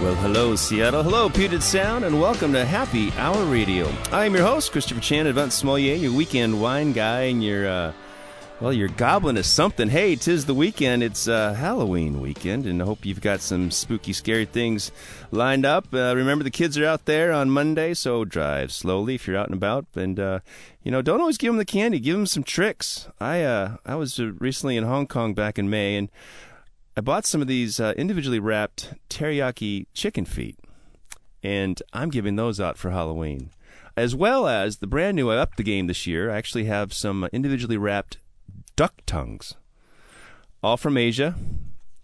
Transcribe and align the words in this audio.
Well, 0.00 0.14
hello, 0.14 0.54
Seattle. 0.54 1.02
Hello, 1.02 1.28
Puget 1.28 1.60
Sound, 1.60 2.04
and 2.04 2.20
welcome 2.20 2.52
to 2.52 2.64
Happy 2.64 3.10
Hour 3.18 3.44
Radio. 3.46 3.92
I'm 4.12 4.32
your 4.32 4.44
host, 4.44 4.70
Christopher 4.70 5.00
Chan, 5.00 5.26
Advanced 5.26 5.58
Sommelier, 5.58 5.96
your 5.96 6.12
weekend 6.12 6.62
wine 6.62 6.92
guy, 6.92 7.22
and 7.22 7.42
your, 7.42 7.68
uh, 7.68 7.92
well, 8.60 8.72
your 8.72 8.86
goblin 8.88 9.36
is 9.36 9.48
something. 9.48 9.88
Hey, 9.88 10.14
tis 10.14 10.46
the 10.46 10.54
weekend. 10.54 11.02
It's 11.02 11.26
uh, 11.26 11.52
Halloween 11.52 12.20
weekend, 12.20 12.64
and 12.64 12.80
I 12.80 12.84
hope 12.84 13.04
you've 13.04 13.20
got 13.20 13.40
some 13.40 13.72
spooky, 13.72 14.12
scary 14.12 14.44
things 14.44 14.92
lined 15.32 15.66
up. 15.66 15.92
Uh, 15.92 16.14
remember, 16.14 16.44
the 16.44 16.50
kids 16.52 16.78
are 16.78 16.86
out 16.86 17.04
there 17.06 17.32
on 17.32 17.50
Monday, 17.50 17.92
so 17.92 18.24
drive 18.24 18.70
slowly 18.70 19.16
if 19.16 19.26
you're 19.26 19.36
out 19.36 19.48
and 19.48 19.56
about. 19.56 19.86
And, 19.96 20.20
uh, 20.20 20.38
you 20.84 20.92
know, 20.92 21.02
don't 21.02 21.20
always 21.20 21.38
give 21.38 21.48
them 21.48 21.58
the 21.58 21.64
candy. 21.64 21.98
Give 21.98 22.16
them 22.16 22.26
some 22.26 22.44
tricks. 22.44 23.08
I, 23.20 23.42
uh, 23.42 23.78
I 23.84 23.96
was 23.96 24.20
uh, 24.20 24.30
recently 24.38 24.76
in 24.76 24.84
Hong 24.84 25.08
Kong 25.08 25.34
back 25.34 25.58
in 25.58 25.68
May, 25.68 25.96
and 25.96 26.08
I 26.98 27.00
bought 27.00 27.26
some 27.26 27.40
of 27.40 27.46
these 27.46 27.78
uh, 27.78 27.94
individually 27.96 28.40
wrapped 28.40 28.92
teriyaki 29.08 29.86
chicken 29.94 30.24
feet, 30.24 30.58
and 31.44 31.80
I'm 31.92 32.10
giving 32.10 32.34
those 32.34 32.58
out 32.58 32.76
for 32.76 32.90
Halloween. 32.90 33.52
As 33.96 34.16
well 34.16 34.48
as 34.48 34.78
the 34.78 34.88
brand 34.88 35.14
new, 35.14 35.30
I 35.30 35.36
upped 35.36 35.58
the 35.58 35.62
game 35.62 35.86
this 35.86 36.08
year. 36.08 36.28
I 36.28 36.36
actually 36.36 36.64
have 36.64 36.92
some 36.92 37.28
individually 37.32 37.76
wrapped 37.76 38.18
duck 38.74 38.94
tongues, 39.06 39.54
all 40.60 40.76
from 40.76 40.96
Asia. 40.96 41.36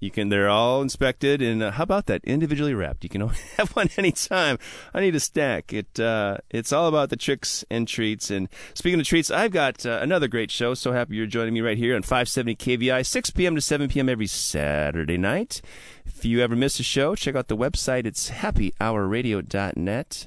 You 0.04 0.10
can, 0.10 0.28
they're 0.28 0.50
all 0.50 0.82
inspected, 0.82 1.40
and 1.40 1.62
uh, 1.62 1.70
how 1.70 1.84
about 1.84 2.04
that? 2.06 2.22
Individually 2.24 2.74
wrapped. 2.74 3.04
You 3.04 3.08
can 3.08 3.26
have 3.56 3.70
one 3.70 3.88
anytime. 3.96 4.58
I 4.92 5.00
need 5.00 5.14
a 5.14 5.20
stack. 5.20 5.72
It, 5.72 5.98
uh, 5.98 6.36
it's 6.50 6.74
all 6.74 6.88
about 6.88 7.08
the 7.08 7.16
tricks 7.16 7.64
and 7.70 7.88
treats. 7.88 8.30
And 8.30 8.50
speaking 8.74 9.00
of 9.00 9.06
treats, 9.06 9.30
I've 9.30 9.50
got 9.52 9.86
uh, 9.86 10.00
another 10.02 10.28
great 10.28 10.50
show. 10.50 10.74
So 10.74 10.92
happy 10.92 11.16
you're 11.16 11.24
joining 11.24 11.54
me 11.54 11.62
right 11.62 11.78
here 11.78 11.96
on 11.96 12.02
570 12.02 12.54
KVI, 12.54 13.06
6 13.06 13.30
p.m. 13.30 13.54
to 13.54 13.62
7 13.62 13.88
p.m. 13.88 14.10
every 14.10 14.26
Saturday 14.26 15.16
night. 15.16 15.62
If 16.04 16.26
you 16.26 16.42
ever 16.42 16.54
miss 16.54 16.78
a 16.78 16.82
show, 16.82 17.14
check 17.14 17.34
out 17.34 17.48
the 17.48 17.56
website. 17.56 18.04
It's 18.04 18.28
happyhourradio.net. 18.28 20.26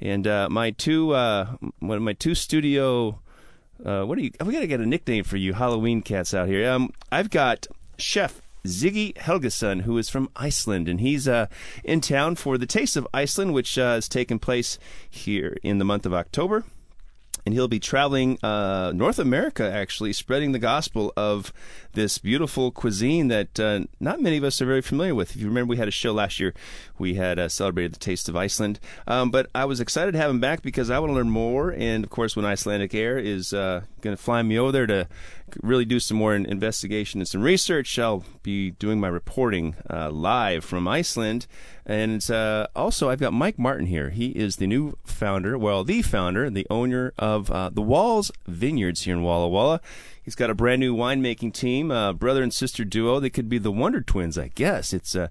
And 0.00 0.26
uh, 0.26 0.48
my 0.50 0.72
two, 0.72 1.12
uh, 1.12 1.54
one 1.78 1.98
of 1.98 2.02
my 2.02 2.14
two 2.14 2.34
studio, 2.34 3.20
uh, 3.84 4.02
what 4.02 4.18
do 4.18 4.24
you? 4.24 4.32
We 4.44 4.52
got 4.52 4.60
to 4.60 4.66
get 4.66 4.80
a 4.80 4.86
nickname 4.86 5.22
for 5.22 5.36
you, 5.36 5.52
Halloween 5.52 6.02
cats 6.02 6.34
out 6.34 6.48
here. 6.48 6.68
Um, 6.68 6.90
I've 7.12 7.30
got 7.30 7.68
Chef 7.96 8.40
Ziggy 8.66 9.14
Helgason, 9.14 9.82
who 9.82 9.98
is 9.98 10.08
from 10.08 10.30
Iceland, 10.36 10.88
and 10.88 11.00
he's 11.00 11.28
uh, 11.28 11.46
in 11.82 12.00
town 12.00 12.36
for 12.36 12.56
the 12.58 12.66
Taste 12.66 12.96
of 12.96 13.06
Iceland, 13.12 13.52
which 13.52 13.78
uh, 13.78 13.94
has 13.94 14.08
taken 14.08 14.38
place 14.38 14.78
here 15.08 15.56
in 15.62 15.78
the 15.78 15.84
month 15.84 16.06
of 16.06 16.14
October. 16.14 16.64
And 17.46 17.52
he'll 17.52 17.68
be 17.68 17.80
traveling 17.80 18.38
uh, 18.42 18.92
North 18.94 19.18
America, 19.18 19.70
actually, 19.70 20.14
spreading 20.14 20.52
the 20.52 20.58
gospel 20.58 21.12
of 21.14 21.52
this 21.92 22.16
beautiful 22.16 22.70
cuisine 22.70 23.28
that 23.28 23.60
uh, 23.60 23.80
not 24.00 24.22
many 24.22 24.38
of 24.38 24.44
us 24.44 24.62
are 24.62 24.66
very 24.66 24.80
familiar 24.80 25.14
with. 25.14 25.36
If 25.36 25.42
you 25.42 25.48
remember, 25.48 25.68
we 25.70 25.76
had 25.76 25.88
a 25.88 25.90
show 25.90 26.12
last 26.14 26.40
year. 26.40 26.54
We 26.98 27.16
had 27.16 27.38
uh, 27.38 27.50
celebrated 27.50 27.92
the 27.92 27.98
Taste 27.98 28.30
of 28.30 28.36
Iceland. 28.36 28.80
Um, 29.06 29.30
but 29.30 29.50
I 29.54 29.66
was 29.66 29.78
excited 29.78 30.12
to 30.12 30.18
have 30.18 30.30
him 30.30 30.40
back 30.40 30.62
because 30.62 30.88
I 30.88 30.98
want 30.98 31.10
to 31.10 31.14
learn 31.14 31.28
more. 31.28 31.70
And 31.70 32.02
of 32.02 32.08
course, 32.08 32.34
when 32.34 32.46
Icelandic 32.46 32.94
Air 32.94 33.18
is 33.18 33.52
uh, 33.52 33.82
going 34.00 34.16
to 34.16 34.22
fly 34.22 34.40
me 34.40 34.58
over 34.58 34.72
there 34.72 34.86
to 34.86 35.08
really 35.62 35.84
do 35.84 36.00
some 36.00 36.16
more 36.16 36.34
investigation 36.34 37.20
and 37.20 37.28
some 37.28 37.42
research, 37.42 37.98
I'll 37.98 38.24
be 38.42 38.72
doing 38.72 39.00
my 39.00 39.08
reporting 39.08 39.76
uh, 39.88 40.10
live 40.10 40.64
from 40.64 40.88
Iceland. 40.88 41.46
And 41.86 42.28
uh, 42.30 42.66
also, 42.74 43.10
I've 43.10 43.20
got 43.20 43.32
Mike 43.32 43.58
Martin 43.58 43.86
here. 43.86 44.10
He 44.10 44.28
is 44.28 44.56
the 44.56 44.66
new 44.66 44.96
founder, 45.04 45.58
well, 45.58 45.84
the 45.84 46.02
founder, 46.02 46.48
the 46.48 46.66
owner 46.70 47.12
of 47.18 47.50
uh, 47.50 47.70
the 47.70 47.82
Walls 47.82 48.30
Vineyards 48.46 49.02
here 49.02 49.14
in 49.14 49.22
Walla 49.22 49.48
Walla. 49.48 49.80
He's 50.22 50.34
got 50.34 50.48
a 50.48 50.54
brand 50.54 50.80
new 50.80 50.96
winemaking 50.96 51.52
team, 51.52 51.90
uh, 51.90 52.14
brother 52.14 52.42
and 52.42 52.52
sister 52.52 52.84
duo. 52.84 53.20
They 53.20 53.28
could 53.28 53.48
be 53.48 53.58
the 53.58 53.70
Wonder 53.70 54.00
Twins, 54.00 54.38
I 54.38 54.48
guess. 54.48 54.94
It's 54.94 55.14
uh, 55.14 55.28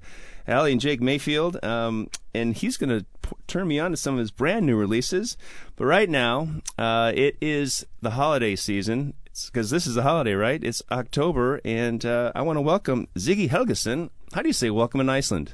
Allie 0.48 0.74
and 0.74 0.82
Jake 0.82 1.02
Mayfield, 1.02 1.64
um, 1.64 2.10
and 2.36 2.56
he's 2.56 2.78
going 2.78 2.90
to 2.90 3.06
p- 3.24 3.36
turn 3.48 3.68
me 3.68 3.80
on 3.80 3.92
to 3.92 3.98
some 3.98 4.16
of 4.16 4.20
his 4.20 4.30
brand 4.30 4.68
new 4.68 4.76
releases. 4.76 5.36
But 5.76 5.86
right 5.86 6.10
now, 6.10 6.50
uh, 6.78 7.12
it 7.16 7.38
is 7.42 7.88
the 8.02 8.12
holiday 8.12 8.56
season 8.56 9.16
because 9.34 9.70
this 9.70 9.88
is 9.88 9.98
a 9.98 10.04
holiday, 10.04 10.34
right? 10.34 10.64
It's 10.64 10.84
October, 10.92 11.60
and 11.66 12.06
uh, 12.06 12.32
I 12.36 12.42
want 12.44 12.58
to 12.58 12.62
welcome 12.62 13.08
Ziggy 13.16 13.50
Helgason. 13.50 14.10
How 14.34 14.42
do 14.42 14.50
you 14.50 14.54
say 14.54 14.70
welcome 14.70 15.02
in 15.02 15.10
Iceland? 15.10 15.54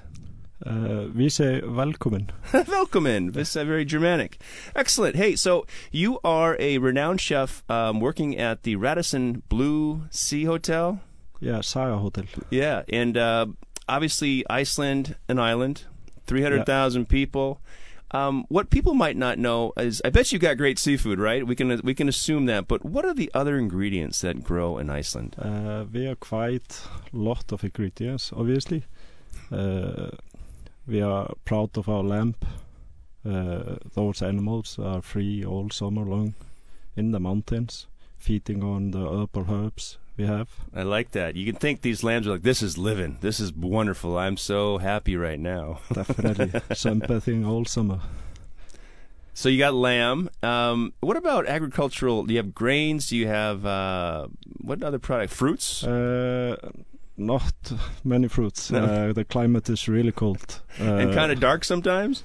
Uh, 0.66 1.06
vi 1.08 1.30
say 1.30 1.62
velkommen. 1.62 2.30
welkommen. 2.52 3.32
This 3.32 3.56
is 3.56 3.64
very 3.66 3.86
Germanic. 3.86 4.38
Excellent. 4.76 5.16
Hey, 5.16 5.38
so 5.38 5.66
you 5.92 6.20
are 6.26 6.58
a 6.60 6.78
renowned 6.80 7.22
chef 7.22 7.64
um, 7.70 8.02
working 8.02 8.38
at 8.38 8.64
the 8.64 8.76
Radisson 8.76 9.44
Blu 9.48 10.04
Sea 10.10 10.44
Hotel. 10.44 11.00
Yeah, 11.40 11.62
Saga 11.62 11.98
Hotel. 11.98 12.26
Yeah, 12.50 12.84
and 12.90 13.16
uh, 13.16 13.46
obviously 13.88 14.44
Iceland, 14.50 15.16
an 15.30 15.40
island, 15.40 15.86
three 16.28 16.44
hundred 16.44 16.66
thousand 16.66 17.04
yeah. 17.04 17.12
people. 17.12 17.62
Um, 18.12 18.46
what 18.50 18.70
people 18.70 18.94
might 18.96 19.18
not 19.18 19.38
know 19.38 19.72
is, 19.78 20.02
I 20.04 20.10
bet 20.10 20.32
you've 20.32 20.42
got 20.42 20.58
great 20.58 20.80
seafood, 20.80 21.20
right? 21.20 21.46
We 21.46 21.56
can 21.56 21.80
we 21.84 21.94
can 21.94 22.10
assume 22.10 22.46
that. 22.48 22.68
But 22.68 22.84
what 22.84 23.06
are 23.06 23.14
the 23.14 23.30
other 23.34 23.58
ingredients 23.58 24.22
that 24.22 24.44
grow 24.44 24.78
in 24.78 24.90
Iceland? 24.90 25.36
Uh, 25.38 25.86
we 25.92 26.06
have 26.06 26.20
quite 26.20 26.82
a 27.14 27.18
lot 27.18 27.52
of 27.52 27.64
ingredients, 27.64 28.32
obviously. 28.36 28.84
Uh, 29.52 30.10
we 30.88 31.02
are 31.02 31.34
proud 31.46 31.78
of 31.78 31.88
our 31.88 32.04
lamb. 32.04 32.36
Uh, 33.24 33.76
those 33.94 34.22
animals 34.24 34.80
are 34.80 35.02
free 35.02 35.46
all 35.46 35.70
summer 35.70 36.04
long 36.04 36.34
in 36.96 37.12
the 37.12 37.20
mountains, 37.20 37.86
feeding 38.18 38.64
on 38.64 38.92
the 38.92 39.00
herbal 39.00 39.46
herbs 39.50 39.98
we 40.20 40.26
have. 40.26 40.50
I 40.76 40.84
like 40.84 41.12
that. 41.12 41.38
You 41.38 41.46
can 41.46 41.56
think 41.56 41.82
these 41.82 42.04
lambs 42.04 42.28
are 42.28 42.32
like, 42.32 42.42
this 42.42 42.62
is 42.62 42.78
living. 42.78 43.18
This 43.22 43.40
is 43.40 43.54
wonderful. 43.54 44.18
I'm 44.18 44.36
so 44.36 44.78
happy 44.78 45.16
right 45.16 45.40
now. 45.40 45.80
Definitely. 45.94 46.48
Sunbathing 46.76 47.48
all 47.48 47.64
summer. 47.64 48.02
So 49.34 49.48
you 49.48 49.58
got 49.58 49.74
lamb. 49.74 50.30
Um, 50.44 50.94
what 51.00 51.16
about 51.16 51.48
agricultural? 51.48 52.26
Do 52.26 52.34
you 52.34 52.40
have 52.40 52.54
grains? 52.54 53.08
Do 53.08 53.16
you 53.16 53.28
have 53.28 53.66
uh, 53.66 54.28
what 54.58 54.84
other 54.84 55.00
product? 55.00 55.32
Fruits? 55.32 55.86
Uh, 55.86 56.58
not 57.16 57.54
many 58.04 58.28
fruits. 58.28 58.70
No. 58.70 58.84
Uh, 58.84 59.14
the 59.14 59.24
climate 59.24 59.70
is 59.70 59.88
really 59.88 60.12
cold 60.12 60.62
and 60.78 61.14
kind 61.14 61.32
of 61.32 61.40
dark 61.40 61.64
sometimes. 61.64 62.24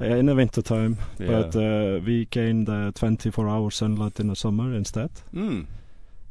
in 0.00 0.26
the 0.26 0.34
winter 0.34 0.62
time, 0.62 0.98
yeah. 1.18 1.26
but 1.28 1.56
uh, 1.56 2.00
we 2.04 2.26
gain 2.26 2.64
the 2.64 2.92
24-hour 2.96 3.70
sunlight 3.70 4.18
in 4.18 4.26
the 4.26 4.36
summer 4.36 4.74
instead. 4.74 5.10
Mm. 5.32 5.66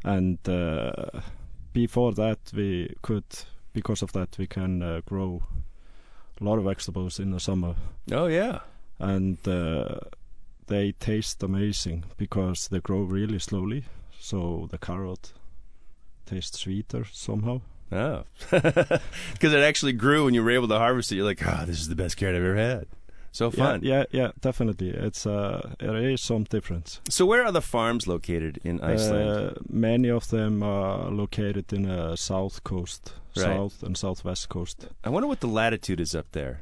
And 0.05 0.37
uh, 0.47 1.21
before 1.73 2.13
that, 2.13 2.37
we 2.53 2.95
could, 3.01 3.25
because 3.73 4.03
of 4.03 4.11
that, 4.13 4.37
we 4.37 4.45
can 4.45 4.83
uh, 4.83 5.01
grow 5.03 5.41
a 6.39 6.43
lot 6.43 6.59
of 6.59 6.65
vegetables 6.65 7.19
in 7.19 7.31
the 7.31 7.39
summer. 7.39 7.75
Oh 8.11 8.27
yeah, 8.27 8.59
and 8.99 9.39
uh, 9.47 9.95
they 10.67 10.91
taste 10.91 11.41
amazing 11.41 12.05
because 12.17 12.67
they 12.67 12.79
grow 12.79 13.01
really 13.01 13.39
slowly. 13.39 13.85
So 14.19 14.67
the 14.69 14.77
carrot 14.77 15.33
tastes 16.27 16.59
sweeter 16.59 17.05
somehow. 17.11 17.61
Oh, 17.91 18.25
because 18.51 19.53
it 19.53 19.63
actually 19.63 19.93
grew 19.93 20.27
and 20.27 20.35
you 20.35 20.43
were 20.43 20.51
able 20.51 20.67
to 20.67 20.77
harvest 20.77 21.11
it. 21.11 21.15
You're 21.15 21.25
like, 21.25 21.45
oh, 21.47 21.65
this 21.65 21.79
is 21.79 21.87
the 21.87 21.95
best 21.95 22.17
carrot 22.17 22.35
I've 22.35 22.43
ever 22.43 22.55
had. 22.55 22.85
So 23.35 23.51
fun. 23.51 23.81
Yeah, 23.83 24.05
yeah, 24.11 24.21
yeah 24.21 24.31
definitely. 24.39 24.91
It's 24.91 25.25
uh, 25.25 25.73
there 25.79 25.97
is 25.97 26.21
some 26.21 26.45
difference. 26.45 27.01
So 27.09 27.25
where 27.25 27.43
are 27.43 27.51
the 27.51 27.61
farms 27.61 28.07
located 28.07 28.61
in 28.63 28.79
Iceland? 28.79 29.29
Uh, 29.29 29.53
many 29.67 30.09
of 30.09 30.29
them 30.29 30.63
are 30.63 31.11
located 31.11 31.73
in 31.73 31.83
the 31.83 32.11
uh, 32.11 32.15
south 32.15 32.63
coast, 32.63 33.11
right. 33.35 33.43
south 33.43 33.83
and 33.83 33.97
southwest 33.97 34.47
coast. 34.47 34.87
I 35.03 35.09
wonder 35.09 35.27
what 35.27 35.41
the 35.41 35.49
latitude 35.49 35.99
is 35.99 36.15
up 36.15 36.27
there. 36.31 36.61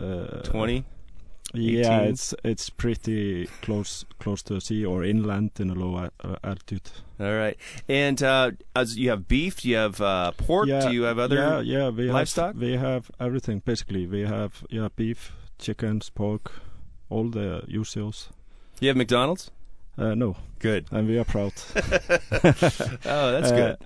Uh, 0.00 0.42
Twenty. 0.44 0.84
Yeah, 1.52 2.02
it's 2.02 2.32
it's 2.44 2.70
pretty 2.70 3.48
close 3.60 4.04
close 4.20 4.40
to 4.44 4.54
the 4.54 4.60
sea 4.60 4.86
or 4.86 5.02
inland 5.02 5.50
in 5.58 5.68
a 5.68 5.74
low 5.74 5.96
uh, 5.96 6.36
altitude. 6.44 6.92
All 7.18 7.34
right, 7.34 7.56
and 7.88 8.22
uh, 8.22 8.52
as 8.76 8.96
you 8.96 9.10
have 9.10 9.26
beef, 9.26 9.62
do 9.62 9.68
you 9.68 9.76
have 9.76 10.00
uh, 10.00 10.30
pork? 10.30 10.68
Yeah, 10.68 10.86
do 10.86 10.92
you 10.94 11.02
have 11.02 11.18
other 11.18 11.36
yeah, 11.36 11.60
yeah, 11.60 11.88
we 11.88 12.04
livestock? 12.04 12.54
Have, 12.54 12.62
we 12.62 12.76
have 12.76 13.10
everything 13.18 13.62
basically. 13.64 14.06
We 14.06 14.20
have 14.20 14.64
yeah 14.70 14.88
beef, 14.94 15.32
chickens, 15.62 16.10
pork, 16.10 16.52
all 17.08 17.28
the 17.30 17.62
usuals. 17.68 18.28
You 18.80 18.88
have 18.88 18.96
McDonald's? 18.96 19.50
Uh, 19.96 20.14
no. 20.14 20.36
Good. 20.58 20.86
And 20.90 21.06
we 21.08 21.18
are 21.18 21.24
proud. 21.24 21.52
oh, 21.76 23.32
that's 23.32 23.50
uh, 23.52 23.56
good. 23.56 23.76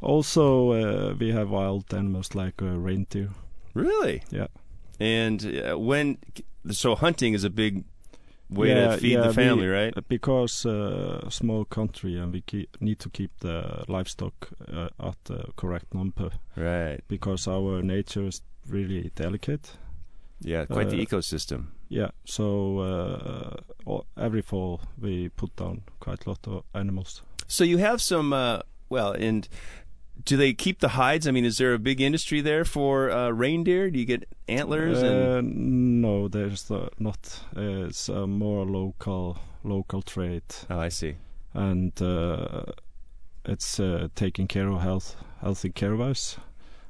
Also, 0.00 0.72
uh, 0.72 1.14
we 1.18 1.30
have 1.32 1.50
wild 1.50 1.92
animals 1.94 2.34
like 2.34 2.62
uh, 2.62 2.66
reindeer. 2.66 3.30
Really? 3.74 4.22
Yeah. 4.30 4.46
And 5.00 5.44
uh, 5.66 5.78
when 5.78 6.18
so 6.70 6.94
hunting 6.94 7.34
is 7.34 7.44
a 7.44 7.50
big 7.50 7.84
way 8.50 8.68
Yeah, 8.68 8.94
to 8.94 8.98
feed 8.98 9.12
yeah, 9.12 9.26
the 9.26 9.32
family, 9.34 9.66
we- 9.66 9.72
right? 9.72 10.08
because 10.08 10.66
uh, 10.66 11.28
small 11.30 11.64
country 11.64 12.18
and 12.18 12.32
we 12.32 12.42
keep, 12.42 12.68
need 12.80 12.98
to 13.00 13.08
keep 13.10 13.30
the 13.40 13.84
livestock 13.88 14.50
uh, 14.72 14.88
at 15.00 15.16
the 15.24 15.46
correct 15.56 15.94
number 15.94 16.30
Right. 16.56 17.00
because 17.08 17.48
our 17.48 17.82
nature 17.82 18.26
is 18.26 18.42
really 18.68 19.10
delicate. 19.16 19.76
Yeah, 20.44 20.66
quite 20.66 20.90
the 20.90 21.00
Uh, 21.00 21.04
ecosystem. 21.04 21.66
Yeah, 21.88 22.10
so 22.24 22.78
uh, 22.78 23.56
all, 23.86 24.06
every 24.16 24.42
fall 24.42 24.80
we 25.00 25.28
put 25.30 25.56
down 25.56 25.82
quite 26.00 26.26
a 26.26 26.30
lot 26.30 26.46
of 26.46 26.62
animals. 26.74 27.22
So 27.48 27.64
you 27.64 27.78
have 27.78 28.00
some, 28.00 28.32
uh, 28.32 28.60
well, 28.88 29.12
and 29.12 29.48
do 30.24 30.36
they 30.36 30.52
keep 30.54 30.80
the 30.80 30.88
hides? 30.88 31.26
I 31.26 31.30
mean, 31.30 31.44
is 31.44 31.56
there 31.58 31.74
a 31.74 31.78
big 31.78 32.00
industry 32.00 32.40
there 32.40 32.64
for 32.64 33.10
uh, 33.10 33.30
reindeer? 33.30 33.90
Do 33.90 33.98
you 33.98 34.04
get 34.06 34.24
antlers? 34.48 35.02
and 35.02 35.22
Uh, 35.28 35.40
no, 35.42 36.28
there's 36.28 36.70
uh, 36.70 36.88
not. 36.98 37.40
Uh, 37.56 37.86
it's 37.88 38.08
a 38.08 38.26
more 38.26 38.64
local 38.64 39.36
local 39.62 40.02
trade, 40.02 40.42
Oh, 40.68 40.78
I 40.78 40.90
see. 40.90 41.14
and 41.54 41.92
uh, 42.02 42.64
it's 43.44 43.80
uh, 43.80 44.08
taking 44.14 44.48
care 44.48 44.68
of 44.68 44.80
health 44.82 45.16
healthy 45.40 45.70
care 45.70 45.96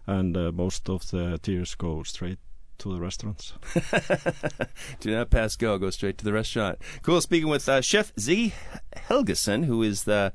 and 0.07 0.37
uh, 0.37 0.53
most 0.53 0.89
of 0.89 1.11
the 1.11 1.39
tears 1.43 1.75
go 1.77 2.03
straight 2.03 2.39
to 2.79 2.93
the 2.95 3.01
restaurants. 3.01 3.53
Do 5.01 5.11
not 5.15 5.31
pass 5.31 5.57
go. 5.57 5.79
Go 5.79 5.91
straight 5.91 6.19
to 6.19 6.25
the 6.25 6.33
restaurant. 6.33 6.79
Cool. 7.03 7.21
Speaking 7.21 7.49
with 7.49 7.69
uh, 7.69 7.81
Chef 7.81 8.15
Ziggy 8.17 8.53
Helgason, 9.09 9.65
who 9.67 9.83
is 9.83 10.05
the 10.05 10.33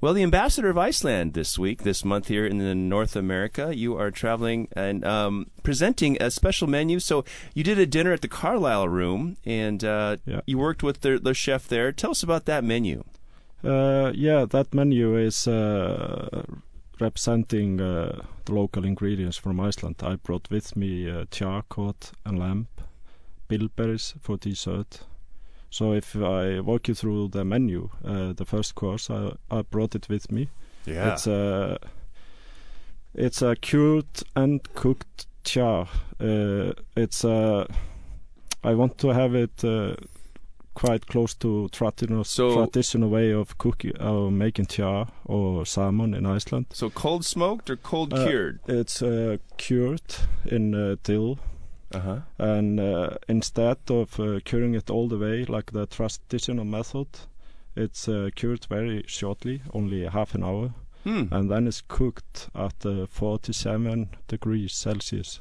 well, 0.00 0.14
the 0.14 0.22
ambassador 0.22 0.68
of 0.70 0.78
Iceland 0.78 1.34
this 1.34 1.58
week, 1.58 1.82
this 1.82 2.04
month 2.04 2.28
here 2.28 2.46
in 2.46 2.58
the 2.58 2.72
North 2.74 3.16
America. 3.16 3.74
You 3.76 3.96
are 3.98 4.12
traveling 4.12 4.68
and 4.76 5.04
um, 5.04 5.50
presenting 5.64 6.16
a 6.22 6.30
special 6.30 6.68
menu. 6.68 7.00
So 7.00 7.24
you 7.52 7.64
did 7.64 7.80
a 7.80 7.86
dinner 7.86 8.12
at 8.12 8.20
the 8.20 8.28
Carlisle 8.28 8.88
Room, 8.88 9.36
and 9.44 9.82
uh, 9.82 10.18
Yeah. 10.24 10.42
you 10.46 10.56
worked 10.58 10.84
with 10.84 11.00
the, 11.00 11.18
the 11.18 11.34
chef 11.34 11.66
there. 11.66 11.90
Tell 11.90 12.12
us 12.12 12.22
about 12.22 12.44
that 12.44 12.62
menu. 12.62 13.02
Uh, 13.64 14.12
yeah, 14.14 14.44
that 14.48 14.72
menu 14.72 15.16
is 15.16 15.48
uh, 15.48 16.44
representing 17.00 17.80
uh, 17.80 18.20
the 18.44 18.52
local 18.52 18.84
ingredients 18.84 19.36
from 19.36 19.60
Iceland. 19.60 19.96
I 20.02 20.16
brought 20.16 20.50
with 20.50 20.76
me 20.76 21.10
uh, 21.10 21.24
char 21.30 21.62
cod 21.68 21.96
and 22.24 22.38
lamb, 22.38 22.68
bilberries 23.48 24.14
for 24.20 24.36
dessert. 24.36 25.00
So 25.70 25.92
if 25.92 26.16
I 26.16 26.60
walk 26.60 26.88
you 26.88 26.94
through 26.94 27.28
the 27.28 27.44
menu, 27.44 27.90
uh, 28.04 28.32
the 28.32 28.44
first 28.44 28.74
course, 28.74 29.10
I, 29.10 29.32
I 29.50 29.62
brought 29.62 29.94
it 29.94 30.08
with 30.08 30.32
me. 30.32 30.48
Yeah. 30.86 31.12
It's 31.12 31.26
a 31.26 31.78
it's 33.14 33.42
a 33.42 33.56
cured 33.56 34.22
and 34.34 34.62
cooked 34.74 35.26
char. 35.44 35.88
Uh, 36.20 36.72
it's 36.96 37.24
a 37.24 37.66
I 38.64 38.74
want 38.74 38.98
to 38.98 39.08
have 39.08 39.34
it 39.34 39.64
uh, 39.64 39.94
quite 40.80 41.06
close 41.06 41.34
to 41.38 41.68
traditional 41.68 42.24
So- 42.24 42.54
traditional 42.54 43.08
way 43.10 43.32
of 43.34 43.56
cooking 43.58 43.96
of 44.00 44.32
making 44.32 44.66
char 44.66 45.06
or 45.24 45.66
salmon 45.66 46.14
in 46.14 46.26
Iceland. 46.36 46.66
so 46.72 46.90
cold 46.90 47.24
smoked 47.24 47.70
or 47.70 47.76
cold 47.76 48.12
Uh, 48.14 48.26
cured? 48.26 48.58
It's 48.68 49.02
uh, 49.02 49.36
cured 49.56 50.14
in 50.46 50.74
uh, 50.74 50.96
dill, 51.02 51.38
Uh 51.94 52.00
huh. 52.00 52.20
and 52.38 52.78
uh, 52.80 53.08
instead 53.28 53.78
of 53.90 54.20
uh, 54.20 54.40
curing 54.44 54.74
it 54.76 54.90
all 54.90 55.08
the 55.08 55.18
way 55.18 55.44
like 55.44 55.72
the 55.72 55.86
traditional 55.86 56.64
method, 56.64 57.06
it's 57.76 58.08
uh, 58.08 58.30
cured 58.34 58.66
very 58.70 59.02
shortly, 59.06 59.62
only 59.72 60.06
half 60.06 60.34
an 60.34 60.42
hour. 60.44 60.70
Hmm. 61.04 61.28
and 61.32 61.48
then 61.50 61.66
it's 61.68 61.80
cooked 61.88 62.50
at 62.54 62.84
uh, 62.84 63.06
47 63.06 64.08
degrees 64.26 64.72
Celsius. 64.74 65.40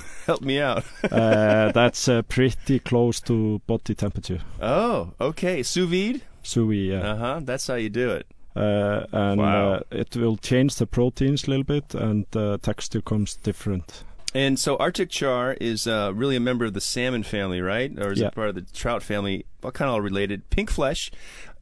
Help 0.26 0.42
me 0.42 0.60
out. 0.60 0.84
uh, 1.10 1.72
that's 1.72 2.08
uh, 2.08 2.22
pretty 2.22 2.78
close 2.78 3.20
to 3.22 3.60
body 3.66 3.94
temperature. 3.94 4.40
Oh, 4.60 5.12
okay. 5.20 5.62
Sous 5.62 5.88
vide. 5.88 6.22
So 6.42 6.64
we, 6.64 6.94
uh, 6.94 7.00
Uh 7.02 7.16
huh. 7.16 7.40
That's 7.44 7.66
how 7.66 7.74
you 7.76 7.90
do 7.90 8.10
it. 8.10 8.26
uh, 8.56 9.06
and 9.12 9.40
Wow. 9.40 9.72
uh, 9.74 9.80
it 9.90 10.14
will 10.16 10.36
change 10.36 10.74
the 10.76 10.86
proteins 10.86 11.46
a 11.46 11.50
little 11.50 11.64
bit, 11.64 11.94
and 11.94 12.26
the 12.32 12.58
texture 12.58 13.00
comes 13.00 13.34
different. 13.36 14.04
And 14.34 14.58
so 14.58 14.76
Arctic 14.78 15.10
char 15.10 15.54
is 15.60 15.86
uh, 15.86 16.12
really 16.14 16.36
a 16.36 16.40
member 16.40 16.64
of 16.66 16.72
the 16.72 16.80
salmon 16.80 17.22
family, 17.22 17.60
right? 17.60 17.92
Or 17.98 18.12
is 18.12 18.18
Yeah. 18.20 18.28
it 18.28 18.34
part 18.34 18.48
of 18.48 18.54
the 18.54 18.62
trout 18.72 19.02
family? 19.02 19.44
Well, 19.62 19.72
kind 19.72 19.88
of 19.88 19.94
all 19.94 20.00
related. 20.02 20.48
Pink 20.50 20.70
flesh. 20.70 21.10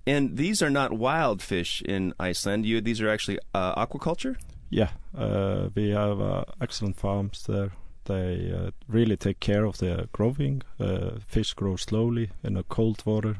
And 0.06 0.36
these 0.36 0.62
are 0.62 0.70
not 0.70 0.92
wild 0.92 1.42
fish 1.42 1.82
in 1.82 2.14
Iceland. 2.18 2.66
You, 2.66 2.80
these 2.80 3.00
are 3.02 3.08
actually 3.10 3.38
uh, 3.54 3.74
aquaculture. 3.86 4.36
Yeah, 4.70 4.90
uh, 5.18 5.68
we 5.74 5.90
have 5.90 6.20
uh, 6.20 6.44
excellent 6.60 6.96
farms 6.96 7.44
there. 7.46 7.72
They 8.10 8.52
uh, 8.52 8.70
really 8.88 9.16
take 9.16 9.38
care 9.40 9.64
of 9.66 9.76
the 9.78 10.08
growing. 10.12 10.62
Uh, 10.78 11.10
fish 11.26 11.54
grow 11.54 11.76
slowly 11.76 12.30
in 12.42 12.56
a 12.56 12.62
cold 12.62 13.02
water, 13.06 13.36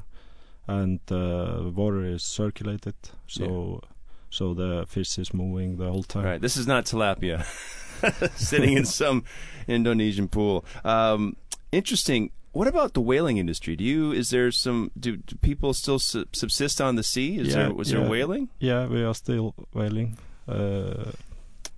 and 0.67 1.01
uh, 1.11 1.71
water 1.75 2.05
is 2.15 2.23
circulated, 2.23 2.95
so 3.27 3.81
so 4.31 4.55
the 4.55 4.85
fish 4.87 5.19
is 5.19 5.35
moving 5.35 5.77
the 5.79 5.91
whole 5.91 6.05
time. 6.05 6.25
Right. 6.25 6.41
This 6.41 6.57
is 6.57 6.67
not 6.67 6.85
tilapia 6.87 7.45
sitting 8.37 8.77
in 8.77 8.85
some 8.85 9.25
Indonesian 9.69 10.29
pool. 10.29 10.65
Um, 10.85 11.37
interesting. 11.73 12.31
What 12.53 12.69
about 12.69 12.95
the 12.95 13.01
whaling 13.01 13.39
industry? 13.39 13.77
Do 13.77 13.85
you? 13.85 14.13
Is 14.13 14.31
there 14.31 14.51
some? 14.53 14.91
Do, 14.99 15.17
do 15.17 15.37
people 15.37 15.73
still 15.75 15.99
su- 15.99 16.27
subsist 16.33 16.81
on 16.81 16.97
the 16.97 17.03
sea? 17.03 17.39
Is 17.39 17.49
Yeah, 17.49 17.55
there? 17.55 17.75
Was 17.75 17.91
there 17.91 18.09
whaling? 18.09 18.49
Yeah, 18.61 18.87
we 18.89 19.03
are 19.05 19.15
still 19.15 19.55
whaling. 19.73 20.17
Uh, 20.49 21.13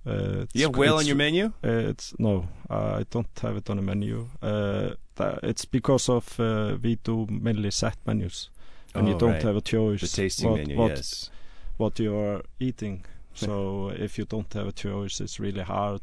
uh, 0.05 0.45
You 0.53 0.63
have 0.65 0.75
whale 0.77 0.95
on 0.97 1.05
your 1.05 1.15
menu? 1.15 1.45
Uh, 1.63 1.89
it's 1.91 2.13
no, 2.19 2.47
uh, 2.69 2.99
I 2.99 3.05
don't 3.09 3.39
have 3.41 3.57
it 3.57 3.69
on 3.69 3.79
a 3.79 3.81
menu. 3.81 4.27
Uh, 4.41 4.95
tha- 5.15 5.39
it's 5.43 5.65
because 5.65 6.09
of 6.09 6.39
uh, 6.39 6.77
we 6.81 6.95
do 7.03 7.27
mainly 7.29 7.71
set 7.71 7.97
menus, 8.05 8.49
and 8.93 9.07
you 9.07 9.15
Oh, 9.15 9.19
don't 9.19 9.31
right. 9.33 9.43
have 9.43 9.55
a 9.57 9.61
choice. 9.61 10.01
The 10.01 10.07
tasting 10.07 10.49
what, 10.51 10.57
menu. 10.59 10.77
what, 10.77 10.89
yes. 10.91 11.29
what 11.77 11.99
you 11.99 12.15
are 12.17 12.41
eating. 12.59 13.05
So 13.35 13.89
if 13.89 14.19
you 14.19 14.25
don't 14.25 14.53
have 14.53 14.67
a 14.67 14.71
choice, 14.71 15.19
it's 15.19 15.39
really 15.39 15.63
hard 15.63 16.01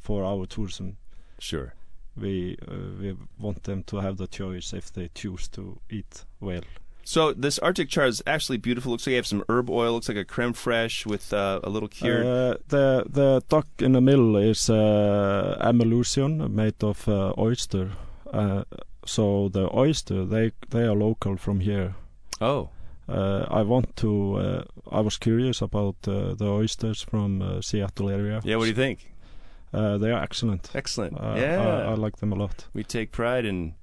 for 0.00 0.24
our 0.24 0.46
tourism. 0.46 0.96
Sure. 1.38 1.74
We 2.16 2.56
uh, 2.66 2.74
we 3.00 3.16
want 3.38 3.62
them 3.62 3.82
to 3.84 3.98
have 3.98 4.16
the 4.16 4.26
choice 4.26 4.72
if 4.76 4.90
they 4.92 5.08
choose 5.14 5.46
to 5.48 5.78
eat 5.90 6.24
whale. 6.40 6.64
So 7.08 7.32
this 7.32 7.58
Arctic 7.60 7.88
char 7.88 8.06
is 8.06 8.20
actually 8.26 8.58
beautiful. 8.58 8.90
Looks 8.90 9.06
like 9.06 9.12
you 9.12 9.16
have 9.16 9.26
some 9.28 9.44
herb 9.48 9.70
oil. 9.70 9.92
Looks 9.92 10.08
like 10.08 10.18
a 10.18 10.24
creme 10.24 10.52
fraiche 10.54 11.06
with 11.06 11.32
uh, 11.32 11.60
a 11.62 11.70
little 11.70 11.88
cured. 11.88 12.26
Uh, 12.26 12.56
the 12.68 13.04
the 13.08 13.42
duck 13.48 13.66
in 13.78 13.92
the 13.92 14.00
middle 14.00 14.36
is 14.36 14.68
uh, 14.68 15.56
emulsion 15.70 16.52
made 16.54 16.82
of 16.82 17.08
uh, 17.08 17.32
oyster. 17.38 17.92
Uh, 18.32 18.64
so 19.04 19.48
the 19.48 19.68
oyster 19.72 20.24
they 20.24 20.50
they 20.70 20.82
are 20.82 20.96
local 20.96 21.36
from 21.36 21.60
here. 21.60 21.94
oh, 22.40 22.68
Uh, 23.08 23.46
I 23.60 23.62
want 23.62 23.94
to. 23.96 24.08
Uh, 24.36 24.62
I 24.98 25.00
was 25.00 25.16
curious 25.18 25.62
about 25.62 25.94
uh, 26.08 26.34
the 26.34 26.46
oysters 26.48 27.02
from 27.10 27.40
uh, 27.40 27.60
Seattle 27.62 28.10
area. 28.10 28.40
yeah. 28.44 28.56
What 28.58 28.64
do 28.64 28.70
you 28.70 28.74
think? 28.76 28.98
Uh, 29.72 29.96
they 29.98 30.10
are 30.10 30.22
excellent. 30.22 30.70
Excellent. 30.74 31.16
Yeah, 31.20 31.60
I, 31.62 31.92
I 31.92 31.94
like 31.94 32.16
them 32.16 32.32
a 32.32 32.36
lot. 32.36 32.66
we 32.74 32.82
take 32.82 33.06
pride 33.12 33.44
in 33.48 33.74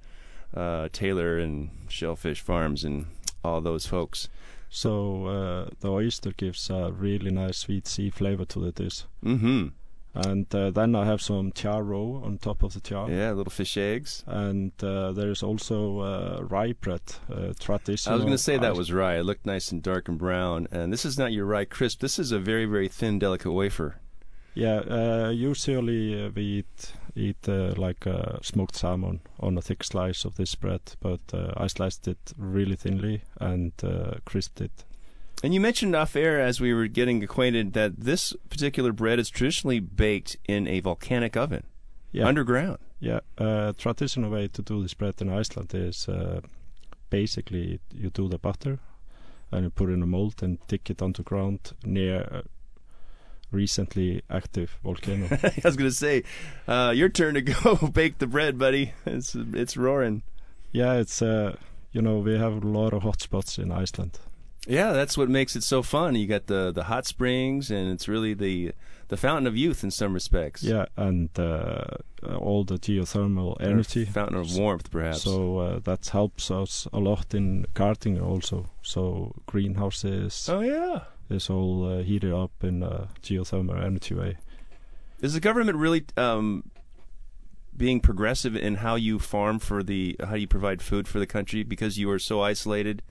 uh, 0.56 0.88
Taylor 0.92 1.38
and 1.38 1.70
Shellfish 1.88 2.40
Farms 2.40 2.84
and 2.84 3.06
all 3.42 3.60
those 3.60 3.86
folks. 3.86 4.28
So 4.68 5.26
uh, 5.26 5.70
the 5.80 5.90
oyster 5.90 6.32
gives 6.32 6.68
a 6.70 6.90
really 6.92 7.30
nice 7.30 7.58
sweet 7.58 7.86
sea 7.86 8.10
flavor 8.10 8.44
to 8.46 8.58
the 8.58 8.72
dish. 8.72 9.04
Mm-hmm. 9.24 9.68
And 10.16 10.54
uh, 10.54 10.70
then 10.70 10.94
I 10.94 11.04
have 11.04 11.20
some 11.20 11.50
char 11.52 11.82
roe 11.82 12.22
on 12.24 12.38
top 12.38 12.62
of 12.62 12.74
the 12.74 12.80
char. 12.80 13.10
Yeah, 13.10 13.32
little 13.32 13.50
fish 13.50 13.76
eggs. 13.76 14.22
and 14.26 14.72
uh, 14.82 15.10
there 15.12 15.30
is 15.30 15.42
also 15.42 16.00
uh, 16.00 16.42
rye 16.42 16.72
bread, 16.72 17.02
uh, 17.32 17.52
traditional. 17.58 18.12
I 18.12 18.16
was 18.16 18.24
going 18.24 18.36
to 18.36 18.42
say 18.42 18.56
that 18.56 18.76
was 18.76 18.92
rye. 18.92 19.18
It 19.18 19.24
looked 19.24 19.44
nice 19.44 19.72
and 19.72 19.82
dark 19.82 20.08
and 20.08 20.16
brown. 20.18 20.68
And 20.70 20.92
this 20.92 21.04
is 21.04 21.18
not 21.18 21.32
your 21.32 21.46
rye 21.46 21.64
crisp. 21.64 22.00
This 22.00 22.18
is 22.18 22.30
a 22.30 22.38
very, 22.38 22.64
very 22.64 22.88
thin, 22.88 23.18
delicate 23.18 23.50
wafer. 23.50 23.96
Yeah, 24.54 24.76
uh, 24.78 25.30
usually 25.30 26.28
we 26.30 26.42
eat 26.42 26.92
eat 27.16 27.48
uh, 27.48 27.74
like 27.76 28.06
uh, 28.06 28.38
smoked 28.42 28.74
salmon 28.76 29.20
on 29.38 29.56
a 29.58 29.62
thick 29.62 29.84
slice 29.84 30.24
of 30.24 30.34
this 30.34 30.54
bread, 30.56 30.80
but 31.00 31.20
uh, 31.32 31.52
I 31.56 31.68
sliced 31.68 32.08
it 32.08 32.32
really 32.36 32.76
thinly 32.76 33.22
and 33.40 33.72
uh, 33.84 34.14
crisped 34.24 34.60
it. 34.60 34.84
And 35.42 35.54
you 35.54 35.60
mentioned 35.60 35.94
off 35.94 36.16
air 36.16 36.40
as 36.40 36.60
we 36.60 36.72
were 36.74 36.88
getting 36.88 37.22
acquainted 37.22 37.72
that 37.74 38.00
this 38.00 38.32
particular 38.48 38.92
bread 38.92 39.18
is 39.18 39.30
traditionally 39.30 39.78
baked 39.80 40.36
in 40.48 40.66
a 40.66 40.80
volcanic 40.80 41.36
oven 41.36 41.64
Yeah, 42.12 42.26
underground. 42.26 42.78
yeah. 43.00 43.20
Uh, 43.38 43.72
traditional 43.76 44.30
way 44.30 44.48
to 44.48 44.62
do 44.62 44.82
this 44.82 44.94
bread 44.94 45.20
in 45.20 45.28
Iceland 45.28 45.72
is 45.74 46.08
uh, 46.08 46.40
basically 47.10 47.80
you 47.92 48.10
do 48.10 48.28
the 48.28 48.38
butter 48.38 48.78
and 49.52 49.64
you 49.64 49.70
put 49.70 49.90
it 49.90 49.92
in 49.92 50.02
a 50.02 50.06
mold 50.06 50.42
and 50.42 50.58
dig 50.66 50.90
it 50.90 51.02
underground 51.02 51.72
near 51.84 52.42
recently 53.54 54.22
active 54.28 54.76
volcano. 54.82 55.28
I 55.42 55.60
was 55.64 55.76
going 55.76 55.90
to 55.90 55.96
say, 55.96 56.24
uh, 56.68 56.92
your 56.94 57.08
turn 57.08 57.34
to 57.34 57.42
go 57.42 57.76
bake 57.76 58.18
the 58.18 58.26
bread, 58.26 58.58
buddy. 58.58 58.92
It's 59.06 59.34
it's 59.34 59.76
roaring. 59.76 60.22
Yeah, 60.72 60.94
it's 60.94 61.22
uh, 61.22 61.56
you 61.92 62.02
know 62.02 62.18
we 62.18 62.36
have 62.38 62.64
a 62.64 62.66
lot 62.66 62.92
of 62.92 63.02
hot 63.02 63.20
spots 63.20 63.58
in 63.58 63.70
Iceland. 63.70 64.18
Yeah, 64.66 64.92
that's 64.92 65.18
what 65.18 65.28
makes 65.28 65.56
it 65.56 65.62
so 65.62 65.82
fun. 65.82 66.14
You 66.14 66.26
got 66.26 66.46
the 66.46 66.72
the 66.72 66.84
hot 66.84 67.06
springs, 67.06 67.70
and 67.70 67.90
it's 67.92 68.08
really 68.08 68.34
the 68.34 68.72
the 69.08 69.16
fountain 69.16 69.46
of 69.46 69.56
youth 69.56 69.84
in 69.84 69.90
some 69.90 70.14
respects. 70.14 70.62
Yeah, 70.62 70.86
and 70.96 71.28
uh, 71.38 71.84
all 72.38 72.64
the 72.64 72.78
geothermal 72.78 73.56
energy. 73.60 74.04
fountain 74.04 74.36
of 74.36 74.56
warmth, 74.56 74.90
perhaps. 74.90 75.22
So 75.22 75.58
uh, 75.58 75.78
that 75.80 76.08
helps 76.08 76.50
us 76.50 76.88
a 76.92 76.98
lot 76.98 77.34
in 77.34 77.66
gardening 77.74 78.20
also. 78.20 78.70
So 78.82 79.34
greenhouses 79.46 80.48
oh 80.50 80.60
yeah. 80.60 81.04
Is 81.30 81.50
all 81.50 81.86
uh, 81.98 82.02
heated 82.02 82.32
up 82.32 82.52
in 82.62 82.82
a 82.82 83.08
geothermal 83.22 83.82
energy 83.82 84.14
way. 84.14 84.36
Is 85.20 85.34
the 85.34 85.40
government 85.40 85.78
really 85.78 86.04
um, 86.16 86.70
being 87.76 88.00
progressive 88.00 88.54
in 88.56 88.76
how 88.76 88.94
you 88.96 89.18
farm 89.18 89.58
for 89.58 89.82
the 89.82 90.16
how 90.28 90.34
you 90.34 90.46
provide 90.46 90.82
food 90.82 91.08
for 91.08 91.18
the 91.18 91.26
country 91.26 91.62
because 91.62 91.98
you 91.98 92.10
are 92.10 92.18
so 92.18 92.42
isolated? 92.42 93.02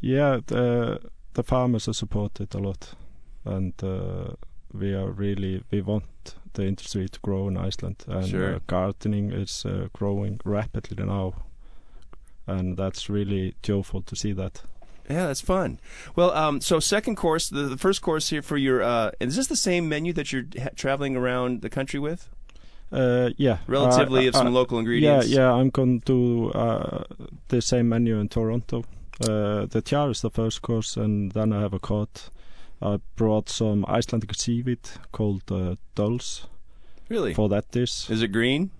Yeah, 0.00 0.40
the 0.46 1.00
the 1.34 1.42
farmers 1.42 1.88
are 1.88 1.94
supported 1.94 2.54
a 2.54 2.58
lot, 2.58 2.94
and 3.44 3.72
uh, 3.82 4.32
we 4.72 4.92
are 4.94 5.10
really 5.10 5.62
we 5.70 5.80
want 5.80 6.34
the 6.54 6.66
industry 6.66 7.08
to 7.08 7.20
grow 7.20 7.46
in 7.48 7.56
Iceland, 7.56 8.04
and 8.08 8.26
Sure. 8.26 8.54
uh, 8.56 8.58
gardening 8.66 9.30
is 9.32 9.64
uh, 9.64 9.88
growing 9.92 10.40
rapidly 10.44 11.04
now, 11.04 11.34
and 12.46 12.76
that's 12.76 13.08
really 13.08 13.54
joyful 13.62 14.02
to 14.02 14.16
see 14.16 14.32
that. 14.32 14.62
Yeah, 15.08 15.26
that's 15.26 15.40
fun. 15.40 15.80
Well, 16.16 16.30
um, 16.32 16.60
so 16.60 16.80
second 16.80 17.16
course, 17.16 17.48
the, 17.48 17.62
the 17.62 17.76
first 17.78 18.02
course 18.02 18.28
here 18.28 18.42
for 18.42 18.56
your 18.56 18.82
uh, 18.82 19.10
is 19.20 19.36
this 19.36 19.46
the 19.46 19.56
same 19.56 19.88
menu 19.88 20.12
that 20.12 20.32
you're 20.32 20.44
ha- 20.60 20.68
traveling 20.76 21.16
around 21.16 21.62
the 21.62 21.70
country 21.70 21.98
with? 21.98 22.28
Uh, 22.92 23.30
yeah, 23.36 23.58
Relatively 23.66 24.26
uh, 24.26 24.28
of 24.28 24.36
some 24.36 24.46
uh, 24.48 24.50
local 24.50 24.78
ingredients. 24.78 25.28
yeah, 25.28 25.40
yeah. 25.40 25.52
I'm 25.52 25.70
going 25.70 26.00
to 26.02 26.50
uh, 26.54 27.04
the 27.48 27.60
same 27.60 27.88
menu 27.88 28.18
in 28.18 28.28
Toronto. 28.28 28.84
Uh, 29.20 29.66
the 29.66 29.82
char 29.84 30.10
is 30.10 30.20
the 30.20 30.30
first 30.30 30.62
course, 30.62 30.96
and 30.96 31.32
then 31.32 31.52
I 31.52 31.60
have 31.60 31.72
a 31.74 31.78
cod. 31.78 32.08
I 32.80 32.98
brought 33.16 33.48
some 33.48 33.84
Icelandic 33.88 34.34
seaweed 34.34 34.88
called 35.10 35.42
uh, 35.50 35.74
dulse 35.94 36.46
Really? 37.08 37.34
for 37.34 37.48
that 37.48 37.70
dish. 37.72 38.08
Is 38.08 38.22
it 38.22 38.28
green? 38.28 38.70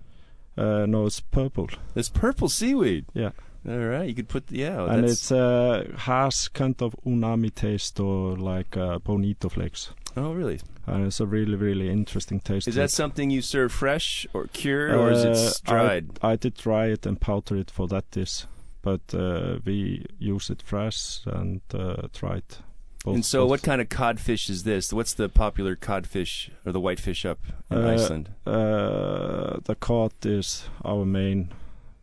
Uh, 0.57 0.85
no, 0.87 1.05
it's 1.05 1.19
purple. 1.19 1.67
It's 1.95 2.09
purple 2.09 2.49
seaweed. 2.49 3.05
Yeah. 3.13 3.31
All 3.67 3.77
right, 3.77 4.07
you 4.07 4.15
could 4.15 4.29
put 4.29 4.51
yeah. 4.51 4.85
and 4.89 5.05
it's 5.05 5.31
it 5.31 5.37
uh, 5.37 5.83
has 5.97 6.47
kind 6.47 6.81
of 6.81 6.95
umami 7.05 7.53
taste 7.53 7.99
or 7.99 8.37
like 8.37 8.77
uh, 8.77 8.99
bonito 8.99 9.49
flakes. 9.49 9.91
oh 10.15 10.31
really? 10.33 10.59
And 10.87 11.05
it's 11.05 11.19
a 11.19 11.25
really, 11.27 11.55
really 11.55 11.89
interesting 11.89 12.39
taste. 12.39 12.67
Is 12.67 12.75
that 12.75 12.89
something 12.89 13.29
you 13.29 13.41
serve 13.43 13.71
fresh 13.71 14.25
or 14.33 14.47
cured, 14.47 14.95
or 14.95 15.11
is 15.11 15.23
it 15.23 15.37
Uh, 15.37 15.71
dried? 15.71 16.19
I, 16.21 16.31
I 16.31 16.35
did 16.35 16.55
dry 16.55 16.87
it 16.87 17.05
and 17.05 17.19
powder 17.21 17.57
it 17.57 17.69
for 17.69 17.87
that 17.89 18.09
dish, 18.11 18.45
but 18.81 19.01
uh, 19.13 19.59
we 19.65 20.05
use 20.17 20.49
it 20.49 20.63
fresh 20.63 21.19
and 21.25 21.61
uh, 21.73 22.07
try 22.13 22.37
it. 22.37 22.59
Both, 23.05 23.15
and 23.15 23.25
so, 23.25 23.41
both. 23.43 23.49
what 23.49 23.61
kind 23.61 23.81
of 23.81 23.89
codfish 23.89 24.49
is 24.49 24.63
this? 24.63 24.91
What's 24.91 25.13
the 25.13 25.29
popular 25.29 25.75
codfish 25.75 26.49
or 26.65 26.71
the 26.71 26.79
whitefish 26.81 27.23
up 27.25 27.39
in 27.69 27.77
Uh, 27.77 27.91
Iceland? 27.91 28.29
Uh, 28.47 29.59
the 29.63 29.75
cod 29.79 30.13
is 30.25 30.63
our 30.83 31.05
main 31.05 31.49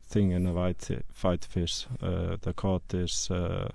thing 0.09 0.33
in 0.33 0.47
a 0.47 0.53
white 0.53 0.89
white 1.21 1.45
fish. 1.45 1.87
Uh, 2.03 2.37
the 2.41 2.53
cod 2.53 2.83
is 2.95 3.31
uh, 3.31 3.69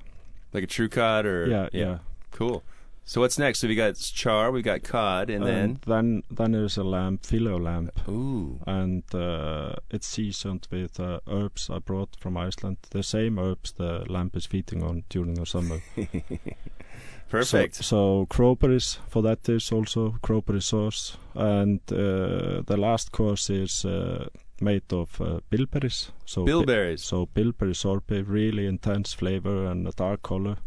Like 0.53 0.63
a 0.63 0.67
true 0.67 0.89
cod, 0.89 1.25
or 1.25 1.47
yeah, 1.47 1.69
yeah. 1.71 1.97
Cool. 2.31 2.63
So 3.03 3.19
what's 3.21 3.37
next? 3.37 3.59
So 3.59 3.67
we 3.67 3.75
got 3.75 3.95
char, 3.95 4.51
we 4.51 4.61
got 4.61 4.83
cod, 4.83 5.29
and 5.29 5.45
then 5.45 5.79
then 5.85 6.23
then 6.29 6.51
there's 6.51 6.77
a 6.77 6.83
lamb, 6.83 7.17
filet 7.17 7.59
lamb, 7.59 7.89
ooh, 8.07 8.59
and 8.65 9.03
uh, 9.13 9.73
it's 9.89 10.07
seasoned 10.07 10.67
with 10.71 10.99
uh, 10.99 11.19
herbs 11.27 11.69
I 11.69 11.79
brought 11.79 12.15
from 12.19 12.37
Iceland. 12.37 12.77
The 12.91 13.03
same 13.03 13.39
herbs 13.39 13.73
the 13.73 14.05
lamb 14.07 14.31
is 14.33 14.45
feeding 14.45 14.83
on 14.83 15.03
during 15.09 15.33
the 15.33 15.45
summer. 15.45 15.81
perfect. 17.29 17.75
So, 17.75 17.83
so 17.83 18.27
crowberries 18.29 18.99
for 19.09 19.21
that 19.23 19.49
is 19.49 19.71
also 19.71 20.15
crowberry 20.23 20.61
sauce, 20.63 21.17
and 21.33 21.79
uh, 21.91 22.61
the 22.65 22.77
last 22.77 23.11
course 23.11 23.49
is 23.49 23.83
uh, 23.83 24.27
made 24.61 24.91
of 24.93 25.19
uh, 25.21 25.39
bilberries. 25.49 26.11
So 26.25 26.45
bi- 26.45 26.51
Bilberries. 26.51 27.01
so 27.03 27.25
bilberry 27.25 27.73
sorbet, 27.75 28.23
really 28.27 28.65
intense 28.67 29.13
flavor 29.13 29.65
and 29.65 29.87
a 29.87 29.91
dark 29.91 30.21
color. 30.21 30.57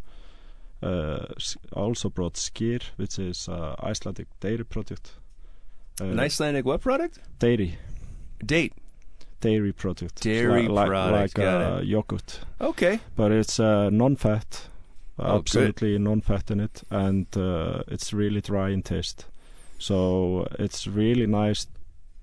Uh, 0.82 1.26
also 1.72 2.10
brought 2.10 2.34
skyr, 2.34 2.82
which 2.96 3.18
is 3.18 3.48
uh, 3.48 3.74
Icelandic 3.82 4.28
dairy 4.40 4.64
product. 4.64 5.12
Uh, 6.00 6.06
An 6.06 6.20
Icelandic 6.20 6.64
what 6.66 6.80
product? 6.82 7.18
dairy 7.38 7.78
Date. 8.44 8.74
dairy 9.40 9.72
product. 9.72 10.22
Dairy 10.22 10.62
Li- 10.62 10.68
like, 10.68 10.88
product, 10.88 11.38
like 11.38 11.46
uh, 11.46 11.80
yogurt, 11.82 12.40
Okay. 12.60 13.00
but 13.16 13.32
it's 13.32 13.58
uh, 13.58 13.88
non-fat. 13.90 14.68
Oh, 15.18 15.24
good. 15.24 15.38
absolutely 15.38 15.96
non-fat 15.98 16.50
in 16.50 16.60
it, 16.60 16.82
and 16.90 17.26
uh, 17.36 17.82
it's 17.88 18.12
really 18.12 18.40
dry 18.40 18.70
in 18.70 18.82
taste. 18.82 19.26
So 19.78 20.46
it's 20.58 20.86
really 20.86 21.26
nice 21.26 21.66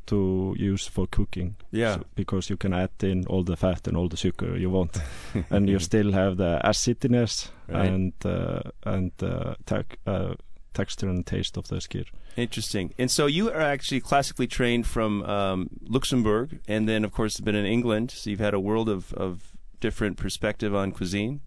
to 0.08 0.56
use 0.58 0.88
for 0.88 1.08
cooking. 1.08 1.56
Yeah. 1.72 1.96
So- 1.96 2.04
because 2.16 2.50
you 2.50 2.58
can 2.58 2.74
add 2.74 2.92
in 3.04 3.26
all 3.28 3.44
the 3.44 3.56
fat 3.58 3.88
and 3.88 3.98
all 3.98 4.08
the 4.10 4.18
sugar 4.18 4.58
you 4.58 4.70
want, 4.70 4.98
and 5.50 5.70
you 5.70 5.80
still 5.80 6.12
have 6.12 6.38
the 6.38 6.60
acidness 6.64 7.50
Right. 7.68 7.86
and 7.88 8.14
uh, 8.26 8.62
and 8.84 9.12
uh, 9.24 9.56
tec- 9.66 10.00
uh, 10.06 10.34
texture 10.74 11.10
and 11.10 11.26
taste 11.26 11.58
of 11.58 11.68
the 11.68 11.76
skyr. 11.78 12.06
Interesting. 12.38 12.94
And 12.98 13.12
so 13.12 13.26
you 13.28 13.50
are 13.50 13.62
actually 13.74 14.00
classically 14.02 14.48
trained 14.48 14.88
from 14.88 15.24
um, 15.24 15.70
Luxembourg, 15.90 16.60
and 16.68 16.88
then 16.88 17.04
of 17.06 17.12
course 17.12 17.40
been 17.40 17.56
in 17.56 17.66
England. 17.66 18.12
So 18.12 18.30
you've 18.30 18.40
had 18.40 18.54
a 18.54 18.60
world 18.60 18.88
of, 18.90 19.14
of 19.14 19.52
different 19.82 20.18
perspective 20.18 20.74
on 20.76 20.92
cuisine. 20.92 21.42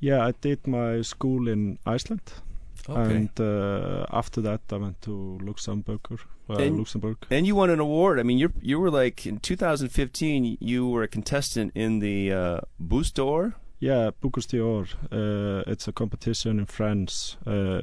Yeah, 0.00 0.24
I 0.28 0.32
did 0.40 0.66
my 0.66 1.02
school 1.02 1.48
in 1.48 1.78
Iceland, 1.84 2.22
Okay. 2.88 3.14
and 3.16 3.40
uh, 3.40 4.06
after 4.12 4.40
that 4.42 4.60
I 4.72 4.76
went 4.76 5.00
to 5.02 5.38
Luxembourg. 5.42 6.00
Uh, 6.48 6.54
And- 6.54 6.78
Luxembourg. 6.78 7.16
And 7.30 7.46
you 7.46 7.54
won 7.56 7.70
an 7.70 7.80
award. 7.80 8.18
I 8.18 8.22
mean, 8.22 8.38
you 8.38 8.52
you 8.62 8.80
were 8.80 8.90
like 8.90 9.26
in 9.26 9.38
2015. 9.40 10.56
You 10.60 10.88
were 10.88 11.02
a 11.02 11.08
contestant 11.08 11.72
in 11.74 11.98
the 12.00 12.32
uh, 12.32 12.60
Boost 12.78 13.16
d'Or. 13.16 13.54
Yeah, 13.80 14.10
Bocuse 14.20 14.46
d'Or. 14.48 14.86
Uh, 15.12 15.62
it's 15.70 15.86
a 15.88 15.92
competition 15.92 16.58
in 16.58 16.66
France. 16.66 17.36
Uh, 17.46 17.82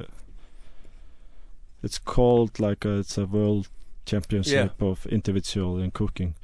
it's 1.82 1.98
called 1.98 2.58
like 2.60 2.84
a, 2.84 2.98
it's 2.98 3.16
a 3.18 3.26
world 3.26 3.68
championship 4.04 4.82
of 4.82 5.06
individual 5.06 5.78
in 5.78 5.90
cooking. 5.90 6.34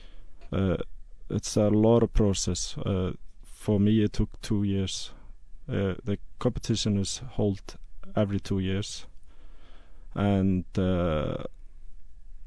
Uh, 0.52 0.76
it's 1.30 1.56
a 1.56 1.68
lot 1.68 2.02
of 2.02 2.12
process. 2.12 2.76
Uh, 2.78 3.12
for 3.44 3.80
me, 3.80 4.02
it 4.02 4.12
took 4.12 4.40
two 4.42 4.62
years. 4.62 5.12
Uh, 5.68 5.94
the 6.04 6.18
competition 6.38 6.98
is 6.98 7.20
held 7.36 7.76
every 8.16 8.40
two 8.40 8.58
years, 8.58 9.06
and 10.14 10.64
uh, 10.76 11.44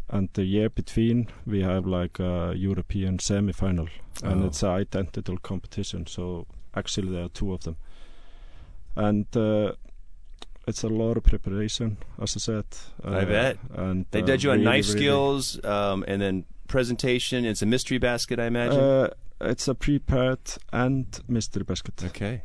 and 0.09 0.29
the 0.33 0.43
year 0.43 0.69
between 0.69 1.27
we 1.45 1.62
have 1.63 1.85
like 1.85 2.19
a 2.19 2.53
European 2.55 3.19
semi-final, 3.19 3.88
and 4.24 4.43
Oh. 4.43 4.47
it's 4.47 4.63
an 4.63 4.69
identical 4.69 5.38
competition. 5.38 6.05
So 6.07 6.45
actually, 6.74 7.12
there 7.12 7.24
are 7.25 7.29
two 7.29 7.53
of 7.53 7.62
them, 7.63 7.75
and 8.95 9.25
uh, 9.35 9.74
it's 10.67 10.83
a 10.83 10.89
lot 10.89 11.17
of 11.17 11.24
preparation, 11.24 11.97
as 12.21 12.35
I 12.35 12.39
said. 12.39 12.65
I 13.03 13.07
uh, 13.21 13.25
bet. 13.25 13.57
And 13.75 14.05
They 14.12 14.21
uh, 14.21 14.25
did 14.25 14.43
you 14.43 14.51
on 14.51 14.57
really, 14.59 14.65
knife 14.65 14.88
really- 14.89 15.00
skills, 15.00 15.63
um, 15.65 16.03
and 16.07 16.21
then 16.21 16.45
presentation. 16.67 17.45
It's 17.45 17.62
a 17.62 17.65
mystery 17.65 17.97
basket, 18.00 18.39
I 18.39 18.45
imagine. 18.47 18.79
Uh, 18.79 19.09
it's 19.41 19.67
a 19.67 19.75
prepared 19.75 20.39
and 20.71 21.05
mystery 21.27 21.63
basket. 21.63 22.03
Okay. 22.05 22.41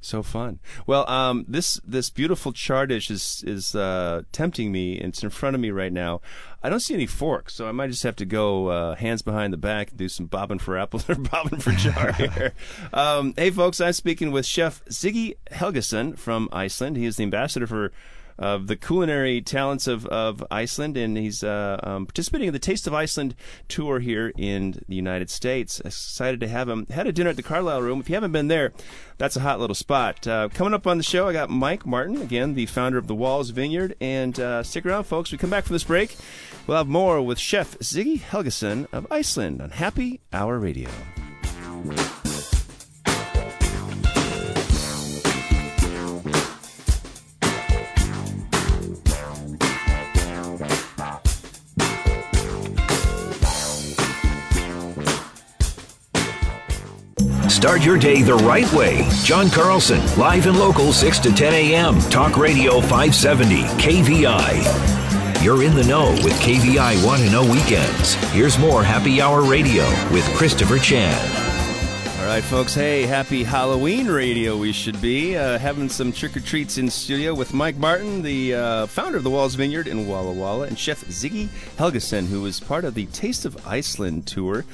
So 0.00 0.22
fun. 0.22 0.60
Well, 0.86 1.08
um, 1.10 1.44
this 1.48 1.80
this 1.84 2.10
beautiful 2.10 2.52
char 2.52 2.86
dish 2.86 3.10
is 3.10 3.42
is 3.46 3.74
uh, 3.74 4.22
tempting 4.32 4.70
me, 4.70 4.98
and 4.98 5.08
it's 5.08 5.22
in 5.22 5.30
front 5.30 5.54
of 5.54 5.60
me 5.60 5.70
right 5.70 5.92
now. 5.92 6.20
I 6.62 6.68
don't 6.68 6.80
see 6.80 6.94
any 6.94 7.06
forks, 7.06 7.54
so 7.54 7.68
I 7.68 7.72
might 7.72 7.90
just 7.90 8.02
have 8.02 8.16
to 8.16 8.24
go 8.24 8.68
uh, 8.68 8.94
hands 8.96 9.22
behind 9.22 9.52
the 9.52 9.56
back 9.58 9.90
and 9.90 9.98
do 9.98 10.08
some 10.08 10.26
bobbing 10.26 10.58
for 10.58 10.76
apples 10.76 11.08
or 11.10 11.14
bobbing 11.14 11.60
for 11.60 11.72
char 11.72 12.12
here. 12.14 12.52
Um, 12.92 13.34
hey, 13.36 13.50
folks, 13.50 13.80
I'm 13.80 13.92
speaking 13.92 14.32
with 14.32 14.46
Chef 14.46 14.84
Ziggy 14.86 15.36
Helgason 15.50 16.18
from 16.18 16.48
Iceland. 16.52 16.96
He 16.96 17.04
is 17.04 17.16
the 17.16 17.22
ambassador 17.22 17.66
for 17.66 17.92
of 18.38 18.66
the 18.66 18.76
culinary 18.76 19.40
talents 19.40 19.86
of, 19.86 20.06
of 20.06 20.44
Iceland, 20.50 20.96
and 20.96 21.16
he's 21.16 21.42
uh, 21.42 21.80
um, 21.82 22.06
participating 22.06 22.48
in 22.48 22.52
the 22.52 22.58
Taste 22.58 22.86
of 22.86 22.94
Iceland 22.94 23.34
tour 23.68 24.00
here 24.00 24.32
in 24.36 24.82
the 24.88 24.96
United 24.96 25.30
States. 25.30 25.80
Excited 25.80 26.40
to 26.40 26.48
have 26.48 26.68
him. 26.68 26.86
Had 26.90 27.06
a 27.06 27.12
dinner 27.12 27.30
at 27.30 27.36
the 27.36 27.42
Carlisle 27.42 27.82
Room. 27.82 28.00
If 28.00 28.08
you 28.08 28.14
haven't 28.14 28.32
been 28.32 28.48
there, 28.48 28.72
that's 29.18 29.36
a 29.36 29.40
hot 29.40 29.60
little 29.60 29.74
spot. 29.74 30.26
Uh, 30.26 30.48
coming 30.52 30.74
up 30.74 30.86
on 30.86 30.98
the 30.98 31.02
show, 31.02 31.28
I 31.28 31.32
got 31.32 31.50
Mike 31.50 31.86
Martin, 31.86 32.20
again, 32.20 32.54
the 32.54 32.66
founder 32.66 32.98
of 32.98 33.06
the 33.06 33.14
Walls 33.14 33.50
Vineyard. 33.50 33.96
And 34.00 34.38
uh, 34.38 34.62
stick 34.62 34.84
around, 34.84 35.04
folks. 35.04 35.32
We 35.32 35.38
come 35.38 35.50
back 35.50 35.64
from 35.64 35.74
this 35.74 35.84
break. 35.84 36.16
We'll 36.66 36.78
have 36.78 36.88
more 36.88 37.22
with 37.22 37.38
Chef 37.38 37.78
Ziggy 37.78 38.20
Helgason 38.20 38.86
of 38.92 39.06
Iceland 39.10 39.62
on 39.62 39.70
Happy 39.70 40.20
Hour 40.32 40.58
Radio. 40.58 40.90
Start 57.56 57.82
your 57.82 57.96
day 57.96 58.20
the 58.20 58.34
right 58.34 58.70
way. 58.74 59.08
John 59.24 59.48
Carlson, 59.48 60.02
live 60.18 60.46
and 60.46 60.58
local 60.58 60.92
6 60.92 61.18
to 61.20 61.32
10 61.32 61.54
a.m. 61.54 61.98
Talk 62.10 62.36
Radio 62.36 62.82
570, 62.82 63.62
KVI. 63.62 65.42
You're 65.42 65.62
in 65.62 65.74
the 65.74 65.82
know 65.84 66.10
with 66.22 66.34
KVI 66.34 67.02
Want 67.02 67.22
to 67.22 67.30
Know 67.30 67.50
Weekends. 67.50 68.12
Here's 68.32 68.58
more 68.58 68.84
Happy 68.84 69.22
Hour 69.22 69.40
Radio 69.40 69.84
with 70.12 70.22
Christopher 70.36 70.78
Chan. 70.78 71.18
All 72.20 72.26
right, 72.26 72.44
folks. 72.44 72.74
Hey, 72.74 73.04
happy 73.04 73.42
Halloween 73.42 74.06
radio, 74.06 74.58
we 74.58 74.70
should 74.70 75.00
be. 75.00 75.34
Uh, 75.38 75.58
having 75.58 75.88
some 75.88 76.12
trick 76.12 76.36
or 76.36 76.40
treats 76.40 76.76
in 76.76 76.90
studio 76.90 77.32
with 77.32 77.54
Mike 77.54 77.78
Martin, 77.78 78.20
the 78.20 78.54
uh, 78.54 78.86
founder 78.86 79.16
of 79.16 79.24
the 79.24 79.30
Walls 79.30 79.54
Vineyard 79.54 79.88
in 79.88 80.06
Walla 80.06 80.30
Walla, 80.30 80.66
and 80.66 80.78
Chef 80.78 81.02
Ziggy 81.06 81.48
Helgason, 81.78 82.26
who 82.26 82.42
was 82.42 82.60
part 82.60 82.84
of 82.84 82.92
the 82.92 83.06
Taste 83.06 83.46
of 83.46 83.66
Iceland 83.66 84.26
tour 84.26 84.66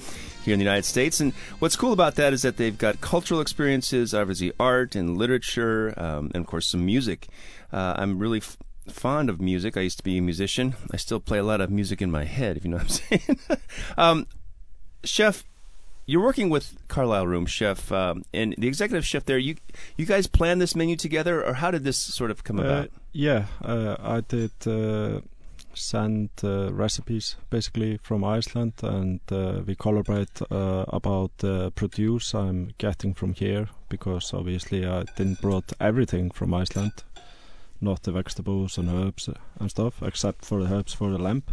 here 0.45 0.53
in 0.53 0.59
the 0.59 0.65
United 0.65 0.85
States. 0.85 1.21
And 1.21 1.33
what's 1.59 1.77
cool 1.77 1.93
about 1.93 2.15
that 2.17 2.33
is 2.33 2.43
that 2.43 2.57
they've 2.57 2.77
got 2.77 3.01
cultural 3.01 3.41
experiences, 3.41 4.13
obviously 4.15 4.53
art 4.59 4.95
and 4.95 5.17
literature, 5.17 5.95
um, 5.97 6.31
and 6.35 6.43
of 6.43 6.47
course 6.47 6.67
some 6.67 6.85
music. 6.85 7.29
Uh, 7.73 7.95
I'm 7.97 8.19
really 8.19 8.39
f- 8.39 8.57
fond 8.89 9.31
of 9.31 9.41
music. 9.41 9.77
I 9.77 9.81
used 9.81 9.99
to 9.99 10.05
be 10.05 10.19
a 10.19 10.23
musician. 10.23 10.75
I 10.93 10.97
still 10.97 11.21
play 11.21 11.39
a 11.39 11.45
lot 11.45 11.61
of 11.61 11.71
music 11.71 12.03
in 12.03 12.11
my 12.11 12.25
head, 12.25 12.57
if 12.57 12.65
you 12.65 12.71
know 12.71 12.79
what 12.79 12.85
I'm 12.85 13.19
saying. 13.19 13.39
um, 13.97 14.27
Chef, 15.05 15.45
you're 16.07 16.23
working 16.23 16.51
with 16.51 16.77
Carlisle 16.89 17.27
Room 17.29 17.47
Chef 17.47 17.91
um, 17.93 18.25
and 18.35 18.55
the 18.59 18.67
executive 18.69 19.07
chef 19.07 19.25
there. 19.25 19.39
You 19.39 19.55
you 19.97 20.05
guys 20.05 20.27
planned 20.27 20.61
this 20.61 20.75
menu 20.75 20.97
together, 20.97 21.45
or 21.45 21.55
how 21.55 21.71
did 21.71 21.85
this 21.85 21.97
sort 21.97 22.31
of 22.31 22.43
come 22.45 22.59
Uh, 22.59 22.63
about? 22.65 22.91
yeah, 23.13 23.47
uh, 23.65 23.97
I 24.01 24.21
did 24.21 24.51
uh, 24.67 25.21
send 25.75 26.31
uh, 26.43 26.73
recipes 26.73 27.37
basically 27.51 27.99
from 28.03 28.25
Iceland, 28.25 28.75
and 28.83 29.21
uh, 29.31 29.63
we 29.67 29.75
collaborate 29.75 30.41
uh, 30.51 30.85
about 30.89 31.39
the 31.39 31.71
produce 31.73 32.35
I'm 32.35 32.73
getting 32.79 33.15
from 33.15 33.35
here 33.35 33.69
because 33.89 34.33
obviously 34.33 34.87
I 34.87 35.05
didn't 35.17 35.41
brought 35.41 35.73
everything 35.81 36.31
from 36.31 36.55
Iceland, 36.55 36.93
not 37.81 38.03
the 38.03 38.13
vegetables 38.13 38.79
and 38.79 38.89
herbs 38.89 39.29
and 39.59 39.71
stuff, 39.71 40.03
except 40.03 40.45
for 40.45 40.63
the 40.63 40.75
herbs 40.75 40.95
for 40.95 41.11
the 41.11 41.19
lamp. 41.19 41.51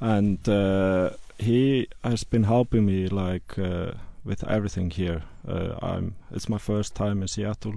And 0.00 0.46
uh, 0.48 1.10
he 1.38 1.88
has 2.02 2.24
been 2.24 2.44
helping 2.44 2.86
me 2.86 3.08
like 3.08 3.58
uh, 3.58 3.92
with 4.24 4.44
everything 4.48 4.90
here. 4.90 5.22
Uh, 5.46 5.76
I'm 5.80 6.16
it's 6.30 6.48
my 6.48 6.58
first 6.58 6.94
time 6.94 7.22
in 7.22 7.28
Seattle. 7.28 7.76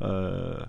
Uh, 0.00 0.66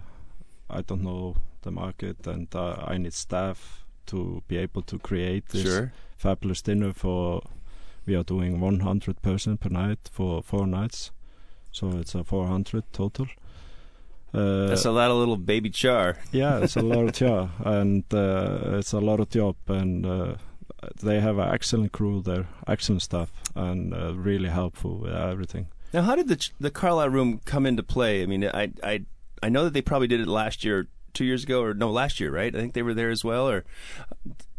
I 0.70 0.82
don't 0.82 1.04
know 1.04 1.36
the 1.62 1.72
market, 1.72 2.26
and 2.28 2.54
uh, 2.56 2.76
I 2.88 2.98
need 2.98 3.14
staff 3.14 3.83
to 4.08 4.42
be 4.48 4.58
able 4.58 4.82
to 4.84 5.00
create 5.00 5.50
this 5.50 5.64
Sure. 5.64 5.92
fabulous 6.18 6.62
dinner 6.62 6.94
for. 6.94 7.42
We 8.06 8.16
are 8.16 8.24
doing 8.24 8.60
100 8.60 9.22
person 9.22 9.58
per 9.58 9.70
night 9.70 10.10
for 10.12 10.44
four 10.44 10.68
nights, 10.68 11.12
so 11.72 11.90
it's 12.00 12.14
a 12.16 12.24
400 12.26 12.84
total. 12.92 13.28
Uh, 14.34 14.68
That's 14.68 14.84
a 14.86 14.92
lot 14.92 15.12
of 15.12 15.18
little 15.18 15.38
baby 15.38 15.70
char. 15.70 16.18
yeah, 16.32 16.58
it's 16.58 16.76
a 16.76 16.82
lot 16.82 17.06
of 17.06 17.14
job, 17.14 17.52
and 17.64 18.04
uh, 18.14 18.78
it's 18.80 18.92
a 18.94 19.00
lot 19.00 19.20
of 19.20 19.30
job, 19.30 19.56
and 19.68 20.06
uh, 20.06 20.36
they 21.02 21.20
have 21.22 21.38
an 21.38 21.54
excellent 21.54 21.92
crew 21.92 22.22
there, 22.22 22.48
excellent 22.68 23.04
staff, 23.04 23.32
and 23.56 23.94
uh, 23.94 24.14
really 24.16 24.50
helpful 24.50 24.98
with 24.98 25.14
everything. 25.14 25.68
Now, 25.94 26.02
how 26.02 26.16
did 26.16 26.28
the 26.28 26.36
ch- 26.36 26.52
the 26.60 26.72
Carlisle 26.72 27.10
Room 27.10 27.40
come 27.46 27.66
into 27.68 27.84
play? 27.84 28.24
I 28.24 28.26
mean, 28.26 28.44
I 28.44 28.72
I 28.84 29.04
I 29.44 29.50
know 29.50 29.64
that 29.66 29.74
they 29.74 29.82
probably 29.84 30.08
did 30.08 30.20
it 30.20 30.28
last 30.28 30.64
year, 30.66 30.88
two 31.14 31.26
years 31.26 31.44
ago, 31.44 31.64
or 31.64 31.74
no, 31.74 31.92
last 31.92 32.20
year, 32.20 32.32
right? 32.32 32.56
I 32.56 32.60
think 32.60 32.74
they 32.74 32.84
were 32.84 32.94
there 32.94 33.10
as 33.10 33.24
well. 33.24 33.50
Or 33.50 33.64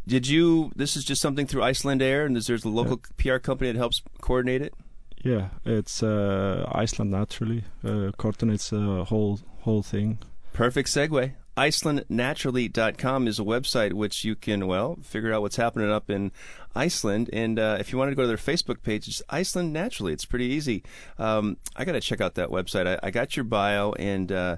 did 0.07 0.27
you? 0.27 0.73
This 0.77 0.97
is 0.97 1.05
just 1.05 1.21
something 1.21 1.47
through 1.47 1.63
Icelandair, 1.63 2.27
and 2.27 2.37
there's 2.37 2.65
a 2.65 2.69
local 2.69 3.01
PR 3.17 3.37
company 3.37 3.73
that 3.73 3.79
helps 3.79 4.03
coordinate 4.21 4.63
it? 4.63 4.75
Yeah, 5.23 5.49
it's 5.65 6.03
uh, 6.03 6.69
Iceland 6.71 7.11
naturally 7.11 7.65
uh, 7.83 8.11
coordinates 8.17 8.71
the 8.71 9.05
whole 9.05 9.41
whole 9.61 9.83
thing. 9.83 10.19
Perfect 10.53 10.89
segue. 10.89 11.33
IcelandNaturally.com 11.57 13.29
is 13.29 13.39
a 13.39 13.43
website 13.43 13.93
which 13.93 14.25
you 14.25 14.35
can, 14.35 14.67
well, 14.67 14.99
figure 15.03 15.33
out 15.33 15.41
what's 15.41 15.57
happening 15.57 15.91
up 15.91 16.11
in 16.11 16.33
Iceland. 16.75 17.31
And 17.33 17.59
uh, 17.59 17.77
if 17.79 17.93
you 17.93 17.99
wanted 17.99 18.11
to 18.11 18.17
go 18.17 18.23
to 18.23 18.29
their 18.29 18.37
Facebook 18.37 18.83
page, 18.83 19.07
it's 19.07 19.23
Iceland 19.31 19.73
Naturally. 19.73 20.13
It's 20.13 20.25
pretty 20.25 20.47
easy. 20.47 20.83
Um, 21.17 21.57
I 21.77 21.85
got 21.85 21.93
to 21.93 22.01
check 22.01 22.21
out 22.21 22.35
that 22.35 22.49
website. 22.49 22.87
I, 22.87 22.99
I 23.07 23.11
got 23.11 23.37
your 23.37 23.45
bio, 23.45 23.93
and 23.93 24.33
uh, 24.33 24.57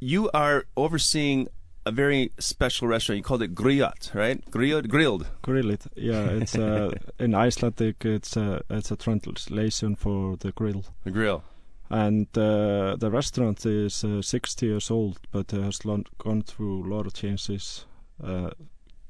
you 0.00 0.30
are 0.32 0.64
overseeing 0.76 1.48
a 1.86 1.92
very 1.92 2.32
special 2.38 2.88
restaurant. 2.88 3.18
You 3.18 3.22
called 3.22 3.42
it 3.42 3.54
Grillot, 3.54 4.14
right? 4.14 4.44
Grillot, 4.50 4.88
grilled. 4.88 5.26
Grill 5.42 5.70
it. 5.70 5.86
Yeah, 5.96 6.24
it's 6.30 6.56
uh, 6.56 6.90
in 7.18 7.34
Icelandic. 7.34 8.04
It's 8.04 8.36
a 8.36 8.62
it's 8.70 8.90
a 8.90 8.96
translation 8.96 9.96
for 9.96 10.36
the 10.36 10.52
grill. 10.52 10.84
The 11.04 11.10
grill. 11.10 11.42
And 11.92 12.26
uh, 12.38 12.96
the 12.96 13.10
restaurant 13.10 13.66
is 13.66 14.04
uh, 14.04 14.22
60 14.22 14.66
years 14.66 14.90
old, 14.92 15.18
but 15.32 15.52
it 15.52 15.60
has 15.62 15.84
lon- 15.84 16.04
gone 16.18 16.42
through 16.42 16.84
a 16.84 16.88
lot 16.94 17.06
of 17.06 17.14
changes. 17.14 17.84
Uh, 18.22 18.50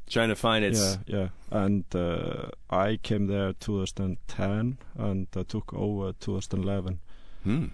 Trying 0.09 0.31
to 0.31 0.35
find 0.37 0.65
its. 0.65 0.99
yeah, 1.07 1.19
yeah. 1.19 1.29
And 1.51 1.85
uh, 1.95 2.49
I 2.71 2.97
came 3.03 3.27
there 3.27 3.53
2010, 3.53 4.79
and 4.97 5.27
I 5.37 5.43
took 5.43 5.75
over 5.75 6.13
2011. 6.15 7.01
Hmm. 7.45 7.67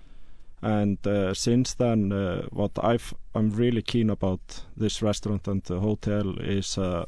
And 0.62 1.04
uh, 1.06 1.34
since 1.34 1.74
then, 1.74 2.12
uh, 2.12 2.46
what 2.50 2.72
I've, 2.82 3.14
I'm 3.34 3.50
really 3.50 3.82
keen 3.82 4.10
about 4.10 4.62
this 4.76 5.02
restaurant 5.02 5.46
and 5.46 5.62
the 5.64 5.80
hotel 5.80 6.38
is 6.40 6.78
uh, 6.78 7.04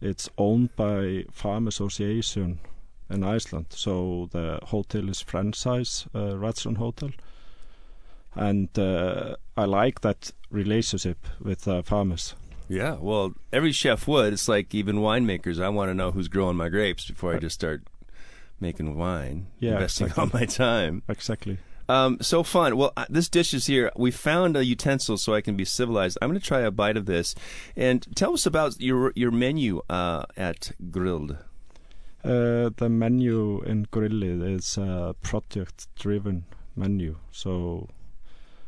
it's 0.00 0.28
owned 0.36 0.76
by 0.76 1.24
Farm 1.30 1.66
Association 1.66 2.58
in 3.08 3.24
Iceland. 3.24 3.66
So 3.70 4.28
the 4.32 4.60
hotel 4.64 5.08
is 5.08 5.20
franchise 5.20 6.06
uh, 6.14 6.36
restaurant 6.36 6.78
hotel, 6.78 7.10
and 8.34 8.68
uh, 8.78 9.36
I 9.56 9.64
like 9.64 10.02
that 10.02 10.32
relationship 10.50 11.26
with 11.40 11.66
uh, 11.66 11.82
farmers. 11.82 12.34
Yeah, 12.68 12.96
well, 13.00 13.34
every 13.52 13.72
chef 13.72 14.08
would. 14.08 14.32
It's 14.32 14.48
like 14.48 14.74
even 14.74 14.96
winemakers. 14.96 15.62
I 15.62 15.68
want 15.68 15.88
to 15.90 15.94
know 15.94 16.10
who's 16.10 16.28
growing 16.28 16.56
my 16.56 16.68
grapes 16.68 17.06
before 17.08 17.34
I 17.34 17.38
just 17.38 17.54
start 17.54 17.82
making 18.60 18.96
wine. 18.96 19.46
Yeah, 19.60 19.74
investing 19.74 20.06
exactly. 20.08 20.22
all 20.22 20.40
my 20.40 20.46
time. 20.46 21.02
Exactly. 21.08 21.58
Um, 21.88 22.18
so 22.20 22.42
fun. 22.42 22.76
Well, 22.76 22.92
this 23.08 23.28
dish 23.28 23.54
is 23.54 23.66
here. 23.66 23.90
We 23.96 24.10
found 24.10 24.56
a 24.56 24.64
utensil 24.64 25.18
so 25.18 25.34
I 25.34 25.40
can 25.40 25.56
be 25.56 25.64
civilized. 25.64 26.18
I'm 26.20 26.28
going 26.28 26.40
to 26.40 26.46
try 26.46 26.60
a 26.60 26.70
bite 26.70 26.96
of 26.96 27.06
this, 27.06 27.34
and 27.76 28.06
tell 28.16 28.34
us 28.34 28.46
about 28.46 28.80
your 28.80 29.12
your 29.14 29.30
menu 29.30 29.82
uh, 29.88 30.24
at 30.36 30.72
Grilled. 30.90 31.38
Uh, 32.24 32.70
the 32.76 32.88
menu 32.88 33.62
in 33.62 33.86
Grilli 33.86 34.56
is 34.56 34.76
a 34.76 35.14
project-driven 35.22 36.44
menu, 36.74 37.16
so 37.30 37.88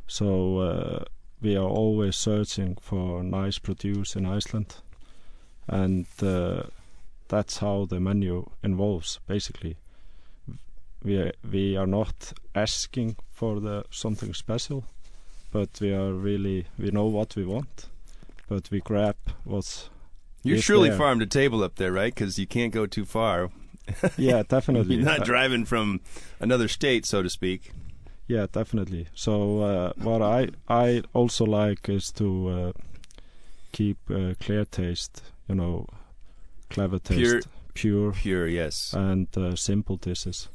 so 0.06 0.58
uh, 0.58 1.04
we 1.40 1.56
are 1.56 1.68
always 1.68 2.14
searching 2.14 2.76
for 2.80 3.24
nice 3.24 3.58
produce 3.58 4.14
in 4.14 4.26
Iceland, 4.26 4.76
and 5.66 6.06
uh, 6.22 6.62
that's 7.26 7.58
how 7.58 7.84
the 7.86 7.98
menu 7.98 8.48
involves. 8.62 9.18
Basically, 9.26 9.76
we 11.04 11.16
are, 11.16 11.32
we 11.50 11.76
are 11.76 11.86
not 11.86 12.32
asking 12.54 13.16
for 13.32 13.60
the 13.60 13.84
something 13.90 14.34
special, 14.34 14.84
but 15.52 15.68
we 15.80 15.92
are 15.92 16.12
really 16.12 16.66
we 16.78 16.90
know 16.90 17.06
what 17.06 17.36
we 17.36 17.44
want, 17.44 17.86
but 18.48 18.70
we 18.70 18.80
grab 18.80 19.16
what's 19.44 19.90
You're 20.42 20.58
truly 20.60 20.88
there. 20.90 20.98
farm 20.98 21.18
to 21.20 21.26
table 21.26 21.62
up 21.62 21.76
there, 21.76 21.92
right? 21.92 22.14
Because 22.14 22.38
you 22.38 22.46
can't 22.46 22.72
go 22.72 22.86
too 22.86 23.04
far. 23.04 23.50
yeah 24.18 24.42
definitely 24.46 24.96
You're 25.00 25.04
not 25.04 25.24
driving 25.24 25.64
from 25.64 26.00
another 26.40 26.68
state, 26.68 27.06
so 27.06 27.22
to 27.22 27.30
speak. 27.30 27.72
Yeah, 28.26 28.46
definitely. 28.52 29.06
So 29.14 29.62
uh, 29.62 29.92
what 29.96 30.20
I 30.20 30.48
I 30.68 31.02
also 31.14 31.46
like 31.46 31.88
is 31.88 32.12
to 32.12 32.48
uh, 32.48 32.72
keep 33.72 33.96
uh, 34.10 34.34
clear 34.38 34.66
taste, 34.66 35.22
you 35.48 35.54
know, 35.54 35.86
clever 36.68 36.98
taste, 36.98 37.18
Pure- 37.18 37.42
pure, 37.72 38.12
Pure, 38.12 38.48
yes. 38.48 38.92
and 38.92 39.28
uh, 39.38 39.56
simple 39.56 39.96
dishes. 39.96 40.48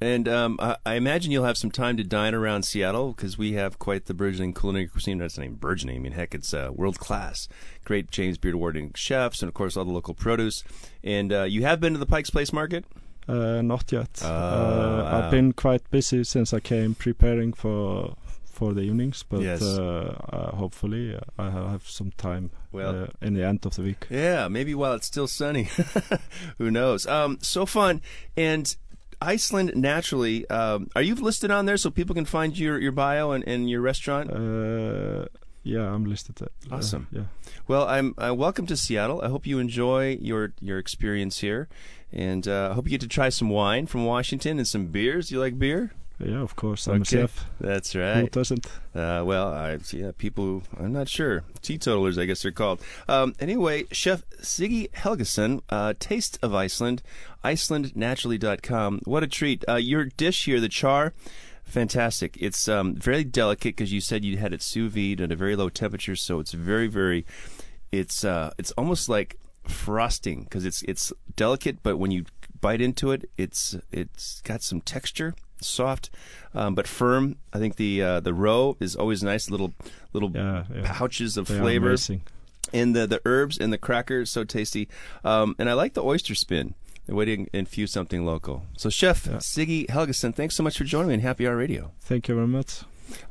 And 0.00 0.26
um, 0.28 0.56
I, 0.60 0.76
I 0.86 0.94
imagine 0.94 1.30
you'll 1.30 1.44
have 1.44 1.58
some 1.58 1.70
time 1.70 1.96
to 1.98 2.04
dine 2.04 2.34
around 2.34 2.62
Seattle 2.62 3.12
because 3.12 3.36
we 3.36 3.52
have 3.52 3.78
quite 3.78 4.06
the 4.06 4.14
burgeoning 4.14 4.54
culinary 4.54 4.86
cuisine. 4.88 5.18
That's 5.18 5.36
not 5.36 5.44
even 5.44 5.56
burgeoning. 5.56 5.96
I 5.96 5.98
mean, 6.00 6.12
heck, 6.12 6.34
it's 6.34 6.54
uh, 6.54 6.70
world 6.72 6.98
class. 6.98 7.48
Great 7.84 8.10
James 8.10 8.38
Beard 8.38 8.54
awarding 8.54 8.92
chefs, 8.94 9.42
and 9.42 9.48
of 9.48 9.54
course 9.54 9.76
all 9.76 9.84
the 9.84 9.92
local 9.92 10.14
produce. 10.14 10.64
And 11.04 11.32
uh, 11.32 11.42
you 11.42 11.62
have 11.62 11.80
been 11.80 11.92
to 11.92 11.98
the 11.98 12.06
Pikes 12.06 12.30
Place 12.30 12.52
Market. 12.52 12.84
Uh, 13.28 13.60
not 13.62 13.92
yet. 13.92 14.20
Oh, 14.24 14.26
uh, 14.28 15.02
wow. 15.04 15.18
I've 15.26 15.30
been 15.30 15.52
quite 15.52 15.88
busy 15.90 16.24
since 16.24 16.54
I 16.54 16.60
came 16.60 16.94
preparing 16.94 17.52
for 17.52 18.16
for 18.44 18.72
the 18.74 18.82
evenings, 18.82 19.22
but 19.26 19.40
Yes. 19.40 19.62
uh, 19.62 20.16
uh, 20.32 20.56
hopefully 20.56 21.14
uh, 21.14 21.20
I 21.38 21.50
have 21.50 21.86
some 21.88 22.10
time 22.18 22.50
Well- 22.72 23.04
uh, 23.04 23.06
in 23.22 23.32
the 23.34 23.42
end 23.44 23.64
of 23.64 23.74
the 23.76 23.82
week. 23.82 24.06
Yeah, 24.10 24.48
maybe 24.48 24.74
while 24.74 24.92
it's 24.94 25.06
still 25.06 25.28
sunny. 25.28 25.68
Who 26.58 26.70
knows? 26.70 27.06
Um, 27.06 27.38
so 27.40 27.64
fun. 27.64 28.02
And 28.36 28.74
Iceland 29.20 29.72
naturally. 29.76 30.48
Um, 30.48 30.88
are 30.96 31.02
you 31.02 31.14
listed 31.14 31.50
on 31.50 31.66
there 31.66 31.76
so 31.76 31.90
people 31.90 32.14
can 32.14 32.24
find 32.24 32.58
your, 32.58 32.78
your 32.78 32.92
bio 32.92 33.32
and, 33.32 33.46
and 33.46 33.68
your 33.68 33.80
restaurant? 33.80 34.30
Uh, 34.30 35.26
yeah, 35.62 35.92
I'm 35.92 36.04
listed. 36.04 36.36
There. 36.36 36.48
Awesome. 36.70 37.06
yeah. 37.12 37.24
Well, 37.68 37.86
I'm 37.86 38.14
uh, 38.16 38.34
welcome 38.34 38.66
to 38.66 38.76
Seattle. 38.76 39.20
I 39.22 39.28
hope 39.28 39.46
you 39.46 39.58
enjoy 39.58 40.16
your 40.20 40.54
your 40.60 40.78
experience 40.78 41.40
here, 41.40 41.68
and 42.12 42.48
uh, 42.48 42.70
I 42.70 42.74
hope 42.74 42.86
you 42.86 42.90
get 42.90 43.02
to 43.02 43.08
try 43.08 43.28
some 43.28 43.50
wine 43.50 43.86
from 43.86 44.06
Washington 44.06 44.58
and 44.58 44.66
some 44.66 44.86
beers. 44.86 45.30
You 45.30 45.38
like 45.38 45.58
beer? 45.58 45.92
Yeah, 46.22 46.42
of 46.42 46.54
course. 46.54 46.86
I'm 46.86 47.00
Okay. 47.02 47.16
a 47.16 47.20
chef. 47.22 47.46
That's 47.60 47.94
right. 47.96 48.16
Who 48.20 48.28
doesn't? 48.28 48.66
Uh, 48.94 49.22
well, 49.24 49.54
I, 49.54 49.78
yeah, 49.90 50.10
people, 50.18 50.44
who- 50.44 50.62
I'm 50.78 50.92
not 50.92 51.08
sure. 51.08 51.44
Teetotalers, 51.62 52.18
I 52.18 52.26
guess 52.26 52.42
they're 52.42 52.52
called. 52.52 52.80
Um, 53.08 53.34
anyway, 53.40 53.84
Chef 53.90 54.22
Siggy 54.42 54.90
Helgason, 54.90 55.62
uh, 55.70 55.94
Taste 55.98 56.38
of 56.42 56.54
Iceland, 56.54 57.02
IcelandNaturally.com. 57.44 59.00
What 59.04 59.22
a 59.22 59.26
treat. 59.26 59.64
Uh, 59.68 59.76
your 59.76 60.04
dish 60.04 60.44
here, 60.44 60.60
the 60.60 60.68
char, 60.68 61.12
fantastic. 61.64 62.36
It's 62.40 62.68
um, 62.68 62.94
very 62.96 63.24
delicate 63.24 63.76
because 63.76 63.92
you 63.92 64.00
said 64.00 64.24
you 64.24 64.36
had 64.36 64.52
it 64.52 64.62
sous 64.62 64.92
vide 64.92 65.20
at 65.20 65.32
a 65.32 65.36
very 65.36 65.56
low 65.56 65.68
temperature, 65.68 66.16
so 66.16 66.38
it's 66.40 66.52
very, 66.52 66.86
very, 66.86 67.24
it's 67.92 68.24
uh, 68.24 68.52
it's 68.58 68.72
almost 68.72 69.08
like 69.08 69.36
frosting 69.64 70.44
because 70.44 70.64
it's 70.64 70.82
it's 70.82 71.12
delicate, 71.36 71.82
but 71.82 71.96
when 71.96 72.10
you 72.10 72.24
bite 72.60 72.80
into 72.80 73.10
it, 73.12 73.28
it's 73.38 73.76
it's 73.92 74.40
got 74.42 74.62
some 74.62 74.80
texture, 74.80 75.34
soft, 75.60 76.10
um, 76.54 76.74
but 76.74 76.86
firm. 76.86 77.36
I 77.52 77.58
think 77.58 77.76
the 77.76 78.02
uh, 78.02 78.20
the 78.20 78.34
roe 78.34 78.76
is 78.80 78.96
always 78.96 79.22
nice, 79.22 79.50
little 79.50 79.72
little 80.12 80.30
Yeah, 80.34 80.64
yeah. 80.74 80.92
pouches 80.92 81.36
of 81.36 81.46
They 81.48 81.58
flavor, 81.58 81.96
and 82.72 82.94
the 82.96 83.06
the 83.06 83.20
herbs 83.24 83.58
and 83.58 83.72
the 83.72 83.78
crackers 83.78 84.30
so 84.30 84.44
tasty. 84.44 84.88
Um, 85.24 85.54
and 85.58 85.68
I 85.68 85.74
like 85.74 85.94
the 85.94 86.02
oyster 86.04 86.34
spin. 86.34 86.74
The 87.06 87.16
way 87.16 87.24
to 87.24 87.46
infuse 87.52 87.90
something 87.90 88.24
local. 88.24 88.66
So, 88.76 88.88
Chef 88.88 89.26
Yeah. 89.26 89.38
Siggy 89.38 89.86
Helgason, 89.88 90.32
thanks 90.32 90.54
so 90.54 90.62
much 90.62 90.78
for 90.78 90.84
joining 90.84 91.08
me 91.08 91.14
on 91.14 91.20
Happy 91.20 91.44
Hour 91.48 91.56
Radio. 91.56 91.90
Thank 92.02 92.28
you 92.28 92.36
very 92.36 92.46
much. 92.46 92.82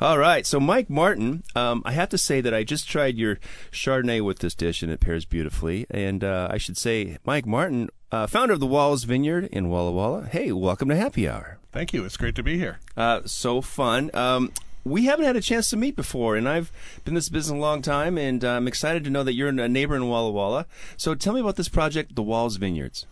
All 0.01 0.17
right. 0.17 0.45
So, 0.45 0.59
Mike 0.59 0.89
Martin, 0.89 1.43
um, 1.55 1.81
I 1.85 1.93
have 1.93 2.09
to 2.09 2.17
say 2.17 2.41
that 2.41 2.53
I 2.53 2.65
just 2.65 2.89
tried 2.89 3.15
your 3.15 3.37
Chardonnay 3.71 4.21
with 4.25 4.39
this 4.39 4.53
dish, 4.53 4.83
and 4.83 4.91
it 4.91 4.99
pairs 4.99 5.23
beautifully. 5.23 5.85
And 5.89 6.25
uh, 6.25 6.49
I 6.51 6.57
should 6.57 6.77
say, 6.77 7.19
Mike 7.23 7.45
Martin, 7.45 7.89
uh, 8.11 8.27
founder 8.27 8.53
of 8.53 8.59
the 8.59 8.65
Walls 8.65 9.03
Vineyard 9.03 9.45
in 9.51 9.69
Walla 9.69 9.91
Walla. 9.91 10.25
Hey, 10.25 10.51
welcome 10.51 10.89
to 10.89 10.95
Happy 10.95 11.27
Hour. 11.27 11.57
Thank 11.71 11.93
you. 11.93 12.05
It's 12.05 12.17
great 12.17 12.35
to 12.35 12.43
be 12.43 12.57
here. 12.57 12.79
Uh, 12.97 13.21
so 13.25 13.61
fun. 13.61 14.09
Um, 14.13 14.51
we 14.83 15.05
haven't 15.05 15.25
had 15.25 15.35
a 15.35 15.41
chance 15.41 15.69
to 15.69 15.77
meet 15.77 15.95
before, 15.95 16.35
and 16.35 16.47
I've 16.47 16.71
been 17.03 17.11
in 17.11 17.15
this 17.15 17.29
business 17.29 17.55
a 17.55 17.59
long 17.59 17.81
time, 17.81 18.17
and 18.17 18.43
uh, 18.43 18.51
I'm 18.51 18.67
excited 18.67 19.03
to 19.03 19.09
know 19.09 19.23
that 19.23 19.33
you're 19.33 19.49
a 19.49 19.69
neighbor 19.69 19.95
in 19.95 20.07
Walla 20.07 20.31
Walla. 20.31 20.65
So, 20.97 21.13
tell 21.13 21.33
me 21.33 21.41
about 21.41 21.57
this 21.57 21.69
project, 21.69 22.15
the 22.15 22.23
Walls 22.23 22.55
Vineyards. 22.55 23.05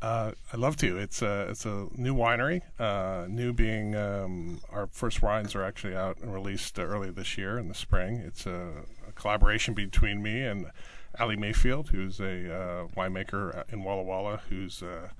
Uh, 0.00 0.32
I'd 0.52 0.60
love 0.60 0.76
to. 0.78 0.98
It's 0.98 1.22
a 1.22 1.48
it's 1.50 1.64
a 1.64 1.88
new 1.96 2.14
winery. 2.14 2.62
Uh, 2.78 3.26
new 3.28 3.52
being 3.52 3.96
um, 3.96 4.60
our 4.70 4.86
first 4.86 5.22
wines 5.22 5.54
are 5.54 5.62
actually 5.62 5.96
out 5.96 6.18
and 6.18 6.32
released 6.32 6.78
uh, 6.78 6.82
early 6.82 7.10
this 7.10 7.36
year 7.36 7.58
in 7.58 7.68
the 7.68 7.74
spring. 7.74 8.16
It's 8.18 8.46
a, 8.46 8.70
a 9.08 9.12
collaboration 9.12 9.74
between 9.74 10.22
me 10.22 10.42
and 10.42 10.66
Ali 11.18 11.36
Mayfield, 11.36 11.90
who's 11.90 12.20
a 12.20 12.54
uh, 12.54 12.86
winemaker 12.96 13.64
in 13.72 13.82
Walla 13.82 14.02
Walla, 14.02 14.40
who's 14.48 14.82
a, 14.82 15.10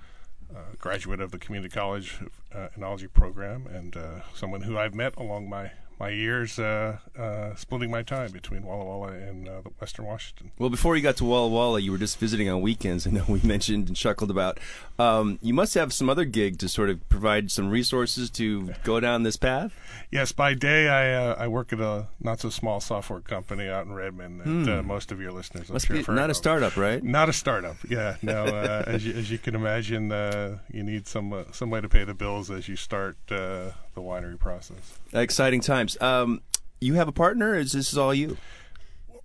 graduate 0.78 1.20
of 1.20 1.32
the 1.32 1.38
community 1.38 1.74
college 1.74 2.20
uh, 2.54 2.68
enology 2.78 3.12
program, 3.12 3.66
and 3.66 3.96
uh, 3.96 4.20
someone 4.32 4.62
who 4.62 4.78
I've 4.78 4.94
met 4.94 5.16
along 5.16 5.48
my 5.48 5.72
my 5.98 6.10
years 6.10 6.58
uh, 6.58 6.98
uh, 7.18 7.54
splitting 7.54 7.90
my 7.90 8.02
time 8.02 8.30
between 8.30 8.62
Walla 8.62 8.84
Walla 8.84 9.08
and 9.12 9.48
uh, 9.48 9.60
the 9.62 9.70
Western 9.80 10.04
Washington. 10.04 10.50
Well, 10.58 10.68
before 10.70 10.96
you 10.96 11.02
got 11.02 11.16
to 11.18 11.24
Walla 11.24 11.48
Walla, 11.48 11.80
you 11.80 11.90
were 11.90 11.98
just 11.98 12.18
visiting 12.18 12.48
on 12.48 12.60
weekends. 12.60 13.06
I 13.06 13.10
know 13.10 13.24
we 13.28 13.40
mentioned 13.44 13.88
and 13.88 13.96
chuckled 13.96 14.30
about. 14.30 14.58
Um, 14.98 15.38
you 15.42 15.54
must 15.54 15.74
have 15.74 15.92
some 15.92 16.10
other 16.10 16.24
gig 16.24 16.58
to 16.58 16.68
sort 16.68 16.90
of 16.90 17.06
provide 17.08 17.50
some 17.50 17.70
resources 17.70 18.28
to 18.30 18.72
go 18.84 19.00
down 19.00 19.22
this 19.22 19.36
path. 19.36 19.72
Yes, 20.10 20.32
by 20.32 20.54
day 20.54 20.88
I 20.88 21.12
uh, 21.12 21.36
I 21.38 21.48
work 21.48 21.72
at 21.72 21.80
a 21.80 22.08
not 22.20 22.40
so 22.40 22.50
small 22.50 22.80
software 22.80 23.20
company 23.20 23.68
out 23.68 23.86
in 23.86 23.92
Redmond 23.92 24.40
that 24.66 24.78
uh, 24.78 24.82
most 24.82 25.12
of 25.12 25.20
your 25.20 25.32
listeners 25.32 25.64
I'm 25.64 25.66
Hmm. 25.68 25.72
Must 25.74 25.86
sure 25.86 25.96
be 26.02 26.12
not 26.12 26.30
a 26.30 26.34
startup, 26.34 26.76
right? 26.76 27.02
Not 27.02 27.28
a 27.28 27.32
startup. 27.32 27.76
Yeah, 27.88 28.16
no. 28.22 28.44
Uh, 28.44 28.84
as 28.86 29.04
you 29.06 29.14
as 29.14 29.30
you 29.30 29.38
can 29.38 29.54
imagine, 29.54 30.12
uh, 30.12 30.58
you 30.72 30.82
need 30.82 31.06
some 31.08 31.32
uh, 31.32 31.44
some 31.52 31.70
way 31.70 31.80
to 31.80 31.88
pay 31.88 32.04
the 32.04 32.14
bills 32.14 32.50
as 32.50 32.68
you 32.68 32.76
start 32.76 33.16
uh, 33.30 33.70
the 33.96 34.02
winery 34.02 34.38
process. 34.38 34.98
Exciting 35.12 35.60
times. 35.60 36.00
Um, 36.00 36.42
you 36.80 36.94
have 36.94 37.08
a 37.08 37.12
partner? 37.12 37.50
Or 37.50 37.56
is 37.56 37.72
this 37.72 37.96
all 37.96 38.14
you? 38.14 38.36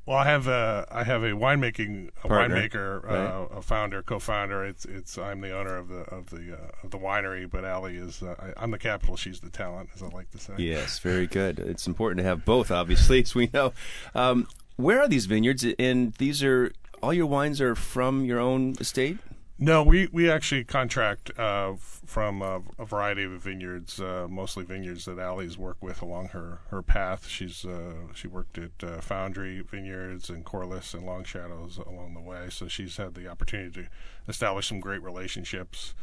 Well, 0.08 0.18
I 0.18 0.26
have 0.26 0.48
a 0.48 0.88
I 0.90 1.04
have 1.04 1.22
a 1.22 1.32
winemaking 1.32 2.10
a 2.24 2.28
Partner, 2.28 2.56
winemaker, 2.56 3.12
uh, 3.12 3.58
a 3.58 3.62
founder, 3.62 4.02
co-founder. 4.02 4.66
It's 4.66 4.84
it's 4.86 5.18
I'm 5.18 5.42
the 5.42 5.56
owner 5.56 5.78
of 5.78 5.90
the 5.90 6.00
of 6.00 6.32
the 6.32 6.54
uh, 6.54 6.72
of 6.84 6.90
the 6.90 6.98
winery, 6.98 7.48
but 7.48 7.64
Ali 7.64 7.98
is 7.98 8.24
uh, 8.24 8.36
I, 8.40 8.64
I'm 8.64 8.72
the 8.72 8.80
capital. 8.80 9.16
She's 9.16 9.42
the 9.42 9.52
talent, 9.52 9.90
as 9.94 10.02
I 10.02 10.08
like 10.08 10.32
to 10.32 10.40
say. 10.40 10.54
Yes, 10.58 10.98
very 11.00 11.28
good. 11.28 11.60
It's 11.60 11.86
important 11.86 12.18
to 12.20 12.24
have 12.24 12.46
both, 12.46 12.72
obviously, 12.72 13.22
as 13.22 13.36
we 13.36 13.52
know. 13.54 13.74
Um, 14.16 14.48
where 14.78 15.00
are 15.02 15.08
these 15.08 15.28
vineyards? 15.28 15.64
And 15.78 16.14
these 16.14 16.44
are 16.44 16.72
all 17.04 17.14
your 17.14 17.28
wines 17.28 17.62
are 17.62 17.76
from 17.76 18.26
your 18.26 18.40
own 18.40 18.76
estate. 18.80 19.20
No, 19.64 19.84
we, 19.84 20.10
we 20.12 20.28
actually 20.28 20.64
contract 20.64 21.30
uh, 21.38 21.74
from 21.78 22.42
uh, 22.42 22.62
a 22.80 22.86
variety 22.86 23.26
of 23.26 23.32
vineyards, 23.34 24.00
uh, 24.02 24.26
mostly 24.28 24.66
vineyards 24.66 25.06
that 25.06 25.20
Allie's 25.20 25.56
worked 25.56 25.84
with 25.84 26.02
along 26.02 26.30
her, 26.30 26.62
her 26.72 26.82
path. 26.82 27.28
She's 27.28 27.64
uh, 27.64 27.94
she 28.16 28.28
worked 28.28 28.58
at 28.58 28.72
uh, 28.84 29.02
Foundry 29.02 29.62
Vineyards 29.62 30.32
and 30.32 30.44
Corliss 30.44 30.96
and 30.96 31.06
Long 31.06 31.24
Shadows 31.24 31.78
along 31.78 32.16
the 32.16 32.22
way, 32.22 32.48
so 32.50 32.68
she's 32.68 32.98
had 32.98 33.14
the 33.14 33.28
opportunity 33.28 33.84
to 33.84 33.88
establish 34.28 34.68
some 34.68 34.80
great 34.80 35.04
relationships 35.04 35.94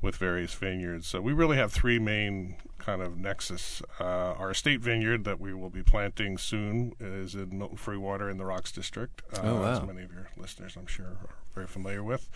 with 0.00 0.14
various 0.14 0.54
vineyards. 0.54 1.08
So 1.08 1.20
we 1.20 1.32
really 1.32 1.56
have 1.56 1.72
three 1.72 1.98
main 1.98 2.54
kind 2.78 3.02
of 3.02 3.18
nexus. 3.18 3.82
Uh, 3.98 4.04
our 4.38 4.52
estate 4.52 4.80
vineyard 4.80 5.24
that 5.24 5.40
we 5.40 5.52
will 5.52 5.70
be 5.70 5.82
planting 5.82 6.38
soon 6.38 6.94
is 7.00 7.34
in 7.34 7.58
Milton 7.58 7.78
Freewater 7.78 8.30
in 8.30 8.36
the 8.38 8.44
Rocks 8.44 8.70
District. 8.70 9.22
Uh, 9.34 9.40
Oh, 9.42 9.54
wow. 9.56 9.72
As 9.72 9.82
many 9.82 10.02
of 10.04 10.12
your 10.12 10.28
listeners, 10.36 10.76
I'm 10.76 10.86
sure, 10.86 11.06
are 11.06 11.34
very 11.52 11.66
familiar 11.66 12.04
with. 12.04 12.28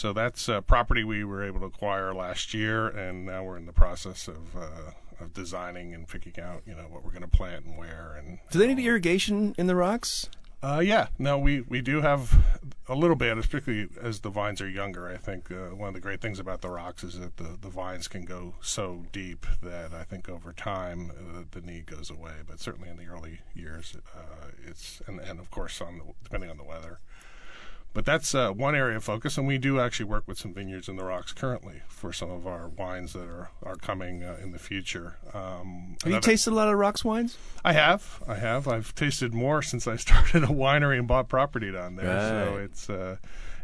So 0.00 0.14
that's 0.14 0.48
uh, 0.48 0.62
property 0.62 1.04
we 1.04 1.24
were 1.24 1.44
able 1.44 1.60
to 1.60 1.66
acquire 1.66 2.14
last 2.14 2.54
year, 2.54 2.88
and 2.88 3.26
now 3.26 3.44
we're 3.44 3.58
in 3.58 3.66
the 3.66 3.72
process 3.74 4.28
of, 4.28 4.56
uh, 4.56 4.92
of 5.20 5.34
designing 5.34 5.92
and 5.92 6.08
picking 6.08 6.42
out, 6.42 6.62
you 6.64 6.74
know, 6.74 6.84
what 6.84 7.04
we're 7.04 7.10
going 7.10 7.20
to 7.20 7.28
plant 7.28 7.66
and 7.66 7.76
where. 7.76 8.14
And 8.16 8.38
Do 8.50 8.58
they 8.58 8.72
need 8.72 8.82
irrigation 8.82 9.54
in 9.58 9.66
the 9.66 9.76
rocks? 9.76 10.30
uh, 10.62 10.80
yeah, 10.82 11.08
no, 11.18 11.38
we, 11.38 11.60
we 11.60 11.82
do 11.82 12.00
have 12.00 12.34
a 12.88 12.94
little 12.94 13.14
bit, 13.14 13.36
particularly 13.36 13.88
as 14.00 14.20
the 14.20 14.30
vines 14.30 14.62
are 14.62 14.68
younger. 14.68 15.06
I 15.06 15.18
think 15.18 15.50
uh, 15.50 15.74
one 15.74 15.88
of 15.88 15.94
the 15.94 16.00
great 16.00 16.22
things 16.22 16.38
about 16.38 16.62
the 16.62 16.70
rocks 16.70 17.04
is 17.04 17.18
that 17.18 17.36
the, 17.36 17.58
the 17.60 17.68
vines 17.68 18.08
can 18.08 18.24
go 18.24 18.54
so 18.62 19.04
deep 19.12 19.44
that 19.62 19.92
I 19.92 20.04
think 20.04 20.30
over 20.30 20.54
time 20.54 21.10
uh, 21.10 21.42
the 21.50 21.60
need 21.60 21.84
goes 21.84 22.08
away. 22.08 22.36
But 22.48 22.58
certainly 22.58 22.88
in 22.88 22.96
the 22.96 23.06
early 23.06 23.40
years, 23.54 23.94
uh, 24.16 24.48
it's 24.66 25.02
and, 25.06 25.20
and 25.20 25.40
of 25.40 25.50
course 25.50 25.82
on 25.82 25.98
the, 25.98 26.04
depending 26.24 26.48
on 26.48 26.56
the 26.56 26.64
weather. 26.64 27.00
But 27.92 28.04
that's 28.04 28.34
uh, 28.36 28.50
one 28.52 28.76
area 28.76 28.96
of 28.98 29.04
focus, 29.04 29.36
and 29.36 29.48
we 29.48 29.58
do 29.58 29.80
actually 29.80 30.06
work 30.06 30.28
with 30.28 30.38
some 30.38 30.54
vineyards 30.54 30.88
in 30.88 30.94
the 30.94 31.04
rocks 31.04 31.32
currently 31.32 31.82
for 31.88 32.12
some 32.12 32.30
of 32.30 32.46
our 32.46 32.68
wines 32.68 33.14
that 33.14 33.28
are 33.28 33.50
are 33.64 33.74
coming 33.74 34.22
uh, 34.22 34.36
in 34.40 34.52
the 34.52 34.60
future. 34.60 35.16
Um, 35.34 35.96
Have 36.04 36.12
you 36.12 36.20
tasted 36.20 36.52
a 36.52 36.54
lot 36.54 36.68
of 36.68 36.78
rocks 36.78 37.04
wines? 37.04 37.36
I 37.64 37.72
have. 37.72 38.22
I 38.28 38.36
have. 38.36 38.68
I've 38.68 38.94
tasted 38.94 39.34
more 39.34 39.60
since 39.60 39.88
I 39.88 39.96
started 40.06 40.44
a 40.44 40.48
winery 40.48 40.98
and 40.98 41.08
bought 41.08 41.28
property 41.28 41.72
down 41.72 41.96
there. 41.96 42.06
So 42.46 42.56
it's 42.58 42.88
uh, 42.88 43.16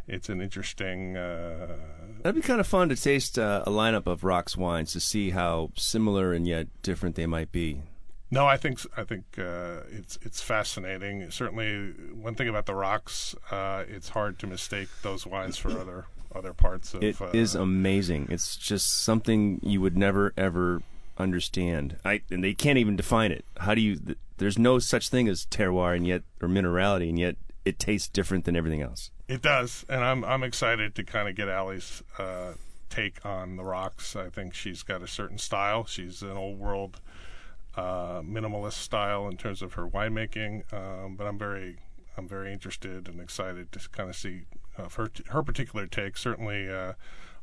it's 0.09 0.29
an 0.29 0.41
interesting. 0.41 1.17
Uh, 1.17 1.77
That'd 2.23 2.35
be 2.41 2.47
kind 2.47 2.59
of 2.61 2.67
fun 2.67 2.89
to 2.89 2.97
taste 2.97 3.39
uh, 3.39 3.63
a 3.65 3.71
lineup 3.71 4.07
of 4.09 4.25
rocks 4.25 4.57
wines 4.57 4.93
to 4.93 5.01
see 5.01 5.31
how 5.31 5.71
similar 5.77 6.33
and 6.33 6.49
yet 6.49 6.67
different 6.83 7.15
they 7.15 7.27
might 7.27 7.53
be. 7.53 7.83
No, 8.31 8.47
I 8.47 8.57
think 8.57 8.81
I 8.97 9.05
think 9.05 9.25
uh, 9.39 9.83
it's 9.91 10.19
it's 10.23 10.43
fascinating. 10.43 11.31
Certainly, 11.31 11.93
one 12.13 12.35
thing 12.35 12.49
about 12.49 12.67
the 12.67 12.75
rocks, 12.75 13.35
uh, 13.51 13.85
it's 13.89 14.11
hard 14.11 14.39
to 14.41 14.47
mistake 14.47 14.89
those 15.03 15.27
wines 15.27 15.57
for 15.57 15.71
other 15.71 16.07
other 16.35 16.53
parts 16.53 16.93
of. 16.95 17.05
It 17.05 17.21
uh, 17.21 17.31
is 17.33 17.55
amazing. 17.55 18.29
It's 18.31 18.57
just 18.57 19.05
something 19.05 19.61
you 19.63 19.81
would 19.81 19.97
never 19.97 20.33
ever 20.37 20.83
understand. 21.19 21.97
I 22.05 22.23
and 22.31 22.43
they 22.43 22.55
can't 22.55 22.79
even 22.79 22.97
define 22.97 23.31
it. 23.31 23.45
How 23.59 23.75
do 23.75 23.81
you? 23.81 23.97
Th- 23.97 24.19
there's 24.39 24.59
no 24.59 24.79
such 24.79 25.09
thing 25.09 25.29
as 25.29 25.47
terroir 25.47 25.97
and 25.97 26.07
yet 26.07 26.23
or 26.43 26.49
minerality, 26.49 27.09
and 27.09 27.19
yet 27.19 27.37
it 27.65 27.79
tastes 27.79 28.09
different 28.09 28.45
than 28.45 28.57
everything 28.57 28.83
else. 28.83 29.11
It 29.29 29.41
does, 29.41 29.85
and 29.89 30.05
I'm 30.05 30.25
I'm 30.25 30.43
excited 30.43 30.95
to 30.97 31.05
kind 31.05 31.29
of 31.29 31.37
get 31.37 31.49
Allie's 31.49 32.03
uh, 32.19 32.55
take 32.91 33.25
on 33.25 33.57
the 33.57 33.65
rocks. 33.65 34.17
I 34.17 34.31
think 34.31 34.53
she's 34.53 34.83
got 34.83 35.03
a 35.03 35.09
certain 35.09 35.39
style. 35.39 35.85
She's 35.85 36.23
an 36.23 36.37
old 36.37 36.59
world 36.59 37.01
uh, 37.77 38.23
minimalist 38.23 38.75
style 38.75 39.29
in 39.29 39.37
terms 39.37 39.63
of 39.63 39.75
her 39.75 39.87
winemaking, 39.87 40.73
um, 40.73 41.17
but 41.17 41.27
I'm 41.27 41.39
very 41.39 41.77
I'm 42.17 42.27
very 42.27 42.53
interested 42.53 43.09
and 43.09 43.21
excited 43.21 43.73
to 43.73 43.89
kind 43.91 44.09
of 44.09 44.17
see 44.17 44.43
uh, 44.79 44.89
her 44.97 45.11
her 45.29 45.43
particular 45.43 45.87
take. 45.87 46.17
Certainly, 46.17 46.71
uh, 46.71 46.95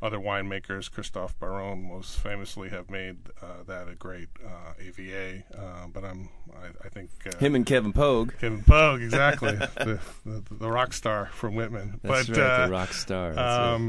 other 0.01 0.17
winemakers, 0.17 0.91
Christophe 0.91 1.39
Baron, 1.39 1.87
most 1.87 2.17
famously, 2.17 2.69
have 2.69 2.89
made 2.89 3.17
uh, 3.41 3.63
that 3.67 3.87
a 3.87 3.95
great 3.95 4.27
uh, 4.45 4.73
AVA. 4.79 5.43
Uh, 5.57 5.87
but 5.87 6.03
I'm 6.03 6.29
I, 6.55 6.85
I 6.85 6.89
think 6.89 7.09
uh, 7.25 7.37
Him 7.37 7.55
and 7.55 7.65
Kevin 7.65 7.93
Pogue. 7.93 8.33
Kevin 8.39 8.63
Pogue, 8.63 9.01
exactly, 9.01 9.55
the, 9.55 9.99
the 10.25 10.43
the 10.51 10.69
rock 10.69 10.93
star 10.93 11.27
from 11.27 11.55
Whitman. 11.55 11.99
That's 12.03 12.27
but 12.27 12.37
right, 12.37 12.45
uh, 12.45 12.65
the 12.65 12.71
rock 12.71 12.93
star. 12.93 13.33
That's 13.33 13.81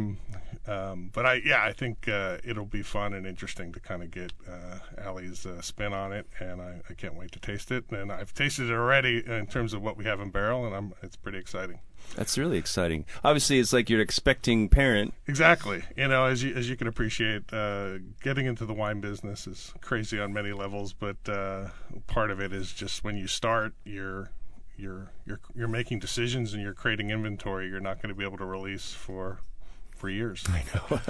it. 0.63 0.63
Um, 0.66 1.10
but 1.12 1.26
I 1.26 1.42
yeah, 1.44 1.62
I 1.62 1.72
think 1.72 2.08
uh, 2.08 2.38
it'll 2.42 2.64
be 2.64 2.82
fun 2.82 3.12
and 3.12 3.26
interesting 3.26 3.72
to 3.72 3.80
kind 3.80 4.02
of 4.02 4.10
get 4.10 4.32
uh, 4.48 4.78
Allie's 4.98 5.44
uh, 5.44 5.60
spin 5.60 5.92
on 5.92 6.12
it, 6.12 6.26
and 6.40 6.60
I, 6.60 6.80
I 6.88 6.94
can't 6.94 7.14
wait 7.14 7.32
to 7.32 7.38
taste 7.38 7.70
it. 7.70 7.84
And 7.90 8.10
I've 8.10 8.32
tasted 8.32 8.70
it 8.70 8.72
already 8.72 9.22
in 9.26 9.46
terms 9.46 9.74
of 9.74 9.82
what 9.82 9.96
we 9.96 10.04
have 10.04 10.20
in 10.20 10.30
barrel, 10.30 10.66
and 10.66 10.74
I'm 10.74 10.94
it's 11.02 11.16
pretty 11.16 11.38
exciting. 11.38 11.80
That's 12.16 12.38
really 12.38 12.58
exciting. 12.58 13.04
Obviously, 13.22 13.58
it's 13.58 13.72
like 13.72 13.90
you're 13.90 14.00
expecting 14.00 14.68
parent. 14.68 15.14
Exactly. 15.26 15.82
you 15.96 16.08
know, 16.08 16.26
as 16.26 16.42
you 16.42 16.54
as 16.54 16.68
you 16.68 16.76
can 16.76 16.86
appreciate, 16.86 17.52
uh, 17.52 17.98
getting 18.22 18.46
into 18.46 18.64
the 18.64 18.74
wine 18.74 19.00
business 19.00 19.46
is 19.46 19.74
crazy 19.80 20.18
on 20.18 20.32
many 20.32 20.52
levels. 20.52 20.92
But 20.92 21.16
uh, 21.28 21.68
part 22.06 22.30
of 22.30 22.40
it 22.40 22.52
is 22.52 22.72
just 22.72 23.04
when 23.04 23.16
you 23.16 23.26
start, 23.26 23.74
you're 23.84 24.30
you're 24.76 25.12
you're 25.26 25.40
you're 25.54 25.68
making 25.68 25.98
decisions 25.98 26.54
and 26.54 26.62
you're 26.62 26.74
creating 26.74 27.10
inventory. 27.10 27.68
You're 27.68 27.80
not 27.80 28.00
going 28.00 28.08
to 28.08 28.18
be 28.18 28.24
able 28.24 28.38
to 28.38 28.46
release 28.46 28.92
for 28.92 29.40
for 30.04 30.10
years. 30.10 30.44
I 30.48 30.62
know. 30.74 31.00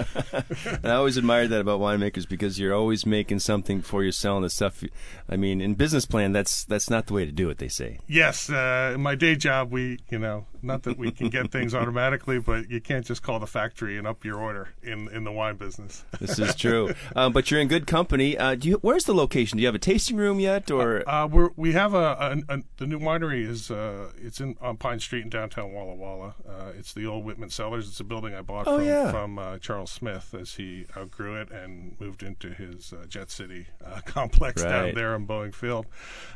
and 0.83 0.87
I 0.92 0.94
always 0.94 1.16
admired 1.16 1.50
that 1.50 1.61
about 1.61 1.80
winemakers 1.80 2.28
because 2.28 2.61
you're 2.61 2.74
always 2.74 3.04
making 3.04 3.40
something 3.40 3.80
before 3.80 4.04
you're 4.04 4.12
selling 4.12 4.42
the 4.42 4.50
stuff. 4.50 4.85
I 5.28 5.37
mean, 5.37 5.61
in 5.61 5.74
business 5.74 6.07
plan, 6.07 6.30
that's 6.33 6.64
that's 6.64 6.88
not 6.88 7.09
the 7.09 7.14
way 7.14 7.24
to 7.24 7.33
do 7.33 7.50
it. 7.50 7.59
They 7.59 7.66
say. 7.66 7.98
Yes, 8.07 8.48
uh, 8.48 8.92
in 8.94 9.00
my 9.00 9.16
day 9.16 9.35
job, 9.35 9.72
we 9.72 9.98
you 10.11 10.20
know 10.20 10.46
not 10.64 10.83
that 10.85 10.98
we 10.98 11.11
can 11.11 11.29
get 11.29 11.50
things 11.53 11.74
automatically, 11.74 12.38
but 12.38 12.70
you 12.70 12.81
can't 12.81 13.05
just 13.05 13.22
call 13.22 13.38
the 13.38 13.46
factory 13.46 13.98
and 13.98 14.07
up 14.07 14.24
your 14.24 14.38
order 14.40 14.70
in 14.83 15.09
in 15.09 15.24
the 15.24 15.33
wine 15.33 15.57
business. 15.57 16.05
this 16.20 16.38
is 16.38 16.55
true, 16.55 16.92
um, 17.14 17.33
but 17.33 17.50
you're 17.50 17.61
in 17.61 17.68
good 17.68 17.87
company. 17.87 18.37
Uh, 18.37 18.55
do 18.55 18.68
you? 18.70 18.79
Where's 18.83 19.05
the 19.05 19.14
location? 19.14 19.57
Do 19.59 19.62
you 19.62 19.68
have 19.68 19.74
a 19.74 19.79
tasting 19.79 20.16
room 20.16 20.40
yet, 20.40 20.70
or? 20.70 21.09
Uh, 21.09 21.27
we're, 21.27 21.50
we 21.57 21.72
have 21.72 21.94
a, 21.94 22.42
a, 22.48 22.55
a, 22.55 22.62
the 22.79 22.87
new 22.87 22.98
winery 22.98 23.46
is 23.48 23.70
uh, 23.70 24.11
it's 24.20 24.40
in 24.40 24.57
on 24.61 24.77
Pine 24.77 25.00
Street 25.00 25.22
in 25.24 25.31
downtown 25.31 25.72
Walla 25.72 25.94
Walla. 25.94 26.35
Uh, 26.48 26.72
it's 26.79 26.92
the 26.92 27.07
old 27.07 27.24
Whitman 27.24 27.50
Cellars. 27.50 27.88
It's 27.88 28.00
a 28.00 28.05
building 28.05 28.35
I 28.35 28.42
bought 28.42 28.66
Oh, 28.66 28.79
from 28.79 28.87
yeah. 28.87 29.11
from 29.11 29.38
uh, 29.38 29.59
Charles 29.59 29.90
Smith 29.92 30.35
as 30.38 30.55
he 30.55 30.87
outgrew 30.96 31.40
it 31.40 31.50
and 31.50 31.96
moved 32.00 32.22
into 32.22 32.50
his 32.50 32.92
uh, 32.92 33.05
Jet 33.07 33.31
City 33.31 33.66
uh, 33.85 34.00
complex 34.07 34.62
down 34.62 34.94
there 34.94 35.14
in 35.14 35.27
Boeing 35.27 35.55
Field. 35.55 35.87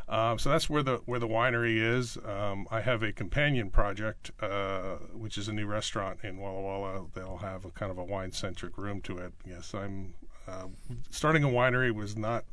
Um, 0.08 0.38
so 0.38 0.50
that's 0.50 0.68
where 0.68 0.82
the 0.82 0.96
where 1.06 1.18
the 1.20 1.28
winery 1.28 1.76
is. 1.80 2.16
Um, 2.24 2.66
I 2.70 2.80
have 2.80 3.02
a 3.02 3.12
companion 3.12 3.70
project, 3.70 4.17
uh, 4.40 4.96
which 5.14 5.38
is 5.38 5.48
a 5.48 5.52
new 5.52 5.66
restaurant 5.66 6.20
in 6.22 6.38
Walla 6.38 6.60
Walla. 6.60 7.06
They'll 7.14 7.38
have 7.38 7.64
a 7.64 7.70
kind 7.70 7.90
of 7.90 7.98
a 7.98 8.04
wine 8.04 8.32
centric 8.32 8.76
room 8.78 9.00
to 9.02 9.18
it. 9.18 9.32
Yes, 9.46 9.74
I'm 9.74 10.14
uh, 10.46 10.66
starting 11.10 11.44
a 11.44 11.48
winery 11.48 11.94
was 11.94 12.16
not. 12.16 12.44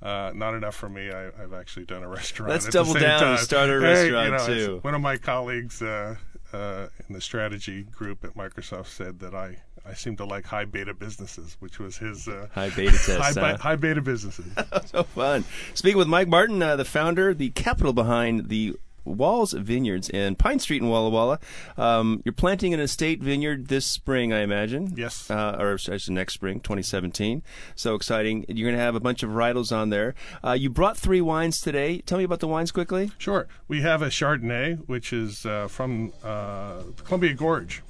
Uh, 0.00 0.30
not 0.32 0.54
enough 0.54 0.76
for 0.76 0.88
me. 0.88 1.10
I, 1.10 1.26
I've 1.26 1.52
actually 1.52 1.84
done 1.84 2.04
a 2.04 2.08
restaurant. 2.20 2.50
Let's 2.52 2.68
double 2.68 2.94
down 2.94 3.20
and 3.30 3.38
start 3.40 3.68
a 3.68 3.72
Hey, 3.80 4.12
restaurant, 4.12 4.26
you 4.26 4.54
know, 4.54 4.66
too. 4.66 4.78
One 4.82 4.94
of 4.94 5.00
my 5.00 5.16
colleagues 5.16 5.82
uh, 5.82 6.14
uh, 6.52 6.86
in 7.08 7.14
the 7.14 7.20
strategy 7.20 7.82
group 7.82 8.24
at 8.24 8.34
Microsoft 8.34 8.86
said 8.86 9.18
that 9.18 9.34
I, 9.34 9.56
I 9.84 9.94
seem 9.94 10.16
to 10.18 10.24
like 10.24 10.44
high 10.46 10.66
beta 10.66 10.94
businesses, 10.94 11.56
which 11.58 11.80
was 11.80 11.98
his 11.98 12.28
uh, 12.28 12.46
High 12.52 12.70
beta 12.70 12.92
test, 13.06 13.38
high, 13.38 13.50
huh? 13.50 13.56
high 13.58 13.74
beta 13.76 14.00
businesses. 14.00 14.46
so 14.86 15.02
fun. 15.02 15.44
Speaking 15.74 15.98
with 15.98 16.08
Mike 16.08 16.28
Martin, 16.28 16.62
uh, 16.62 16.76
the 16.76 16.84
founder, 16.84 17.34
the 17.34 17.50
capital 17.50 17.92
behind 17.92 18.50
the 18.50 18.76
Walls 19.16 19.52
Vineyards 19.52 20.08
in 20.08 20.36
Pine 20.36 20.58
Street 20.58 20.82
in 20.82 20.88
Walla 20.88 21.10
Walla. 21.10 21.38
Um, 21.76 22.22
you're 22.24 22.32
planting 22.32 22.74
an 22.74 22.80
estate 22.80 23.20
vineyard 23.22 23.68
this 23.68 23.86
spring, 23.86 24.32
I 24.32 24.40
imagine. 24.40 24.94
Yes. 24.96 25.30
Uh, 25.30 25.56
or 25.58 25.74
actually 25.74 26.14
next 26.14 26.34
spring, 26.34 26.60
2017. 26.60 27.42
So 27.74 27.94
exciting. 27.94 28.44
You're 28.48 28.66
going 28.66 28.76
to 28.76 28.82
have 28.82 28.94
a 28.94 29.00
bunch 29.00 29.22
of 29.22 29.30
varietals 29.30 29.74
on 29.74 29.90
there. 29.90 30.14
Uh, 30.44 30.52
you 30.52 30.70
brought 30.70 30.96
three 30.96 31.20
wines 31.20 31.60
today. 31.60 31.98
Tell 31.98 32.18
me 32.18 32.24
about 32.24 32.40
the 32.40 32.48
wines 32.48 32.72
quickly. 32.72 33.10
Sure. 33.18 33.48
We 33.66 33.82
have 33.82 34.02
a 34.02 34.08
Chardonnay, 34.08 34.86
which 34.86 35.12
is 35.12 35.46
uh, 35.46 35.68
from 35.68 36.12
uh, 36.22 36.82
the 36.96 37.02
Columbia 37.02 37.34
Gorge. 37.34 37.82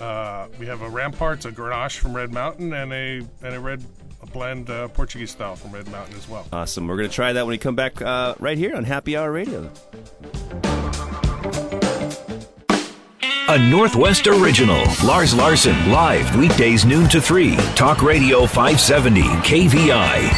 Uh, 0.00 0.48
we 0.58 0.66
have 0.66 0.82
a 0.82 0.88
Ramparts, 0.88 1.44
a 1.44 1.52
Grenache 1.52 1.98
from 1.98 2.14
Red 2.14 2.32
Mountain, 2.32 2.72
and 2.72 2.92
a 2.92 3.18
and 3.42 3.54
a 3.54 3.60
red 3.60 3.84
a 4.24 4.30
blend 4.32 4.70
uh, 4.70 4.88
Portuguese 4.88 5.30
style 5.30 5.56
from 5.56 5.72
Red 5.72 5.88
Mountain 5.88 6.16
as 6.16 6.28
well. 6.28 6.46
Awesome. 6.52 6.86
We're 6.86 6.96
going 6.96 7.08
to 7.08 7.14
try 7.14 7.32
that 7.32 7.42
when 7.42 7.50
we 7.52 7.58
come 7.58 7.76
back 7.76 8.00
uh, 8.00 8.34
right 8.38 8.56
here 8.58 8.74
on 8.74 8.84
Happy 8.84 9.16
Hour 9.16 9.30
Radio. 9.30 9.70
A 13.46 13.70
Northwest 13.70 14.26
original. 14.26 14.82
Lars 15.04 15.34
Larson, 15.34 15.90
live 15.90 16.34
weekdays 16.36 16.86
noon 16.86 17.08
to 17.10 17.20
3. 17.20 17.56
Talk 17.74 18.02
Radio 18.02 18.46
570, 18.46 19.20
KVI. 19.20 20.28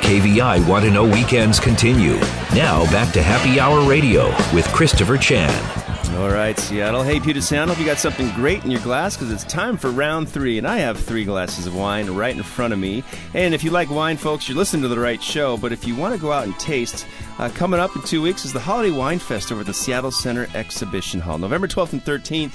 KVI 0.00 0.68
Want 0.68 0.84
to 0.84 0.90
Know 0.90 1.04
Weekends 1.04 1.58
continue. 1.58 2.16
Now 2.54 2.84
back 2.92 3.12
to 3.14 3.22
Happy 3.22 3.58
Hour 3.58 3.88
Radio 3.88 4.28
with 4.54 4.66
Christopher 4.68 5.18
Chan. 5.18 5.91
All 6.18 6.30
right, 6.30 6.56
Seattle. 6.58 7.02
Hey, 7.02 7.18
Puget 7.18 7.42
Sound. 7.42 7.70
Hope 7.70 7.80
you 7.80 7.86
got 7.86 7.98
something 7.98 8.30
great 8.34 8.62
in 8.64 8.70
your 8.70 8.82
glass 8.82 9.16
because 9.16 9.32
it's 9.32 9.44
time 9.44 9.78
for 9.78 9.90
round 9.90 10.28
three, 10.28 10.58
and 10.58 10.66
I 10.66 10.76
have 10.78 11.00
three 11.00 11.24
glasses 11.24 11.66
of 11.66 11.74
wine 11.74 12.10
right 12.10 12.36
in 12.36 12.42
front 12.42 12.72
of 12.72 12.78
me. 12.78 13.02
And 13.32 13.54
if 13.54 13.64
you 13.64 13.70
like 13.70 13.90
wine, 13.90 14.18
folks, 14.18 14.46
you're 14.46 14.56
listening 14.58 14.82
to 14.82 14.88
the 14.88 15.00
right 15.00 15.22
show. 15.22 15.56
But 15.56 15.72
if 15.72 15.86
you 15.86 15.96
want 15.96 16.14
to 16.14 16.20
go 16.20 16.30
out 16.30 16.44
and 16.44 16.56
taste, 16.60 17.06
uh, 17.38 17.48
coming 17.48 17.80
up 17.80 17.96
in 17.96 18.02
two 18.02 18.20
weeks 18.20 18.44
is 18.44 18.52
the 18.52 18.60
Holiday 18.60 18.90
Wine 18.90 19.18
Fest 19.18 19.50
over 19.50 19.62
at 19.62 19.66
the 19.66 19.74
Seattle 19.74 20.10
Center 20.10 20.46
Exhibition 20.54 21.18
Hall, 21.18 21.38
November 21.38 21.66
12th 21.66 21.94
and 21.94 22.04
13th. 22.04 22.52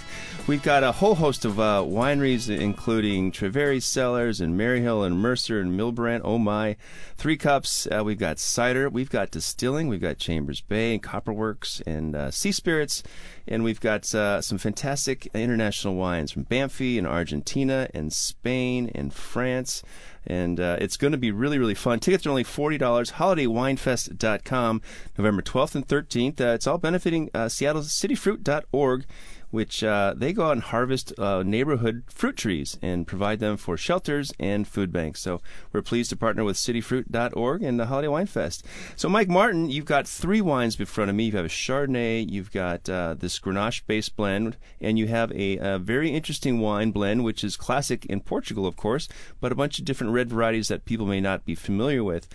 We've 0.47 0.63
got 0.63 0.81
a 0.81 0.93
whole 0.93 1.15
host 1.15 1.43
of 1.43 1.59
uh, 1.59 1.83
wineries, 1.85 2.47
including 2.49 3.33
Treveri 3.33 3.83
Cellars 3.83 4.39
and 4.39 4.57
Maryhill 4.57 5.05
and 5.05 5.19
Mercer 5.19 5.59
and 5.59 5.77
Milbrandt. 5.77 6.21
Oh 6.23 6.37
my! 6.37 6.77
Three 7.17 7.35
Cups. 7.35 7.85
Uh, 7.85 8.01
we've 8.05 8.17
got 8.17 8.39
cider. 8.39 8.87
We've 8.87 9.09
got 9.09 9.29
distilling. 9.29 9.89
We've 9.89 9.99
got 9.99 10.19
Chambers 10.19 10.61
Bay 10.61 10.93
and 10.93 11.03
Copperworks 11.03 11.81
and 11.85 12.15
uh, 12.15 12.31
Sea 12.31 12.53
Spirits, 12.53 13.03
and 13.45 13.65
we've 13.65 13.81
got 13.81 14.15
uh, 14.15 14.41
some 14.41 14.57
fantastic 14.57 15.29
international 15.33 15.95
wines 15.95 16.31
from 16.31 16.45
Banfi 16.45 16.97
and 16.97 17.05
Argentina 17.05 17.89
and 17.93 18.13
Spain 18.13 18.89
and 18.95 19.13
France. 19.13 19.83
And 20.25 20.59
uh, 20.59 20.77
it's 20.79 20.97
going 20.97 21.11
to 21.11 21.17
be 21.17 21.31
really, 21.31 21.57
really 21.57 21.73
fun. 21.73 22.01
Tickets 22.01 22.25
are 22.25 22.29
only 22.29 22.43
$40. 22.43 22.79
HolidayWinefest.com, 23.13 24.81
November 25.17 25.41
12th 25.41 25.75
and 25.75 25.87
13th. 25.87 26.41
Uh, 26.41 26.53
it's 26.53 26.67
all 26.67 26.77
benefiting 26.77 27.29
uh, 27.33 27.47
Seattle's 27.47 27.89
cityfruit.org 27.89 29.05
which 29.51 29.83
uh, 29.83 30.13
they 30.15 30.33
go 30.33 30.47
out 30.47 30.53
and 30.53 30.61
harvest 30.61 31.17
uh, 31.17 31.43
neighborhood 31.43 32.03
fruit 32.07 32.35
trees 32.35 32.77
and 32.81 33.07
provide 33.07 33.39
them 33.39 33.57
for 33.57 33.77
shelters 33.77 34.33
and 34.39 34.67
food 34.67 34.91
banks. 34.91 35.21
So 35.21 35.41
we're 35.71 35.81
pleased 35.81 36.09
to 36.09 36.17
partner 36.17 36.43
with 36.43 36.57
cityfruit.org 36.57 37.63
and 37.63 37.79
the 37.79 37.85
Holiday 37.85 38.07
Wine 38.07 38.25
Fest. 38.25 38.65
So, 38.95 39.07
Mike 39.07 39.29
Martin, 39.29 39.69
you've 39.69 39.85
got 39.85 40.07
three 40.07 40.41
wines 40.41 40.79
in 40.79 40.85
front 40.85 41.09
of 41.09 41.15
me. 41.15 41.25
You 41.25 41.37
have 41.37 41.45
a 41.45 41.49
Chardonnay, 41.49 42.29
you've 42.29 42.51
got 42.51 42.89
uh, 42.89 43.15
this 43.17 43.39
Grenache 43.39 43.83
based 43.87 44.15
blend, 44.15 44.57
and 44.81 44.99
you 44.99 45.07
have 45.07 45.31
a, 45.31 45.57
a 45.57 45.79
very 45.79 46.11
interesting 46.11 46.59
wine 46.59 46.91
blend, 46.91 47.23
which 47.23 47.43
is 47.43 47.55
classic 47.55 48.05
in 48.07 48.21
Portugal, 48.21 48.67
of 48.67 48.75
course, 48.75 49.07
but 49.39 49.51
a 49.51 49.55
bunch 49.55 49.79
of 49.79 49.85
different 49.85 50.13
red 50.13 50.29
varieties 50.29 50.67
that 50.67 50.85
people 50.85 51.05
may 51.05 51.21
not 51.21 51.45
be 51.45 51.55
familiar 51.55 52.03
with. 52.03 52.27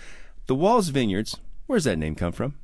The 0.46 0.54
Walls 0.54 0.88
Vineyards, 0.88 1.38
where's 1.66 1.84
that 1.84 1.98
name 1.98 2.14
come 2.14 2.32
from? 2.32 2.54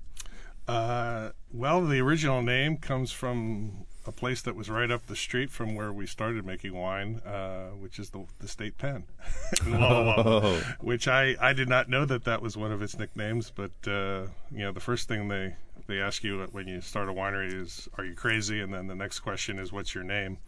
Uh, 0.67 1.31
well, 1.53 1.85
the 1.87 2.01
original 2.01 2.43
name 2.43 2.77
comes 2.77 3.11
from 3.11 3.87
a 4.09 4.13
place 4.13 4.41
that 4.43 4.57
was 4.57 4.71
right 4.71 4.91
up 4.91 5.07
the 5.07 5.15
street 5.15 5.51
from 5.51 5.75
where 5.75 5.93
we 5.93 6.07
started 6.07 6.45
making 6.47 6.73
wine, 6.73 7.21
uh, 7.27 7.69
which 7.69 7.99
is 7.99 8.11
the, 8.11 8.25
the 8.41 8.49
state 8.49 8.79
pen, 8.79 9.05
Walla 9.69 10.17
Walla, 10.17 10.57
which 10.81 11.07
I, 11.07 11.37
I 11.39 11.53
did 11.53 11.69
not 11.69 11.91
know 11.91 12.07
that 12.07 12.25
that 12.25 12.41
was 12.41 12.57
one 12.57 12.73
of 12.73 12.81
its 12.81 12.99
nicknames. 12.99 13.53
But 13.55 13.73
uh, 13.87 14.29
you 14.51 14.61
know, 14.61 14.73
the 14.73 14.81
first 14.81 15.09
thing 15.09 15.29
they 15.29 15.55
they 15.87 16.01
ask 16.01 16.25
you 16.25 16.41
when 16.53 16.67
you 16.67 16.81
start 16.81 17.11
a 17.11 17.13
winery 17.13 17.53
is, 17.53 17.89
"Are 17.99 18.05
you 18.05 18.15
crazy?" 18.15 18.61
And 18.61 18.73
then 18.73 18.87
the 18.87 18.95
next 18.95 19.21
question 19.21 19.59
is, 19.59 19.73
"What's 19.73 19.95
your 19.95 20.05
name?" 20.05 20.39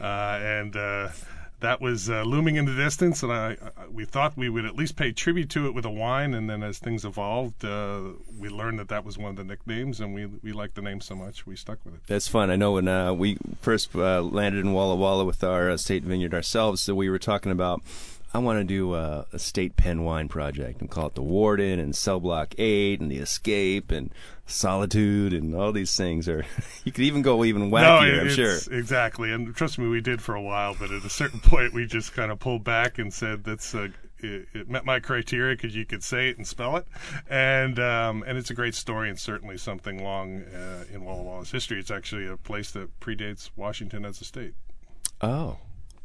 Uh, 0.00 0.40
and 0.42 0.76
uh, 0.76 1.08
that 1.64 1.80
was 1.80 2.10
uh, 2.10 2.22
looming 2.22 2.56
in 2.56 2.66
the 2.66 2.74
distance, 2.74 3.22
and 3.22 3.32
I, 3.32 3.56
I 3.76 3.86
we 3.90 4.04
thought 4.04 4.36
we 4.36 4.50
would 4.50 4.66
at 4.66 4.76
least 4.76 4.96
pay 4.96 5.12
tribute 5.12 5.48
to 5.50 5.66
it 5.66 5.74
with 5.74 5.86
a 5.86 5.90
wine. 5.90 6.34
And 6.34 6.48
then 6.48 6.62
as 6.62 6.78
things 6.78 7.04
evolved, 7.04 7.64
uh, 7.64 8.00
we 8.38 8.50
learned 8.50 8.78
that 8.78 8.88
that 8.88 9.04
was 9.04 9.16
one 9.16 9.30
of 9.30 9.36
the 9.36 9.44
nicknames, 9.44 10.00
and 10.00 10.14
we 10.14 10.26
we 10.26 10.52
liked 10.52 10.74
the 10.74 10.82
name 10.82 11.00
so 11.00 11.14
much 11.14 11.46
we 11.46 11.56
stuck 11.56 11.78
with 11.84 11.94
it. 11.94 12.00
That's 12.06 12.28
fun. 12.28 12.50
I 12.50 12.56
know 12.56 12.72
when 12.72 12.86
uh, 12.86 13.14
we 13.14 13.38
first 13.62 13.94
uh, 13.96 14.20
landed 14.20 14.60
in 14.60 14.72
Walla 14.72 14.94
Walla 14.94 15.24
with 15.24 15.42
our 15.42 15.70
uh, 15.70 15.76
state 15.76 16.02
vineyard 16.02 16.34
ourselves, 16.34 16.82
so 16.82 16.94
we 16.94 17.08
were 17.08 17.18
talking 17.18 17.50
about. 17.50 17.82
I 18.34 18.38
want 18.38 18.58
to 18.58 18.64
do 18.64 18.94
uh, 18.94 19.26
a 19.32 19.38
state 19.38 19.76
pen 19.76 20.02
wine 20.02 20.26
project 20.26 20.80
and 20.80 20.90
call 20.90 21.06
it 21.06 21.14
the 21.14 21.22
Warden 21.22 21.78
and 21.78 21.94
Cell 21.94 22.18
Block 22.18 22.52
Eight 22.58 23.00
and 23.00 23.08
the 23.08 23.18
Escape 23.18 23.92
and 23.92 24.12
Solitude 24.44 25.32
and 25.32 25.54
all 25.54 25.70
these 25.70 25.96
things. 25.96 26.28
Or 26.28 26.44
you 26.84 26.90
could 26.90 27.04
even 27.04 27.22
go 27.22 27.44
even 27.44 27.70
wackier. 27.70 28.22
I'm 28.22 28.28
sure. 28.30 28.58
exactly. 28.76 29.30
And 29.30 29.54
trust 29.54 29.78
me, 29.78 29.86
we 29.86 30.00
did 30.00 30.20
for 30.20 30.34
a 30.34 30.42
while, 30.42 30.74
but 30.74 30.90
at 30.90 31.04
a 31.04 31.10
certain 31.10 31.38
point, 31.44 31.72
we 31.72 31.86
just 31.86 32.12
kind 32.12 32.32
of 32.32 32.40
pulled 32.40 32.64
back 32.64 32.98
and 32.98 33.14
said 33.14 33.44
that's 33.44 33.72
uh, 33.72 33.88
it, 34.18 34.48
it 34.52 34.68
met 34.68 34.84
my 34.84 34.98
criteria 34.98 35.54
because 35.54 35.76
you 35.76 35.86
could 35.86 36.02
say 36.02 36.28
it 36.30 36.36
and 36.36 36.46
spell 36.46 36.76
it, 36.76 36.88
and 37.30 37.78
um, 37.78 38.24
and 38.26 38.36
it's 38.36 38.50
a 38.50 38.54
great 38.54 38.74
story 38.74 39.08
and 39.08 39.18
certainly 39.18 39.56
something 39.56 40.02
long 40.02 40.42
uh, 40.42 40.84
in 40.92 41.04
Walla 41.04 41.22
Walla's 41.22 41.52
history. 41.52 41.78
It's 41.78 41.90
actually 41.90 42.26
a 42.26 42.36
place 42.36 42.72
that 42.72 42.98
predates 42.98 43.50
Washington 43.54 44.04
as 44.04 44.20
a 44.20 44.24
state. 44.24 44.54
Oh, 45.20 45.58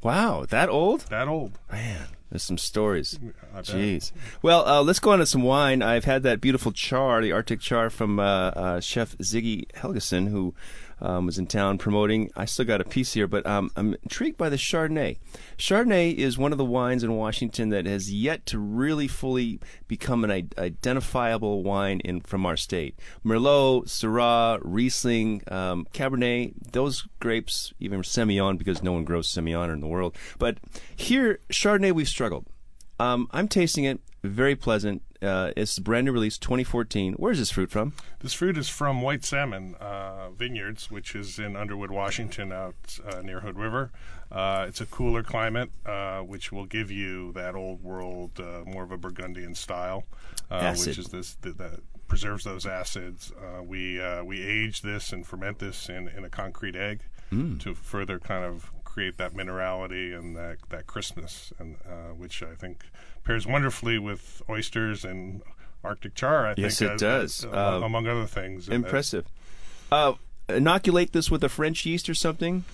wow, 0.03 0.45
that 0.49 0.69
old? 0.69 1.01
That 1.09 1.27
old. 1.27 1.57
Man, 1.71 2.07
There's 2.29 2.43
some 2.43 2.57
stories. 2.57 3.19
Jeez. 3.57 4.11
Well, 4.41 4.67
uh, 4.67 4.83
let's 4.83 4.99
go 4.99 5.11
on 5.11 5.19
to 5.19 5.25
some 5.25 5.41
wine. 5.41 5.81
I've 5.81 6.05
had 6.05 6.23
that 6.23 6.41
beautiful 6.41 6.71
char, 6.71 7.21
the 7.21 7.31
Arctic 7.31 7.59
char 7.59 7.89
from 7.89 8.19
uh, 8.19 8.23
uh, 8.23 8.79
Chef 8.79 9.17
Ziggy 9.17 9.71
Helgason, 9.73 10.29
who 10.29 10.53
um, 11.01 11.25
was 11.25 11.37
in 11.37 11.47
town 11.47 11.77
promoting. 11.77 12.29
I 12.35 12.45
still 12.45 12.65
got 12.65 12.81
a 12.81 12.85
piece 12.85 13.13
here, 13.13 13.27
but 13.27 13.45
um, 13.45 13.71
I'm 13.75 13.95
intrigued 14.03 14.37
by 14.37 14.49
the 14.49 14.57
Chardonnay. 14.57 15.17
Chardonnay 15.57 16.15
is 16.15 16.37
one 16.37 16.51
of 16.51 16.57
the 16.57 16.65
wines 16.65 17.03
in 17.03 17.15
Washington 17.15 17.69
that 17.69 17.85
has 17.85 18.11
yet 18.11 18.45
to 18.47 18.59
really 18.59 19.07
fully 19.07 19.59
become 19.87 20.23
an 20.23 20.49
identifiable 20.57 21.63
wine 21.63 21.99
in 22.01 22.21
from 22.21 22.45
our 22.45 22.57
state. 22.57 22.97
Merlot, 23.25 23.85
Syrah, 23.85 24.59
Riesling, 24.63 25.43
um, 25.47 25.87
Cabernet, 25.93 26.53
those 26.71 27.07
grapes, 27.19 27.73
even 27.79 28.01
Semillon, 28.01 28.57
because 28.57 28.83
no 28.83 28.93
one 28.93 29.03
grows 29.03 29.27
Semillon 29.27 29.73
in 29.73 29.79
the 29.79 29.87
world. 29.87 30.15
But 30.37 30.57
here, 30.95 31.39
Chardonnay, 31.49 31.91
we've 31.91 32.09
struggled. 32.09 32.45
Um, 32.99 33.27
I'm 33.31 33.47
tasting 33.47 33.85
it. 33.85 34.01
Very 34.23 34.55
pleasant. 34.55 35.01
Uh, 35.21 35.51
it's 35.57 35.77
brand 35.79 36.05
new 36.05 36.11
release, 36.11 36.37
2014. 36.37 37.13
Where's 37.13 37.39
this 37.39 37.51
fruit 37.51 37.69
from? 37.71 37.93
This 38.19 38.33
fruit 38.33 38.57
is 38.57 38.69
from 38.69 39.01
White 39.01 39.25
Salmon 39.25 39.75
uh, 39.75 40.29
Vineyards, 40.29 40.89
which 40.89 41.13
is 41.15 41.39
in 41.39 41.55
Underwood, 41.55 41.91
Washington, 41.91 42.51
out 42.51 42.75
uh, 43.05 43.21
near 43.21 43.41
Hood 43.41 43.57
River. 43.57 43.91
Uh, 44.31 44.65
it's 44.67 44.79
a 44.79 44.85
cooler 44.85 45.23
climate, 45.23 45.71
uh, 45.85 46.19
which 46.19 46.51
will 46.51 46.65
give 46.65 46.89
you 46.91 47.31
that 47.33 47.55
old 47.55 47.83
world, 47.83 48.39
uh, 48.39 48.63
more 48.65 48.83
of 48.83 48.91
a 48.91 48.97
Burgundian 48.97 49.55
style, 49.55 50.05
uh, 50.49 50.73
which 50.75 50.97
is 50.97 51.07
this 51.07 51.35
th- 51.41 51.57
that 51.57 51.79
preserves 52.07 52.43
those 52.43 52.65
acids. 52.65 53.31
Uh, 53.31 53.61
we 53.63 53.99
uh, 54.01 54.23
we 54.23 54.41
age 54.41 54.81
this 54.81 55.11
and 55.11 55.25
ferment 55.25 55.59
this 55.59 55.89
in, 55.89 56.07
in 56.09 56.23
a 56.23 56.29
concrete 56.29 56.75
egg 56.75 57.01
to 57.59 57.75
further 57.75 58.17
kind 58.17 58.43
of 58.43 58.71
create 58.99 59.15
that 59.15 59.33
minerality 59.33 60.13
and 60.13 60.35
that 60.35 60.57
that 60.67 60.85
crispness, 60.85 61.53
and 61.57 61.77
uh, 61.87 62.13
which 62.17 62.43
I 62.43 62.53
think 62.53 62.83
pairs 63.23 63.47
wonderfully 63.47 63.97
with 63.97 64.41
oysters 64.49 65.05
and 65.05 65.41
Arctic 65.85 66.15
char. 66.15 66.47
I 66.47 66.53
Yes, 66.57 66.79
think 66.79 66.91
it 66.91 66.99
does. 66.99 67.45
Uh, 67.45 67.79
among, 67.81 68.07
other 68.07 68.25
things. 68.25 68.67
Uh, 68.67 68.73
Impressive. 68.73 69.25
Uh, 69.89 70.15
inoculate 70.49 71.13
this 71.13 71.31
with 71.31 71.45
a 71.45 71.47
French 71.49 71.85
yeast 71.85 72.09
or 72.09 72.13
something? 72.13 72.65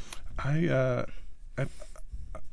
I 0.43 0.67
uh, 0.67 1.05
I, 1.07 1.24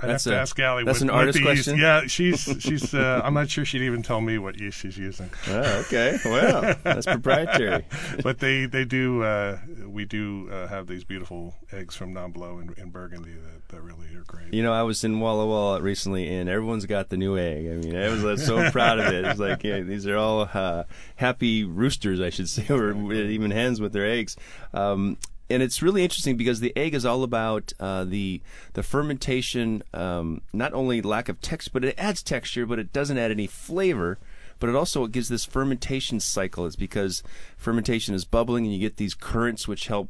I'd 0.02 0.08
That's 0.08 0.24
have 0.24 0.32
to 0.32 0.36
a- 0.36 0.42
ask 0.42 0.60
Ali. 0.60 0.84
that's 0.84 0.98
what, 1.00 1.02
an 1.04 1.10
artist 1.10 1.40
question? 1.42 1.78
Yeah, 1.78 2.02
she's 2.06 2.40
she's. 2.58 2.92
Uh, 2.92 3.20
I'm 3.24 3.34
not 3.34 3.48
sure 3.48 3.64
she'd 3.64 3.82
even 3.82 4.02
tell 4.02 4.20
me 4.20 4.36
what 4.36 4.58
yeast 4.58 4.80
she's 4.80 4.98
using. 4.98 5.30
Oh, 5.48 5.80
okay. 5.86 6.18
Well, 6.24 6.74
that's 6.82 7.06
proprietary. 7.06 7.84
but 8.22 8.40
they 8.40 8.66
they 8.66 8.84
do. 8.84 9.22
Uh, 9.22 9.58
we 9.86 10.04
do 10.04 10.48
uh, 10.50 10.66
have 10.66 10.88
these 10.88 11.04
beautiful 11.04 11.54
eggs 11.70 11.94
from 11.94 12.12
Nomblot 12.14 12.62
in, 12.62 12.82
in 12.82 12.90
Burgundy 12.90 13.32
that, 13.32 13.68
that 13.68 13.80
really 13.80 14.08
are 14.16 14.24
great. 14.26 14.52
You 14.52 14.62
know, 14.64 14.72
I 14.72 14.82
was 14.82 15.04
in 15.04 15.20
Walla 15.20 15.46
Walla 15.46 15.80
recently, 15.80 16.28
and 16.34 16.48
everyone's 16.48 16.86
got 16.86 17.08
the 17.10 17.16
new 17.16 17.38
egg. 17.38 17.66
I 17.66 17.74
mean, 17.76 17.96
I 17.96 18.08
was 18.08 18.24
uh, 18.24 18.36
so 18.36 18.70
proud 18.72 18.98
of 18.98 19.06
it. 19.06 19.24
It's 19.24 19.38
like 19.38 19.62
yeah, 19.62 19.80
these 19.80 20.06
are 20.08 20.16
all 20.16 20.48
uh, 20.52 20.82
happy 21.14 21.62
roosters, 21.62 22.20
I 22.20 22.30
should 22.30 22.48
say, 22.48 22.66
or 22.70 22.92
even 23.12 23.52
hens 23.52 23.80
with 23.80 23.92
their 23.92 24.06
eggs. 24.06 24.36
Um, 24.74 25.16
and 25.50 25.62
it's 25.62 25.82
really 25.82 26.02
interesting 26.02 26.36
because 26.36 26.60
the 26.60 26.72
egg 26.76 26.94
is 26.94 27.04
all 27.04 27.22
about 27.22 27.72
uh, 27.80 28.04
the 28.04 28.40
the 28.74 28.82
fermentation. 28.82 29.82
Um, 29.92 30.42
not 30.52 30.72
only 30.72 31.02
lack 31.02 31.28
of 31.28 31.40
texture, 31.40 31.70
but 31.72 31.84
it 31.84 31.94
adds 31.98 32.22
texture, 32.22 32.66
but 32.66 32.78
it 32.78 32.92
doesn't 32.92 33.18
add 33.18 33.30
any 33.30 33.46
flavor. 33.46 34.18
But 34.58 34.68
it 34.68 34.76
also 34.76 35.06
gives 35.08 35.28
this 35.28 35.44
fermentation 35.44 36.20
cycle. 36.20 36.66
It's 36.66 36.76
because 36.76 37.22
fermentation 37.56 38.14
is 38.14 38.24
bubbling, 38.24 38.64
and 38.64 38.72
you 38.72 38.78
get 38.78 38.96
these 38.96 39.12
currents 39.14 39.66
which 39.66 39.88
help 39.88 40.08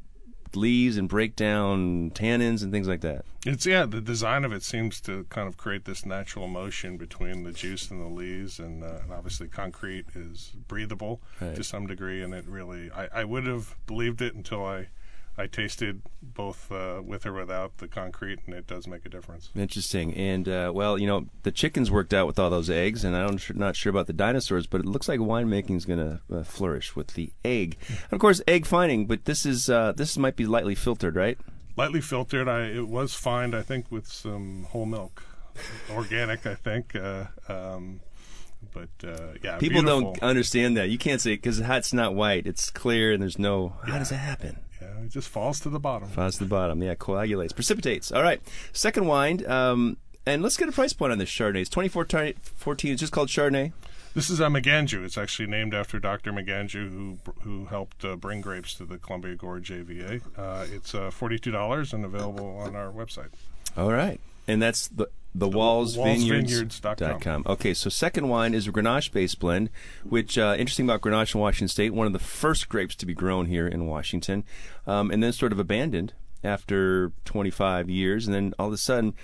leaves 0.55 0.99
and 0.99 1.09
break 1.09 1.35
down 1.35 2.11
tannins 2.11 2.63
and 2.63 2.71
things 2.71 2.87
like 2.87 3.01
that. 3.01 3.25
It's 3.47 3.65
yeah. 3.65 3.87
The 3.87 4.03
design 4.03 4.45
of 4.45 4.53
it 4.53 4.63
seems 4.63 5.01
to 5.03 5.25
kind 5.31 5.49
of 5.49 5.57
create 5.57 5.87
this 5.87 6.05
natural 6.05 6.47
motion 6.49 6.99
between 6.99 7.45
the 7.45 7.53
juice 7.53 7.91
and 7.91 8.01
the 8.03 8.07
leaves, 8.15 8.59
and, 8.59 8.85
uh, 8.85 8.99
and 9.03 9.13
obviously 9.13 9.49
concrete 9.49 10.05
is 10.15 10.53
breathable 10.69 11.23
Right. 11.41 11.57
to 11.57 11.65
some 11.65 11.87
degree, 11.87 12.23
and 12.23 12.35
it 12.35 12.45
really. 12.47 12.91
I, 12.91 13.09
I 13.21 13.25
would 13.25 13.47
have 13.47 13.75
believed 13.87 14.21
it 14.21 14.35
until 14.35 14.65
I. 14.67 14.89
I 15.37 15.47
tasted 15.47 16.03
both 16.23 16.71
uh, 16.71 17.01
with 17.03 17.25
or 17.25 17.33
without 17.33 17.79
the 17.79 17.89
concrete, 17.89 18.41
and 18.47 18.55
it 18.55 18.67
does 18.67 18.87
make 18.87 19.07
a 19.07 19.09
difference. 19.09 19.49
Interesting. 19.57 20.15
And 20.15 20.47
uh, 20.49 20.73
well, 20.75 20.99
you 20.99 21.07
know, 21.07 21.27
the 21.43 21.51
chickens 21.51 21.91
worked 21.91 22.13
out 22.13 22.27
with 22.27 22.39
all 22.39 22.51
those 22.51 22.69
eggs, 22.69 23.03
and 23.03 23.17
I'm 23.17 23.39
not 23.55 23.75
sure 23.75 23.91
about 23.91 24.07
the 24.07 24.13
dinosaurs, 24.13 24.67
but 24.67 24.81
it 24.81 24.87
looks 24.87 25.09
like 25.09 25.21
winemaking 25.21 25.77
is 25.77 25.87
going 25.87 25.99
to 25.99 26.21
uh, 26.35 26.43
flourish 26.45 26.95
with 26.95 27.09
the 27.15 27.33
egg. 27.45 27.79
And 27.89 28.13
of 28.13 28.19
course, 28.19 28.43
egg 28.47 28.67
fining. 28.67 29.07
But 29.07 29.25
this 29.25 29.47
is 29.47 29.71
uh, 29.71 29.93
this 29.93 30.19
might 30.19 30.37
be 30.37 30.45
lightly 30.45 30.75
filtered, 30.75 31.17
right? 31.17 31.39
Lightly 31.77 32.03
filtered, 32.03 32.49
I 32.49 32.67
it 32.67 32.89
was 32.89 33.15
fined, 33.15 33.55
I 33.55 33.63
think, 33.63 33.91
with 33.91 34.07
some 34.07 34.65
whole 34.65 34.85
milk, 34.85 35.23
organic, 35.91 36.47
I 36.47 36.55
think. 36.55 36.95
Uh, 36.95 37.25
um, 37.49 38.01
but 38.75 38.91
uh, 39.03 39.33
yeah, 39.43 39.57
People 39.57 39.81
beautiful. 39.83 40.13
don't 40.13 40.23
understand 40.23 40.77
that. 40.77 40.91
You 40.91 40.99
can't 40.99 41.23
say 41.23 41.37
because 41.37 41.59
it's 41.61 41.93
not 41.95 42.15
white; 42.15 42.47
it's 42.47 42.69
clear, 42.69 43.13
and 43.13 43.23
there's 43.23 43.39
no. 43.39 43.77
How 43.87 43.99
does 43.99 44.11
that 44.11 44.17
happen? 44.17 44.59
Yeah, 44.83 45.05
it 45.05 45.11
just 45.11 45.29
falls 45.29 45.61
to 45.61 45.69
the 45.69 45.79
bottom. 45.79 46.09
Falls 46.09 46.39
to 46.39 46.45
the 46.45 46.51
bottom. 46.51 46.83
Yeah, 46.83 46.95
coagulates, 46.95 47.53
precipitates. 47.53 48.11
All 48.11 48.23
right, 48.23 48.41
second 48.73 49.07
wine. 49.07 49.47
Um, 49.47 49.97
and 50.27 50.43
let's 50.43 50.57
get 50.57 50.69
a 50.69 50.73
price 50.73 50.93
point 50.93 51.13
on 51.13 51.19
this 51.19 51.31
Chardonnay. 51.31 51.63
It's 51.63 51.71
2014. 51.71 52.93
It's 52.93 53.01
just 53.01 53.13
called 53.13 53.29
Chardonnay. 53.29 53.73
This 54.15 54.29
is 54.29 54.41
a 54.41 54.47
Maganju. 54.47 55.05
It's 55.05 55.17
actually 55.17 55.49
named 55.49 55.73
after 55.73 55.99
Dr. 55.99 56.33
Maganju, 56.33 56.91
who 56.91 57.19
who 57.43 57.65
helped 57.67 58.05
uh, 58.05 58.17
bring 58.17 58.41
grapes 58.41 58.75
to 58.75 58.85
the 58.85 58.99
Columbia 58.99 59.35
Gorge 59.35 59.71
AVA. 59.71 60.21
Uh, 60.37 60.67
it's 60.71 60.95
uh, 60.95 61.11
forty 61.11 61.39
two 61.39 61.51
dollars 61.51 61.93
and 61.93 62.05
available 62.05 62.59
on 62.59 62.77
our 62.77 62.91
website. 62.91 63.31
All 63.77 63.93
right. 63.93 64.21
And 64.47 64.61
that's 64.61 64.89
the 64.89 65.09
the 65.35 65.49
Walls 65.49 65.97
com. 67.21 67.43
Okay, 67.47 67.75
so 67.75 67.89
second 67.89 68.29
wine 68.29 68.55
is 68.55 68.67
a 68.67 68.73
Grenache 68.73 69.13
based 69.13 69.39
blend, 69.39 69.71
which 70.05 70.37
uh, 70.37 70.55
interesting 70.59 70.87
about 70.87 71.01
Grenache 71.01 71.35
in 71.35 71.41
Washington 71.41 71.69
State, 71.69 71.95
one 71.95 72.07
of 72.07 72.13
the 72.13 72.19
first 72.19 72.69
grapes 72.69 72.95
to 72.97 73.07
be 73.07 73.15
grown 73.15 73.47
here 73.47 73.67
in 73.67 73.87
Washington, 73.87 74.45
um, 74.87 75.11
and 75.11 75.23
then 75.23 75.33
sort 75.33 75.53
of 75.53 75.59
abandoned 75.59 76.13
after 76.45 77.13
25 77.25 77.89
years, 77.89 78.27
and 78.27 78.35
then 78.35 78.55
all 78.59 78.69
of 78.69 78.73
a 78.73 78.79
sudden, 78.79 79.15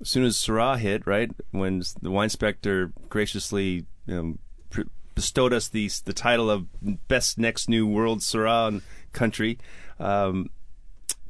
as 0.00 0.08
soon 0.08 0.24
as 0.24 0.36
Syrah 0.36 0.78
hit, 0.78 1.06
right 1.06 1.30
when 1.50 1.82
the 2.02 2.10
wine 2.10 2.24
inspector 2.24 2.92
graciously 3.08 3.86
um, 4.08 4.38
pr- 4.70 4.82
bestowed 5.14 5.52
us 5.52 5.68
the 5.68 5.90
the 6.04 6.12
title 6.12 6.50
of 6.50 6.66
best 7.08 7.38
next 7.38 7.68
new 7.68 7.86
world 7.86 8.20
Syrah 8.20 8.82
country. 9.12 9.58
Um, 9.98 10.50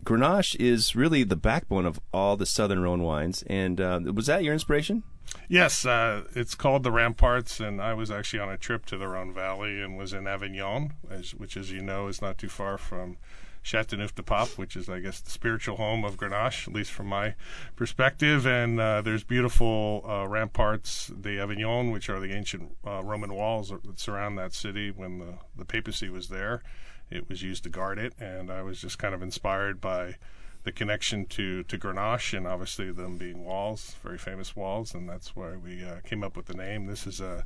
Grenache 0.07 0.55
is 0.61 0.95
really 0.95 1.25
the 1.25 1.37
backbone 1.37 1.85
of 1.85 1.99
all 2.15 2.37
the 2.37 2.47
Southern 2.47 2.81
Rhone 2.81 3.03
wines. 3.03 3.43
And 3.49 3.81
uh, 3.81 4.01
was 4.15 4.27
that 4.27 4.45
your 4.45 4.55
inspiration? 4.55 5.03
Yes, 5.49 5.85
uh, 5.85 6.23
it's 6.35 6.55
called 6.55 6.85
the 6.85 6.93
Ramparts, 6.93 7.59
and 7.59 7.83
I 7.83 7.93
was 7.93 8.11
actually 8.13 8.39
on 8.39 8.49
a 8.49 8.57
trip 8.57 8.87
to 8.87 8.97
the 8.97 9.09
Rhone 9.09 9.35
Valley 9.35 9.83
and 9.83 9.99
was 9.99 10.13
in 10.13 10.29
Avignon, 10.29 10.93
as, 11.11 11.35
which, 11.35 11.57
as 11.57 11.73
you 11.73 11.83
know, 11.83 12.07
is 12.07 12.23
not 12.23 12.39
too 12.39 12.49
far 12.49 12.79
from 12.79 13.17
Chateauneuf 13.63 14.15
du 14.15 14.23
Pape, 14.23 14.57
which 14.57 14.77
is, 14.77 14.89
I 14.89 15.01
guess, 15.01 15.19
the 15.19 15.31
spiritual 15.31 15.77
home 15.77 16.05
of 16.05 16.17
Grenache, 16.17 16.69
at 16.69 16.75
least 16.75 16.93
from 16.93 17.09
my 17.09 17.35
perspective. 17.75 18.47
And 18.47 18.81
uh, 18.81 19.03
there's 19.03 19.25
beautiful 19.25 20.05
uh, 20.09 20.29
ramparts, 20.29 21.11
the 21.21 21.41
Avignon, 21.41 21.91
which 21.91 22.09
are 22.09 22.21
the 22.21 22.33
ancient 22.33 22.77
uh, 22.87 23.03
Roman 23.03 23.35
walls 23.35 23.71
that 23.71 23.99
surround 23.99 24.39
that 24.39 24.55
city 24.55 24.93
when 24.93 25.19
the, 25.19 25.35
the 25.57 25.65
papacy 25.65 26.09
was 26.09 26.29
there. 26.29 26.63
It 27.11 27.29
was 27.29 27.43
used 27.43 27.63
to 27.65 27.69
guard 27.69 27.99
it, 27.99 28.15
and 28.19 28.51
I 28.51 28.63
was 28.63 28.81
just 28.81 28.99
kind 28.99 29.15
of 29.15 29.23
inspired 29.23 29.81
by 29.81 30.17
the 30.65 30.73
connection 30.73 31.27
to, 31.27 31.63
to 31.63 31.79
Grenache 31.79 32.37
and 32.37 32.47
obviously 32.47 32.91
them 32.91 33.17
being 33.17 33.45
walls, 33.45 33.95
very 34.03 34.19
famous 34.19 34.57
walls, 34.57 34.95
and 34.95 35.09
that's 35.09 35.37
why 35.37 35.57
we 35.57 35.85
uh, 35.85 36.01
came 36.05 36.25
up 36.25 36.37
with 36.37 36.47
the 36.47 36.55
name. 36.55 36.87
This 36.87 37.07
is 37.07 37.21
a 37.21 37.45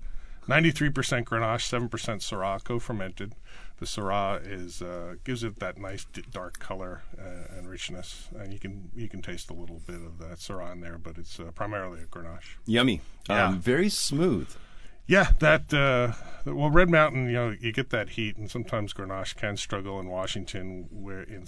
93% 0.48 1.24
Grenache, 1.24 1.88
7% 1.90 1.90
Syrah 1.90 2.64
co-fermented. 2.64 3.34
The 3.78 3.86
Syrah 3.86 4.40
is 4.46 4.82
uh, 4.82 5.14
gives 5.24 5.44
it 5.44 5.58
that 5.60 5.78
nice 5.78 6.06
d- 6.12 6.22
dark 6.30 6.58
color 6.58 7.02
uh, 7.18 7.56
and 7.56 7.68
richness, 7.68 8.28
and 8.38 8.52
you 8.52 8.58
can 8.58 8.90
you 8.94 9.08
can 9.08 9.22
taste 9.22 9.50
a 9.50 9.54
little 9.54 9.80
bit 9.86 9.96
of 9.96 10.18
that 10.18 10.38
Syrah 10.38 10.72
in 10.72 10.80
there, 10.80 10.98
but 10.98 11.16
it's 11.16 11.40
uh, 11.40 11.50
primarily 11.54 12.02
a 12.02 12.04
Grenache. 12.04 12.56
Yummy. 12.66 13.00
Yeah. 13.28 13.46
Um, 13.48 13.60
very 13.60 13.88
smooth. 13.88 14.48
Yeah, 15.10 15.32
that 15.40 15.74
uh, 15.74 16.12
well, 16.48 16.70
Red 16.70 16.88
Mountain, 16.88 17.26
you 17.26 17.32
know, 17.32 17.56
you 17.60 17.72
get 17.72 17.90
that 17.90 18.10
heat, 18.10 18.36
and 18.36 18.48
sometimes 18.48 18.92
Grenache 18.92 19.34
can 19.34 19.56
struggle 19.56 19.98
in 19.98 20.06
Washington, 20.06 20.86
where 20.88 21.22
in 21.22 21.46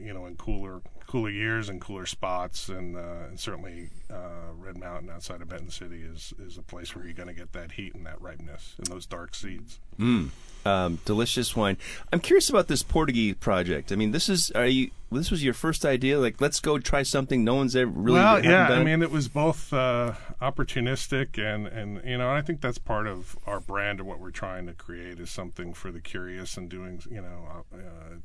you 0.00 0.14
know 0.14 0.24
in 0.24 0.36
cooler 0.36 0.80
cooler 1.06 1.28
years 1.28 1.68
and 1.68 1.78
cooler 1.78 2.06
spots, 2.06 2.70
and, 2.70 2.96
uh, 2.96 3.26
and 3.28 3.38
certainly 3.38 3.90
uh, 4.10 4.54
Red 4.56 4.78
Mountain 4.78 5.10
outside 5.10 5.42
of 5.42 5.50
Benton 5.50 5.68
City 5.68 6.00
is 6.00 6.32
is 6.38 6.56
a 6.56 6.62
place 6.62 6.96
where 6.96 7.04
you're 7.04 7.12
going 7.12 7.28
to 7.28 7.34
get 7.34 7.52
that 7.52 7.72
heat 7.72 7.94
and 7.94 8.06
that 8.06 8.18
ripeness 8.18 8.76
and 8.78 8.86
those 8.86 9.04
dark 9.04 9.34
seeds. 9.34 9.78
Mm. 9.98 10.30
Um, 10.64 11.00
delicious 11.04 11.56
wine. 11.56 11.76
I'm 12.12 12.20
curious 12.20 12.48
about 12.48 12.68
this 12.68 12.82
Portuguese 12.82 13.34
project. 13.34 13.90
I 13.90 13.96
mean, 13.96 14.12
this 14.12 14.28
is 14.28 14.50
are 14.52 14.66
you 14.66 14.90
this 15.14 15.30
was 15.30 15.44
your 15.44 15.54
first 15.54 15.84
idea? 15.84 16.18
Like, 16.18 16.40
let's 16.40 16.60
go 16.60 16.78
try 16.78 17.02
something 17.02 17.44
no 17.44 17.54
one's 17.56 17.76
ever 17.76 17.90
really. 17.90 18.18
Well, 18.18 18.44
yeah. 18.44 18.68
done? 18.68 18.80
I 18.80 18.84
mean, 18.84 19.02
it 19.02 19.10
was 19.10 19.28
both 19.28 19.72
uh, 19.72 20.14
opportunistic 20.40 21.38
and 21.38 21.66
and 21.66 22.00
you 22.04 22.18
know, 22.18 22.30
I 22.30 22.40
think 22.40 22.60
that's 22.60 22.78
part 22.78 23.06
of 23.06 23.36
our 23.46 23.60
brand 23.60 24.00
and 24.00 24.08
what 24.08 24.20
we're 24.20 24.30
trying 24.30 24.66
to 24.66 24.72
create 24.72 25.20
is 25.20 25.30
something 25.30 25.74
for 25.74 25.90
the 25.90 26.00
curious 26.00 26.56
and 26.56 26.68
doing 26.68 27.02
you 27.10 27.20
know 27.20 27.64
uh, 27.72 27.78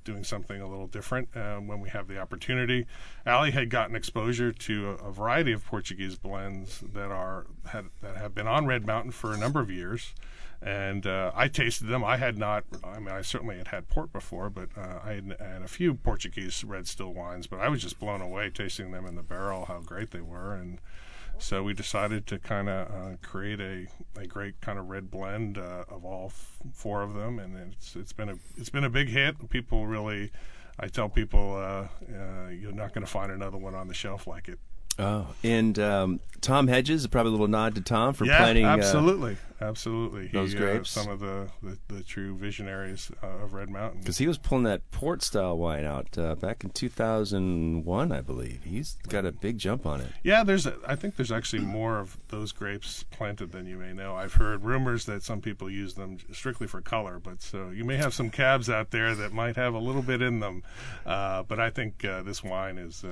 doing 0.04 0.23
something 0.23 0.62
a 0.62 0.67
little 0.67 0.88
different 0.88 1.30
uh, 1.36 1.58
when 1.58 1.80
we 1.80 1.89
have 1.89 2.08
the 2.08 2.19
opportunity. 2.19 2.86
Ali 3.26 3.52
had 3.52 3.69
gotten 3.69 3.95
exposure 3.95 4.52
to 4.52 4.89
a, 4.89 5.08
a 5.08 5.12
variety 5.12 5.52
of 5.52 5.65
Portuguese 5.65 6.17
blends 6.17 6.79
that 6.94 7.12
are 7.12 7.48
had, 7.67 7.85
that 8.02 8.17
have 8.17 8.33
been 8.33 8.48
on 8.48 8.65
Red 8.65 8.85
Mountain 8.85 9.12
for 9.12 9.33
a 9.33 9.38
number 9.38 9.60
of 9.60 9.69
years 9.69 10.13
and 10.62 11.06
uh, 11.06 11.32
I 11.36 11.48
tasted 11.48 11.86
them. 11.86 12.04
I 12.04 12.18
had 12.18 12.38
not. 12.38 12.64
I 12.84 13.00
mean, 13.00 13.10
I 13.10 13.22
certainly 13.22 13.58
had 13.58 13.68
had 13.68 13.88
port 13.88 14.12
before, 14.12 14.50
but 14.50 14.70
uh, 14.76 15.00
I 15.04 15.14
had, 15.14 15.36
had, 15.40 15.62
a 15.62 15.68
few 15.68 15.94
Portuguese 15.94 16.64
red 16.64 16.88
still 16.88 17.14
wines. 17.14 17.48
But 17.48 17.60
I 17.60 17.70
was 17.70 17.82
just 17.82 18.00
blown 18.00 18.22
away 18.22 18.50
tasting 18.50 18.92
them 18.92 19.06
in 19.06 19.16
the 19.16 19.24
barrel, 19.24 19.66
how 19.66 19.80
great 19.80 20.12
they 20.12 20.22
were, 20.22 20.54
and 20.54 20.80
so 21.40 21.62
we 21.62 21.74
decided 21.74 22.26
to 22.28 22.40
kind 22.40 22.68
of 22.68 22.88
uh, 22.88 23.18
create 23.22 23.60
a, 23.60 23.88
a 24.20 24.26
great 24.26 24.60
kind 24.62 24.80
of 24.80 24.90
red 24.90 25.12
blend 25.12 25.58
uh, 25.58 25.86
of 25.90 26.04
all 26.04 26.28
f- 26.28 26.58
four 26.74 27.04
of 27.04 27.14
them, 27.14 27.38
and 27.38 27.56
it's 27.56 27.96
it's 27.96 28.14
been 28.14 28.30
a 28.30 28.36
it's 28.58 28.70
been 28.70 28.84
a 28.84 28.90
big 28.90 29.10
hit. 29.10 29.50
People 29.50 29.88
really. 29.88 30.32
I 30.80 30.88
tell 30.88 31.10
people 31.10 31.56
uh, 31.56 31.88
uh, 32.08 32.50
you're 32.50 32.72
not 32.72 32.94
going 32.94 33.04
to 33.04 33.12
find 33.12 33.32
another 33.32 33.58
one 33.58 33.74
on 33.74 33.88
the 33.88 33.96
shelf 33.96 34.28
like 34.28 34.48
it. 34.48 34.60
Oh, 35.00 35.27
and 35.43 35.77
um, 35.77 36.19
Tom 36.41 36.67
Hedges, 36.67 37.06
probably 37.08 37.29
a 37.29 37.31
little 37.31 37.48
nod 37.48 37.75
to 37.75 37.81
Tom 37.81 38.13
for 38.13 38.25
yeah, 38.25 38.37
planting. 38.37 38.65
absolutely, 38.65 39.37
uh, 39.62 39.65
absolutely. 39.65 40.27
Those 40.27 40.54
he, 40.54 40.58
grapes. 40.58 40.95
Uh, 40.95 41.02
some 41.02 41.12
of 41.12 41.19
the, 41.19 41.50
the, 41.62 41.77
the 41.87 42.04
true 42.04 42.35
visionaries 42.35 43.12
uh, 43.23 43.27
of 43.43 43.54
Red 43.54 43.69
Mountain. 43.69 44.02
Because 44.02 44.17
he 44.17 44.27
was 44.27 44.37
pulling 44.37 44.63
that 44.63 44.89
port 44.91 45.21
style 45.23 45.58
wine 45.58 45.85
out 45.85 46.17
uh, 46.17 46.35
back 46.35 46.63
in 46.63 46.69
2001, 46.71 48.12
I 48.12 48.21
believe. 48.21 48.63
He's 48.63 48.98
got 49.08 49.25
a 49.25 49.31
big 49.31 49.58
jump 49.58 49.85
on 49.85 50.02
it. 50.02 50.12
Yeah, 50.23 50.43
there's. 50.43 50.65
A, 50.65 50.75
I 50.87 50.95
think 50.95 51.15
there's 51.15 51.31
actually 51.31 51.63
more 51.63 52.00
of 52.00 52.17
those 52.29 52.52
grapes 52.52 53.04
planted 53.04 53.52
than 53.52 53.65
you 53.65 53.77
may 53.77 53.93
know. 53.93 54.15
I've 54.15 54.33
heard 54.33 54.63
rumors 54.63 55.06
that 55.06 55.23
some 55.23 55.41
people 55.41 55.69
use 55.69 55.95
them 55.95 56.17
strictly 56.31 56.67
for 56.67 56.81
color, 56.81 57.19
but 57.19 57.41
so 57.41 57.69
you 57.69 57.83
may 57.83 57.98
have 57.98 58.13
some 58.13 58.29
cabs 58.29 58.69
out 58.69 58.91
there 58.91 59.15
that 59.15 59.31
might 59.31 59.56
have 59.56 59.73
a 59.73 59.79
little 59.79 60.02
bit 60.04 60.21
in 60.21 60.39
them. 60.39 60.63
Uh, 61.06 61.43
but 61.43 61.60
I 61.60 61.69
think 61.69 62.04
uh, 62.06 62.23
this 62.23 62.43
wine 62.43 62.77
is. 62.77 63.04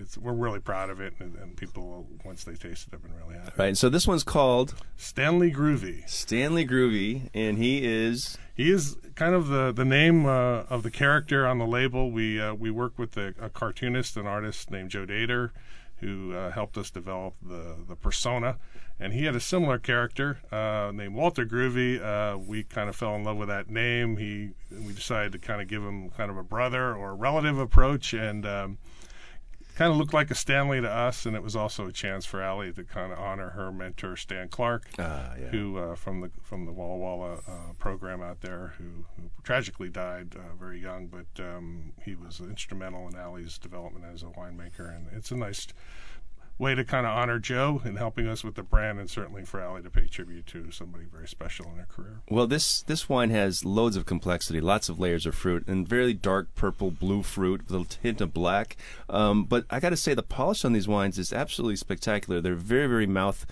It's 0.00 0.18
we're 0.18 0.32
really 0.32 0.60
proud 0.60 0.90
of 0.90 1.00
it, 1.00 1.14
and, 1.18 1.36
and 1.36 1.56
people 1.56 2.06
once 2.24 2.44
they 2.44 2.54
taste 2.54 2.88
it 2.88 2.92
have 2.92 3.02
been 3.02 3.14
really 3.14 3.38
happy. 3.38 3.52
Right. 3.56 3.76
So 3.76 3.88
this 3.88 4.06
one's 4.06 4.24
called 4.24 4.74
Stanley 4.96 5.52
Groovy. 5.52 6.08
Stanley 6.08 6.66
Groovy, 6.66 7.28
and 7.34 7.58
he 7.58 7.84
is 7.84 8.38
he 8.54 8.70
is 8.70 8.96
kind 9.14 9.34
of 9.34 9.48
the 9.48 9.72
the 9.72 9.84
name 9.84 10.26
uh, 10.26 10.64
of 10.70 10.82
the 10.82 10.90
character 10.90 11.46
on 11.46 11.58
the 11.58 11.66
label. 11.66 12.10
We 12.10 12.40
uh, 12.40 12.54
we 12.54 12.70
work 12.70 12.98
with 12.98 13.16
a, 13.16 13.34
a, 13.40 13.48
cartoonist, 13.50 14.16
an 14.16 14.26
artist 14.26 14.70
named 14.70 14.90
Joe 14.90 15.06
Dater, 15.06 15.50
who 15.96 16.34
uh, 16.34 16.50
helped 16.50 16.76
us 16.76 16.90
develop 16.90 17.34
the 17.42 17.76
the 17.86 17.96
persona. 17.96 18.56
And 19.02 19.14
he 19.14 19.24
had 19.24 19.34
a 19.34 19.40
similar 19.40 19.78
character 19.78 20.40
uh, 20.52 20.92
named 20.94 21.14
Walter 21.14 21.46
Groovy. 21.46 22.02
Uh, 22.02 22.36
we 22.36 22.64
kind 22.64 22.90
of 22.90 22.96
fell 22.96 23.16
in 23.16 23.24
love 23.24 23.38
with 23.38 23.48
that 23.48 23.70
name. 23.70 24.18
He 24.18 24.50
we 24.70 24.92
decided 24.92 25.32
to 25.32 25.38
kind 25.38 25.62
of 25.62 25.68
give 25.68 25.82
him 25.82 26.10
kind 26.10 26.30
of 26.30 26.36
a 26.36 26.42
brother 26.42 26.94
or 26.94 27.14
relative 27.14 27.58
approach, 27.58 28.12
and 28.12 28.44
um, 28.44 28.78
kind 29.80 29.92
of 29.92 29.96
looked 29.96 30.12
like 30.12 30.30
a 30.30 30.34
Stanley 30.34 30.78
to 30.82 30.90
us, 30.90 31.24
and 31.24 31.34
it 31.34 31.42
was 31.42 31.56
also 31.56 31.86
a 31.86 31.92
chance 31.92 32.26
for 32.26 32.44
Ali 32.44 32.70
to 32.70 32.84
kind 32.84 33.14
of 33.14 33.18
honor 33.18 33.48
her 33.50 33.72
mentor 33.72 34.14
Stan 34.14 34.48
Clarke, 34.48 34.84
uh, 34.98 35.30
yeah. 35.40 35.48
who 35.48 35.78
uh, 35.78 35.94
from 35.94 36.20
the 36.20 36.30
from 36.42 36.66
the 36.66 36.72
Walla 36.72 36.98
Walla 36.98 37.34
uh, 37.48 37.72
program 37.78 38.20
out 38.20 38.42
there, 38.42 38.74
who, 38.76 39.06
who 39.16 39.30
tragically 39.42 39.88
died 39.88 40.36
uh, 40.36 40.54
very 40.54 40.82
young, 40.82 41.06
but 41.06 41.42
um, 41.42 41.94
he 42.04 42.14
was 42.14 42.40
instrumental 42.40 43.08
in 43.08 43.16
Ali's 43.16 43.56
development 43.56 44.04
as 44.12 44.22
a 44.22 44.26
winemaker, 44.26 44.94
and 44.94 45.06
it's 45.16 45.30
a 45.30 45.36
nice 45.36 45.66
way 46.60 46.74
to 46.74 46.84
kind 46.84 47.06
of 47.06 47.16
honor 47.16 47.38
Joe 47.38 47.80
and 47.84 47.96
helping 47.96 48.28
us 48.28 48.44
with 48.44 48.54
the 48.54 48.62
brand, 48.62 49.00
and 49.00 49.10
certainly 49.10 49.44
for 49.44 49.64
Ali 49.64 49.82
to 49.82 49.90
pay 49.90 50.06
tribute 50.06 50.46
to 50.48 50.70
somebody 50.70 51.04
very 51.10 51.26
special 51.26 51.66
in 51.72 51.78
her 51.78 51.86
career. 51.86 52.20
Well, 52.28 52.46
this 52.46 52.82
this 52.82 53.08
wine 53.08 53.30
has 53.30 53.64
loads 53.64 53.96
of 53.96 54.04
complexity, 54.04 54.60
lots 54.60 54.88
of 54.90 55.00
layers 55.00 55.24
of 55.24 55.34
fruit, 55.34 55.66
and 55.66 55.88
very 55.88 56.12
dark 56.12 56.54
purple, 56.54 56.90
blue 56.90 57.22
fruit 57.22 57.68
with 57.68 57.80
a 57.80 58.02
hint 58.02 58.20
of 58.20 58.34
black. 58.34 58.76
Um, 59.08 59.44
but 59.44 59.64
I 59.70 59.80
got 59.80 59.90
to 59.90 59.96
say, 59.96 60.12
the 60.12 60.22
polish 60.22 60.64
on 60.64 60.74
these 60.74 60.86
wines 60.86 61.18
is 61.18 61.32
absolutely 61.32 61.76
spectacular. 61.76 62.40
They're 62.40 62.54
very, 62.54 62.86
very 62.86 63.06
mouth 63.06 63.46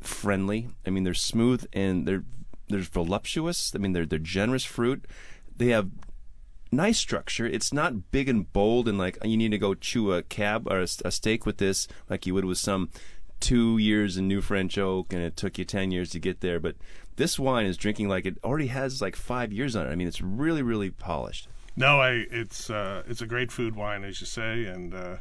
friendly. 0.00 0.68
I 0.86 0.90
mean, 0.90 1.04
they're 1.04 1.14
smooth 1.14 1.66
and 1.72 2.06
they're 2.06 2.24
they're 2.68 2.80
voluptuous. 2.80 3.74
I 3.74 3.78
mean, 3.78 3.92
they're 3.92 4.06
they're 4.06 4.18
generous 4.18 4.64
fruit. 4.64 5.06
They 5.56 5.68
have 5.68 5.90
nice 6.72 6.98
structure. 6.98 7.46
It's 7.46 7.72
not 7.72 8.10
big 8.10 8.28
and 8.28 8.50
bold 8.52 8.88
and 8.88 8.98
like 8.98 9.18
you 9.22 9.36
need 9.36 9.50
to 9.50 9.58
go 9.58 9.74
chew 9.74 10.12
a 10.12 10.22
cab 10.22 10.66
or 10.68 10.80
a, 10.80 10.88
a 11.04 11.10
steak 11.10 11.46
with 11.46 11.58
this 11.58 11.86
like 12.08 12.26
you 12.26 12.34
would 12.34 12.44
with 12.44 12.58
some 12.58 12.90
two 13.40 13.76
years 13.76 14.16
in 14.16 14.26
New 14.26 14.40
French 14.40 14.78
Oak 14.78 15.12
and 15.12 15.22
it 15.22 15.36
took 15.36 15.58
you 15.58 15.64
10 15.64 15.90
years 15.90 16.10
to 16.10 16.18
get 16.18 16.40
there. 16.40 16.58
But 16.58 16.76
this 17.16 17.38
wine 17.38 17.66
is 17.66 17.76
drinking 17.76 18.08
like 18.08 18.24
it 18.24 18.38
already 18.42 18.68
has 18.68 19.02
like 19.02 19.16
five 19.16 19.52
years 19.52 19.76
on 19.76 19.86
it. 19.86 19.90
I 19.90 19.94
mean, 19.94 20.08
it's 20.08 20.22
really, 20.22 20.62
really 20.62 20.90
polished. 20.90 21.48
No, 21.76 22.00
I, 22.00 22.26
it's, 22.30 22.70
uh, 22.70 23.02
it's 23.06 23.22
a 23.22 23.26
great 23.26 23.50
food 23.50 23.76
wine, 23.76 24.04
as 24.04 24.20
you 24.20 24.26
say, 24.26 24.66
and 24.66 24.94
uh, 24.94 25.16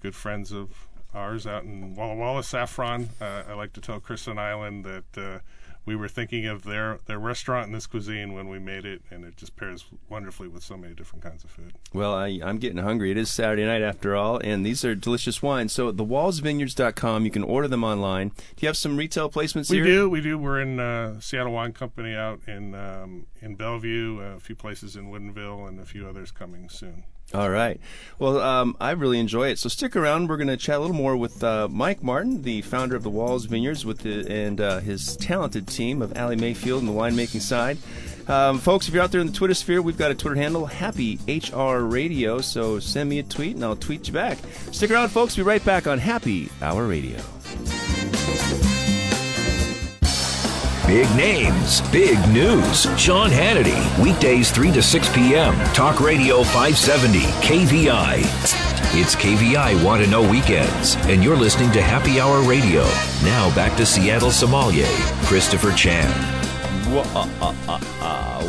good 0.00 0.14
friends 0.14 0.52
of 0.52 0.88
ours 1.14 1.46
out 1.46 1.62
in 1.62 1.94
Walla 1.94 2.16
Walla 2.16 2.42
Saffron. 2.42 3.10
Uh, 3.20 3.44
I 3.48 3.54
like 3.54 3.72
to 3.74 3.80
tell 3.80 4.00
Kristen 4.00 4.38
Island 4.38 4.84
that 4.84 5.18
uh, 5.18 5.38
we 5.86 5.96
were 5.96 6.08
thinking 6.08 6.46
of 6.46 6.64
their 6.64 6.98
their 7.06 7.18
restaurant 7.18 7.66
and 7.66 7.74
this 7.74 7.86
cuisine 7.86 8.32
when 8.32 8.48
we 8.48 8.58
made 8.58 8.84
it, 8.84 9.02
and 9.10 9.24
it 9.24 9.36
just 9.36 9.56
pairs 9.56 9.84
wonderfully 10.08 10.48
with 10.48 10.62
so 10.62 10.76
many 10.76 10.94
different 10.94 11.22
kinds 11.22 11.44
of 11.44 11.50
food. 11.50 11.74
Well, 11.92 12.14
I, 12.14 12.28
am 12.42 12.58
getting 12.58 12.78
hungry. 12.78 13.10
It 13.10 13.16
is 13.16 13.30
Saturday 13.30 13.64
night 13.64 13.82
after 13.82 14.16
all, 14.16 14.38
and 14.42 14.64
these 14.64 14.84
are 14.84 14.94
delicious 14.94 15.42
wines. 15.42 15.72
So, 15.72 15.92
thewallsvineyards.com, 15.92 17.24
you 17.24 17.30
can 17.30 17.42
order 17.42 17.68
them 17.68 17.84
online. 17.84 18.28
Do 18.28 18.60
you 18.60 18.68
have 18.68 18.76
some 18.76 18.96
retail 18.96 19.30
placements 19.30 19.70
we 19.70 19.76
here? 19.78 19.84
We 19.84 19.90
do. 19.90 20.10
We 20.10 20.20
do. 20.20 20.38
We're 20.38 20.60
in 20.60 20.80
uh, 20.80 21.20
Seattle 21.20 21.52
Wine 21.52 21.72
Company 21.72 22.14
out 22.14 22.40
in 22.46 22.74
um, 22.74 23.26
in 23.40 23.56
Bellevue, 23.56 24.20
a 24.20 24.40
few 24.40 24.56
places 24.56 24.96
in 24.96 25.10
Woodinville, 25.10 25.68
and 25.68 25.80
a 25.80 25.84
few 25.84 26.06
others 26.06 26.30
coming 26.30 26.68
soon. 26.68 27.04
All 27.32 27.50
right. 27.50 27.80
Well, 28.18 28.40
um, 28.40 28.76
I 28.80 28.92
really 28.92 29.18
enjoy 29.18 29.48
it. 29.48 29.58
So 29.58 29.68
stick 29.68 29.96
around. 29.96 30.28
We're 30.28 30.36
going 30.36 30.48
to 30.48 30.56
chat 30.56 30.76
a 30.76 30.78
little 30.78 30.94
more 30.94 31.16
with 31.16 31.42
uh, 31.42 31.66
Mike 31.68 32.02
Martin, 32.02 32.42
the 32.42 32.62
founder 32.62 32.94
of 32.94 33.02
the 33.02 33.10
Walls 33.10 33.46
Vineyards, 33.46 33.84
with 33.84 34.00
the, 34.00 34.30
and 34.30 34.60
uh, 34.60 34.78
his 34.80 35.16
talented 35.16 35.66
team 35.66 36.00
of 36.00 36.16
Ali 36.16 36.36
Mayfield 36.36 36.80
on 36.80 36.86
the 36.86 36.92
winemaking 36.92 37.40
side. 37.40 37.78
Um, 38.28 38.58
folks, 38.58 38.88
if 38.88 38.94
you're 38.94 39.02
out 39.02 39.10
there 39.10 39.20
in 39.20 39.26
the 39.26 39.32
Twitter 39.32 39.54
sphere, 39.54 39.82
we've 39.82 39.98
got 39.98 40.10
a 40.10 40.14
Twitter 40.14 40.36
handle, 40.36 40.66
Happy 40.66 41.18
HR 41.26 41.78
Radio. 41.78 42.40
So 42.40 42.78
send 42.78 43.10
me 43.10 43.18
a 43.18 43.22
tweet 43.22 43.56
and 43.56 43.64
I'll 43.64 43.76
tweet 43.76 44.06
you 44.06 44.12
back. 44.12 44.38
Stick 44.70 44.90
around, 44.90 45.08
folks. 45.08 45.36
Be 45.36 45.42
right 45.42 45.64
back 45.64 45.86
on 45.86 45.98
Happy 45.98 46.50
Hour 46.62 46.86
Radio. 46.86 47.18
Big 50.86 51.08
names, 51.16 51.80
big 51.90 52.18
news. 52.28 52.82
Sean 53.00 53.30
Hannity, 53.30 54.04
weekdays 54.04 54.50
3 54.50 54.70
to 54.72 54.82
6 54.82 55.14
p.m. 55.14 55.54
Talk 55.72 55.98
Radio 55.98 56.42
570, 56.42 57.20
KVI. 57.20 58.18
It's 59.00 59.16
KVI 59.16 59.82
Want 59.82 60.04
to 60.04 60.10
Know 60.10 60.20
Weekends, 60.30 60.96
and 61.06 61.24
you're 61.24 61.38
listening 61.38 61.72
to 61.72 61.80
Happy 61.80 62.20
Hour 62.20 62.46
Radio. 62.46 62.82
Now 63.24 63.52
back 63.54 63.74
to 63.78 63.86
Seattle 63.86 64.30
sommelier, 64.30 64.84
Christopher 65.24 65.72
Chan. 65.72 66.12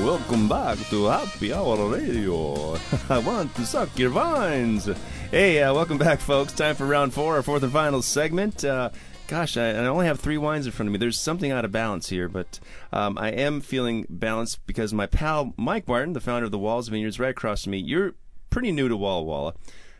Welcome 0.03 0.49
back 0.49 0.77
to 0.89 1.05
Happy 1.05 1.53
Hour 1.53 1.87
Radio. 1.87 2.77
I 3.09 3.19
want 3.19 3.55
to 3.55 3.65
suck 3.65 3.97
your 3.97 4.09
vines. 4.09 4.89
Hey, 5.31 5.63
uh, 5.63 5.73
welcome 5.73 5.97
back, 5.97 6.19
folks. 6.19 6.51
Time 6.51 6.75
for 6.75 6.85
round 6.85 7.13
four, 7.13 7.37
our 7.37 7.43
fourth 7.43 7.63
and 7.63 7.71
final 7.71 8.01
segment. 8.01 8.65
Uh, 8.65 8.89
gosh, 9.27 9.57
I, 9.57 9.69
I, 9.69 9.85
only 9.85 10.05
have 10.05 10.19
three 10.19 10.37
wines 10.37 10.65
in 10.65 10.71
front 10.71 10.87
of 10.87 10.93
me. 10.93 10.99
There's 10.99 11.19
something 11.19 11.51
out 11.51 11.65
of 11.65 11.71
balance 11.71 12.09
here, 12.09 12.27
but 12.27 12.59
um, 12.93 13.17
I 13.17 13.29
am 13.29 13.61
feeling 13.61 14.05
balanced 14.09 14.65
because 14.65 14.93
my 14.93 15.05
pal 15.05 15.53
Mike 15.57 15.87
Martin, 15.87 16.13
the 16.13 16.19
founder 16.19 16.45
of 16.45 16.51
the 16.51 16.59
Walls 16.59 16.87
Vineyards, 16.87 17.19
right 17.19 17.31
across 17.31 17.63
from 17.63 17.71
me. 17.71 17.79
You're 17.79 18.13
pretty 18.49 18.71
new 18.71 18.87
to 18.87 18.97
Walla 18.97 19.23
Walla. 19.23 19.53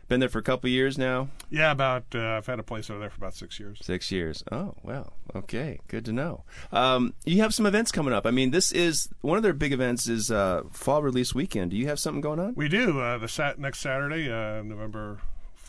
Been 0.08 0.20
there 0.20 0.28
for 0.28 0.38
a 0.38 0.42
couple 0.42 0.70
years 0.70 0.96
now. 0.96 1.30
Yeah, 1.50 1.72
about. 1.72 2.04
Uh, 2.14 2.36
I've 2.36 2.46
had 2.46 2.60
a 2.60 2.62
place 2.62 2.88
over 2.90 3.00
there 3.00 3.10
for 3.10 3.16
about 3.16 3.34
six 3.34 3.58
years. 3.58 3.80
Six 3.82 4.12
years. 4.12 4.44
Oh 4.52 4.74
well. 4.84 5.14
Okay, 5.34 5.80
good 5.88 6.04
to 6.04 6.12
know. 6.12 6.44
Um, 6.70 7.12
you 7.24 7.42
have 7.42 7.52
some 7.52 7.66
events 7.66 7.90
coming 7.90 8.14
up. 8.14 8.24
I 8.24 8.30
mean, 8.30 8.52
this 8.52 8.70
is 8.70 9.08
one 9.22 9.36
of 9.36 9.42
their 9.42 9.52
big 9.52 9.72
events 9.72 10.08
is 10.08 10.30
uh, 10.30 10.62
Fall 10.70 11.02
Release 11.02 11.34
Weekend. 11.34 11.72
Do 11.72 11.76
you 11.76 11.88
have 11.88 11.98
something 11.98 12.20
going 12.20 12.38
on? 12.38 12.54
We 12.54 12.68
do. 12.68 13.00
Uh, 13.00 13.18
the 13.18 13.26
sat- 13.26 13.58
next 13.58 13.80
Saturday, 13.80 14.30
uh, 14.30 14.62
November 14.62 15.18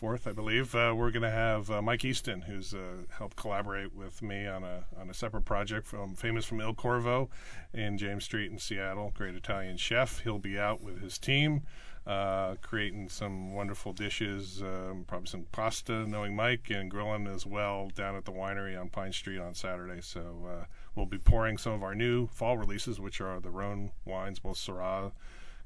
4th, 0.00 0.28
I 0.28 0.32
believe, 0.32 0.74
uh, 0.76 0.94
we're 0.96 1.10
going 1.10 1.22
to 1.22 1.30
have 1.30 1.70
uh, 1.70 1.82
Mike 1.82 2.04
Easton, 2.04 2.42
who's 2.42 2.72
uh, 2.72 3.02
helped 3.10 3.36
collaborate 3.36 3.94
with 3.94 4.22
me 4.22 4.46
on 4.46 4.62
a 4.62 4.84
on 4.98 5.10
a 5.10 5.14
separate 5.14 5.44
project 5.44 5.88
from 5.88 6.14
famous 6.14 6.44
from 6.44 6.60
Il 6.60 6.74
Corvo 6.74 7.28
in 7.74 7.98
James 7.98 8.24
Street 8.24 8.52
in 8.52 8.58
Seattle. 8.58 9.10
Great 9.14 9.34
Italian 9.34 9.76
chef. 9.76 10.20
He'll 10.20 10.38
be 10.38 10.58
out 10.58 10.80
with 10.80 11.00
his 11.00 11.18
team. 11.18 11.62
Uh, 12.06 12.54
creating 12.62 13.08
some 13.08 13.52
wonderful 13.52 13.92
dishes, 13.92 14.62
um, 14.62 15.04
probably 15.06 15.26
some 15.26 15.44
pasta, 15.52 16.06
knowing 16.06 16.34
Mike, 16.34 16.70
and 16.70 16.90
grilling 16.90 17.26
as 17.26 17.44
well 17.44 17.90
down 17.94 18.16
at 18.16 18.24
the 18.24 18.32
winery 18.32 18.80
on 18.80 18.88
Pine 18.88 19.12
Street 19.12 19.38
on 19.38 19.54
Saturday. 19.54 20.00
So 20.00 20.48
uh, 20.48 20.64
we'll 20.94 21.06
be 21.06 21.18
pouring 21.18 21.58
some 21.58 21.72
of 21.72 21.82
our 21.82 21.94
new 21.94 22.28
fall 22.28 22.56
releases, 22.56 22.98
which 22.98 23.20
are 23.20 23.40
the 23.40 23.50
Rhone 23.50 23.90
wines, 24.06 24.38
both 24.38 24.56
Syrah, 24.56 25.12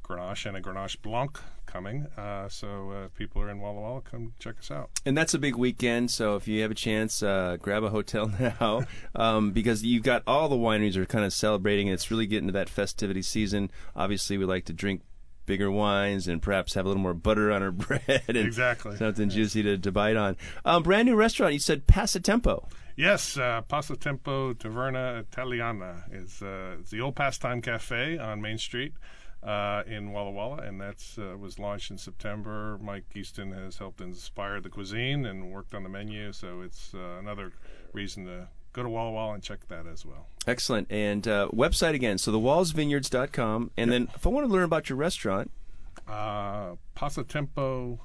Grenache, 0.03 0.47
and 0.47 0.57
a 0.57 0.61
Grenache 0.61 1.01
Blanc 1.03 1.39
coming. 1.67 2.07
Uh, 2.17 2.49
so 2.49 2.91
uh, 2.91 3.09
people 3.17 3.41
are 3.41 3.51
in 3.51 3.61
Walla 3.61 3.81
Walla, 3.81 4.01
come 4.03 4.35
check 4.39 4.59
us 4.59 4.71
out. 4.71 4.91
And 5.07 5.17
that's 5.17 5.35
a 5.35 5.39
big 5.39 5.57
weekend, 5.57 6.11
so 6.11 6.37
if 6.37 6.47
you 6.47 6.63
have 6.63 6.71
a 6.71 6.75
chance, 6.75 7.23
uh, 7.23 7.57
grab 7.61 7.83
a 7.83 7.91
hotel 7.91 8.27
now 8.61 8.83
um, 9.15 9.53
because 9.53 9.85
you've 9.85 10.03
got 10.03 10.23
all 10.27 10.49
the 10.49 10.57
wineries 10.57 10.97
are 10.97 11.07
kind 11.07 11.25
of 11.25 11.33
celebrating. 11.33 11.89
And 11.89 11.95
it's 11.95 12.11
really 12.11 12.27
getting 12.27 12.49
to 12.49 12.53
that 12.53 12.69
festivity 12.69 13.23
season. 13.23 13.71
Obviously, 13.97 14.37
we 14.37 14.45
like 14.45 14.67
to 14.67 14.73
drink 14.73 15.03
bigger 15.47 15.71
wines 15.71 16.29
and 16.29 16.41
perhaps 16.41 16.75
have 16.75 16.85
a 16.85 16.89
little 16.89 17.03
more 17.03 17.15
butter 17.15 17.51
on 17.51 17.63
our 17.63 17.71
bread 17.73 18.23
and 18.29 18.37
exactly 18.37 18.97
something 18.97 19.29
yes. 19.29 19.35
juicy 19.35 19.63
to, 19.63 19.79
to 19.79 19.93
bite 19.93 20.17
on. 20.17 20.37
Um, 20.65 20.83
brand 20.83 21.07
new 21.07 21.17
restaurant. 21.17 21.53
You 21.55 21.59
said 21.59 21.87
Passatempo. 21.87 22.69
Yes, 22.95 23.39
uh, 23.39 23.63
Passatempo 23.69 24.55
Taverna 24.55 25.21
Italiana 25.21 26.05
is 26.13 26.43
uh, 26.43 26.77
the 26.91 27.01
old 27.01 27.17
pastime 27.17 27.63
cafe 27.63 28.19
on 28.19 28.43
Main 28.43 28.59
Street 28.59 28.93
uh, 29.43 29.83
in 29.87 30.13
Walla 30.13 30.31
Walla, 30.31 30.59
and 30.59 30.81
that's 30.81 31.19
uh, 31.19 31.37
was 31.39 31.59
launched 31.59 31.91
in 31.91 31.99
September. 31.99 32.79
Mike 32.81 33.05
Easton 33.15 33.53
has 33.53 33.79
helped 33.79 34.01
inspire 34.01 34.61
the 34.61 34.69
cuisine 34.69 35.27
and 35.27 35.53
worked 35.53 35.75
on 35.75 35.83
the 35.83 35.89
menu, 35.89 36.33
so 36.33 36.61
it's 36.61 36.95
uh, 36.95 37.19
another 37.19 37.53
reason 37.93 38.25
to 38.27 38.49
go 38.73 38.83
to 38.83 38.89
Walla 38.89 39.11
Walla 39.11 39.35
and 39.35 39.43
check 39.43 39.67
that 39.69 39.87
as 39.87 40.07
well. 40.07 40.27
Excellent. 40.47 40.91
And 40.91 41.27
uh, 41.27 41.49
website 41.53 41.95
again, 41.95 42.19
so 42.19 42.33
thewallsvineyards.com. 42.33 43.71
And 43.77 43.91
yep. 43.91 43.95
then 43.95 44.09
if 44.15 44.27
I 44.27 44.31
want 44.31 44.47
to 44.47 44.53
learn 44.53 44.65
about 44.65 44.89
your 44.89 44.97
restaurant, 44.97 45.51
uh, 46.09 46.77
Passatempo 46.97 47.99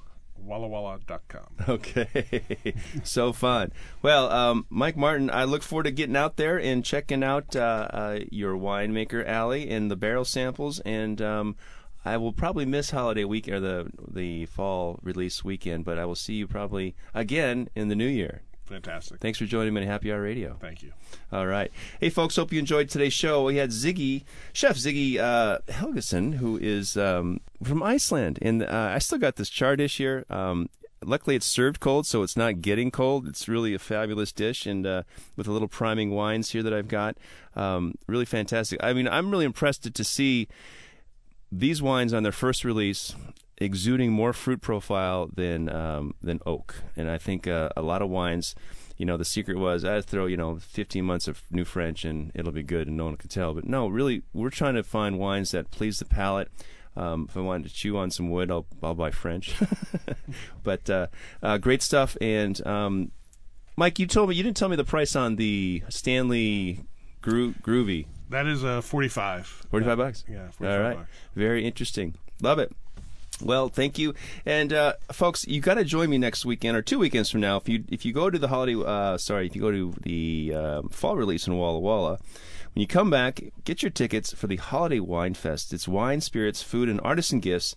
wallawalla.com. 0.46 1.46
Okay, 1.68 2.74
so 3.04 3.32
fun. 3.32 3.72
Well, 4.02 4.30
um, 4.30 4.66
Mike 4.70 4.96
Martin, 4.96 5.30
I 5.30 5.44
look 5.44 5.62
forward 5.62 5.84
to 5.84 5.90
getting 5.90 6.16
out 6.16 6.36
there 6.36 6.58
and 6.58 6.84
checking 6.84 7.22
out 7.22 7.54
uh, 7.54 7.88
uh, 7.90 8.18
your 8.30 8.54
winemaker 8.54 9.28
Ali 9.28 9.68
and 9.68 9.90
the 9.90 9.96
barrel 9.96 10.24
samples. 10.24 10.80
And 10.80 11.20
um, 11.20 11.56
I 12.04 12.16
will 12.16 12.32
probably 12.32 12.64
miss 12.64 12.90
holiday 12.90 13.24
week 13.24 13.48
or 13.48 13.60
the 13.60 13.90
the 14.10 14.46
fall 14.46 14.98
release 15.02 15.44
weekend, 15.44 15.84
but 15.84 15.98
I 15.98 16.06
will 16.06 16.14
see 16.14 16.34
you 16.34 16.46
probably 16.46 16.94
again 17.12 17.68
in 17.74 17.88
the 17.88 17.96
new 17.96 18.06
year. 18.06 18.42
Fantastic. 18.68 19.20
Thanks 19.20 19.38
for 19.38 19.46
joining 19.46 19.72
me 19.72 19.80
on 19.80 19.86
Happy 19.86 20.12
Hour 20.12 20.20
Radio. 20.20 20.56
Thank 20.60 20.82
you. 20.82 20.92
All 21.32 21.46
right. 21.46 21.72
Hey, 22.00 22.10
folks, 22.10 22.36
hope 22.36 22.52
you 22.52 22.58
enjoyed 22.58 22.90
today's 22.90 23.14
show. 23.14 23.44
We 23.44 23.56
had 23.56 23.70
Ziggy, 23.70 24.24
Chef 24.52 24.76
Ziggy 24.76 25.18
uh, 25.18 25.58
Helgason, 25.68 26.34
who 26.34 26.58
is 26.58 26.96
um, 26.96 27.40
from 27.62 27.82
Iceland. 27.82 28.38
And 28.42 28.62
uh, 28.62 28.90
I 28.94 28.98
still 28.98 29.18
got 29.18 29.36
this 29.36 29.48
char 29.48 29.74
dish 29.76 29.96
here. 29.96 30.26
Um, 30.28 30.68
luckily, 31.02 31.34
it's 31.34 31.46
served 31.46 31.80
cold, 31.80 32.06
so 32.06 32.22
it's 32.22 32.36
not 32.36 32.60
getting 32.60 32.90
cold. 32.90 33.26
It's 33.26 33.48
really 33.48 33.72
a 33.72 33.78
fabulous 33.78 34.32
dish, 34.32 34.66
and 34.66 34.86
uh, 34.86 35.02
with 35.34 35.46
a 35.46 35.52
little 35.52 35.68
priming 35.68 36.10
wines 36.10 36.50
here 36.50 36.62
that 36.62 36.74
I've 36.74 36.88
got. 36.88 37.16
Um, 37.56 37.94
really 38.06 38.26
fantastic. 38.26 38.78
I 38.82 38.92
mean, 38.92 39.08
I'm 39.08 39.30
really 39.30 39.46
impressed 39.46 39.82
to, 39.84 39.90
to 39.90 40.04
see 40.04 40.46
these 41.50 41.80
wines 41.80 42.12
on 42.12 42.22
their 42.22 42.32
first 42.32 42.64
release 42.64 43.14
exuding 43.60 44.12
more 44.12 44.32
fruit 44.32 44.60
profile 44.60 45.28
than 45.34 45.68
um, 45.68 46.14
than 46.22 46.40
oak. 46.46 46.76
And 46.96 47.10
I 47.10 47.18
think 47.18 47.46
uh, 47.46 47.70
a 47.76 47.82
lot 47.82 48.02
of 48.02 48.08
wines, 48.08 48.54
you 48.96 49.04
know, 49.06 49.16
the 49.16 49.24
secret 49.24 49.58
was 49.58 49.84
I 49.84 50.00
throw 50.00 50.26
you 50.26 50.36
know 50.36 50.56
15 50.56 51.04
months 51.04 51.28
of 51.28 51.42
new 51.50 51.64
French 51.64 52.04
and 52.04 52.32
it'll 52.34 52.52
be 52.52 52.62
good 52.62 52.88
and 52.88 52.96
no 52.96 53.04
one 53.06 53.16
can 53.16 53.28
tell. 53.28 53.54
But 53.54 53.66
no, 53.66 53.88
really, 53.88 54.22
we're 54.32 54.50
trying 54.50 54.74
to 54.74 54.82
find 54.82 55.18
wines 55.18 55.50
that 55.52 55.70
please 55.70 55.98
the 55.98 56.04
palate. 56.04 56.50
Um, 56.96 57.26
if 57.28 57.36
I 57.36 57.40
wanted 57.40 57.68
to 57.68 57.74
chew 57.74 57.96
on 57.96 58.10
some 58.10 58.30
wood, 58.30 58.50
I'll 58.50 58.66
I'll 58.82 58.94
buy 58.94 59.10
French. 59.10 59.54
but 60.62 60.88
uh, 60.90 61.08
uh, 61.42 61.58
great 61.58 61.82
stuff. 61.82 62.16
And 62.20 62.64
um, 62.66 63.12
Mike, 63.76 63.98
you 63.98 64.06
told 64.06 64.28
me 64.28 64.34
you 64.34 64.42
didn't 64.42 64.56
tell 64.56 64.68
me 64.68 64.76
the 64.76 64.84
price 64.84 65.14
on 65.14 65.36
the 65.36 65.82
Stanley 65.88 66.80
Gro- 67.22 67.54
Groovy. 67.62 68.06
That 68.30 68.46
is 68.46 68.64
uh, 68.64 68.80
45. 68.80 69.66
45 69.70 69.98
bucks. 69.98 70.24
Yeah. 70.28 70.50
45 70.50 70.66
All 70.66 70.80
right. 70.80 70.96
Bucks. 70.98 71.10
Very 71.34 71.64
interesting. 71.64 72.14
Love 72.42 72.58
it. 72.58 72.72
Well, 73.42 73.68
thank 73.68 73.98
you, 73.98 74.14
and 74.44 74.72
uh, 74.72 74.94
folks, 75.12 75.46
you 75.46 75.60
got 75.60 75.74
to 75.74 75.84
join 75.84 76.10
me 76.10 76.18
next 76.18 76.44
weekend 76.44 76.76
or 76.76 76.82
two 76.82 76.98
weekends 76.98 77.30
from 77.30 77.40
now. 77.40 77.56
If 77.56 77.68
you 77.68 77.84
if 77.88 78.04
you 78.04 78.12
go 78.12 78.30
to 78.30 78.38
the 78.38 78.48
holiday, 78.48 78.74
uh, 78.84 79.16
sorry, 79.16 79.46
if 79.46 79.54
you 79.54 79.62
go 79.62 79.70
to 79.70 79.94
the 80.00 80.52
uh, 80.54 80.82
fall 80.90 81.16
release 81.16 81.46
in 81.46 81.56
Walla 81.56 81.78
Walla, 81.78 82.18
when 82.78 82.82
you 82.82 82.86
come 82.86 83.10
back, 83.10 83.42
get 83.64 83.82
your 83.82 83.90
tickets 83.90 84.32
for 84.32 84.46
the 84.46 84.54
Holiday 84.54 85.00
Wine 85.00 85.34
Fest. 85.34 85.72
It's 85.72 85.88
wine, 85.88 86.20
spirits, 86.20 86.62
food, 86.62 86.88
and 86.88 87.00
artisan 87.02 87.40
gifts 87.40 87.74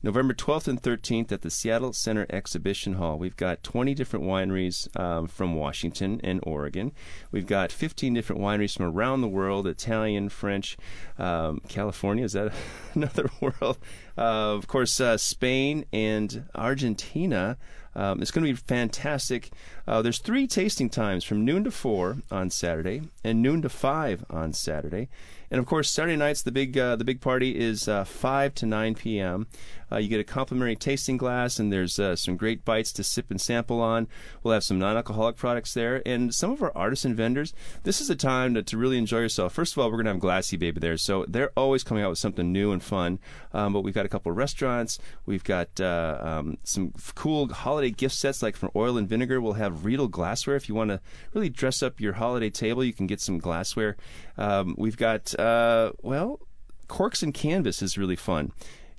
November 0.00 0.32
12th 0.32 0.68
and 0.68 0.80
13th 0.80 1.32
at 1.32 1.42
the 1.42 1.50
Seattle 1.50 1.92
Center 1.92 2.24
Exhibition 2.30 2.92
Hall. 2.92 3.18
We've 3.18 3.36
got 3.36 3.64
20 3.64 3.94
different 3.94 4.24
wineries 4.24 4.86
um, 4.96 5.26
from 5.26 5.56
Washington 5.56 6.20
and 6.22 6.38
Oregon. 6.44 6.92
We've 7.32 7.46
got 7.48 7.72
15 7.72 8.14
different 8.14 8.40
wineries 8.40 8.76
from 8.76 8.86
around 8.86 9.22
the 9.22 9.28
world 9.28 9.66
Italian, 9.66 10.28
French, 10.28 10.76
um, 11.18 11.60
California. 11.66 12.24
Is 12.24 12.34
that 12.34 12.54
another 12.94 13.28
world? 13.40 13.78
Uh, 14.16 14.54
of 14.54 14.68
course, 14.68 15.00
uh, 15.00 15.16
Spain 15.16 15.84
and 15.92 16.44
Argentina. 16.54 17.56
Um, 17.96 18.20
it's 18.20 18.30
going 18.30 18.46
to 18.46 18.52
be 18.52 18.56
fantastic. 18.56 19.50
Uh, 19.86 20.02
there's 20.02 20.18
three 20.18 20.46
tasting 20.46 20.90
times 20.90 21.24
from 21.24 21.44
noon 21.44 21.64
to 21.64 21.70
4 21.70 22.18
on 22.30 22.50
Saturday 22.50 23.02
and 23.22 23.42
noon 23.42 23.62
to 23.62 23.68
5 23.68 24.24
on 24.30 24.52
Saturday. 24.52 25.08
And 25.50 25.60
of 25.60 25.66
course, 25.66 25.90
Saturday 25.90 26.16
nights 26.16 26.42
the 26.42 26.52
big 26.52 26.76
uh, 26.76 26.96
the 26.96 27.04
big 27.04 27.20
party 27.20 27.58
is 27.58 27.88
uh, 27.88 28.04
5 28.04 28.54
to 28.56 28.66
9 28.66 28.94
p.m. 28.94 29.46
Uh, 29.94 29.98
you 29.98 30.08
get 30.08 30.20
a 30.20 30.24
complimentary 30.24 30.74
tasting 30.74 31.16
glass, 31.16 31.58
and 31.58 31.72
there's 31.72 31.98
uh, 31.98 32.16
some 32.16 32.36
great 32.36 32.64
bites 32.64 32.92
to 32.92 33.04
sip 33.04 33.30
and 33.30 33.40
sample 33.40 33.80
on. 33.80 34.08
We'll 34.42 34.54
have 34.54 34.64
some 34.64 34.78
non-alcoholic 34.78 35.36
products 35.36 35.72
there, 35.74 36.02
and 36.04 36.34
some 36.34 36.50
of 36.50 36.62
our 36.62 36.76
artisan 36.76 37.14
vendors. 37.14 37.54
This 37.84 38.00
is 38.00 38.10
a 38.10 38.16
time 38.16 38.54
to, 38.54 38.62
to 38.62 38.76
really 38.76 38.98
enjoy 38.98 39.20
yourself. 39.20 39.52
First 39.52 39.74
of 39.74 39.78
all, 39.78 39.90
we're 39.90 40.02
going 40.02 40.06
to 40.06 40.12
have 40.12 40.20
Glassybaby 40.20 40.80
there, 40.80 40.96
so 40.96 41.24
they're 41.28 41.52
always 41.56 41.84
coming 41.84 42.02
out 42.02 42.10
with 42.10 42.18
something 42.18 42.52
new 42.52 42.72
and 42.72 42.82
fun. 42.82 43.20
Um, 43.52 43.72
but 43.72 43.82
we've 43.82 43.94
got 43.94 44.06
a 44.06 44.08
couple 44.08 44.32
of 44.32 44.38
restaurants. 44.38 44.98
We've 45.26 45.44
got 45.44 45.80
uh, 45.80 46.18
um, 46.20 46.58
some 46.64 46.92
cool 47.14 47.52
holiday 47.52 47.90
gift 47.90 48.16
sets, 48.16 48.42
like 48.42 48.56
from 48.56 48.70
Oil 48.74 48.96
and 48.96 49.08
Vinegar. 49.08 49.40
We'll 49.40 49.52
have 49.54 49.84
Riedel 49.84 50.08
glassware 50.08 50.56
if 50.56 50.68
you 50.68 50.74
want 50.74 50.90
to 50.90 51.00
really 51.34 51.50
dress 51.50 51.82
up 51.82 52.00
your 52.00 52.14
holiday 52.14 52.50
table. 52.50 52.82
You 52.82 52.92
can 52.92 53.06
get 53.06 53.20
some 53.20 53.38
glassware. 53.38 53.96
Um, 54.36 54.74
we've 54.78 54.96
got 54.96 55.38
uh, 55.38 55.92
well. 56.02 56.40
Corks 56.86 57.22
and 57.22 57.32
Canvas 57.32 57.80
is 57.80 57.96
really 57.96 58.16
fun. 58.16 58.52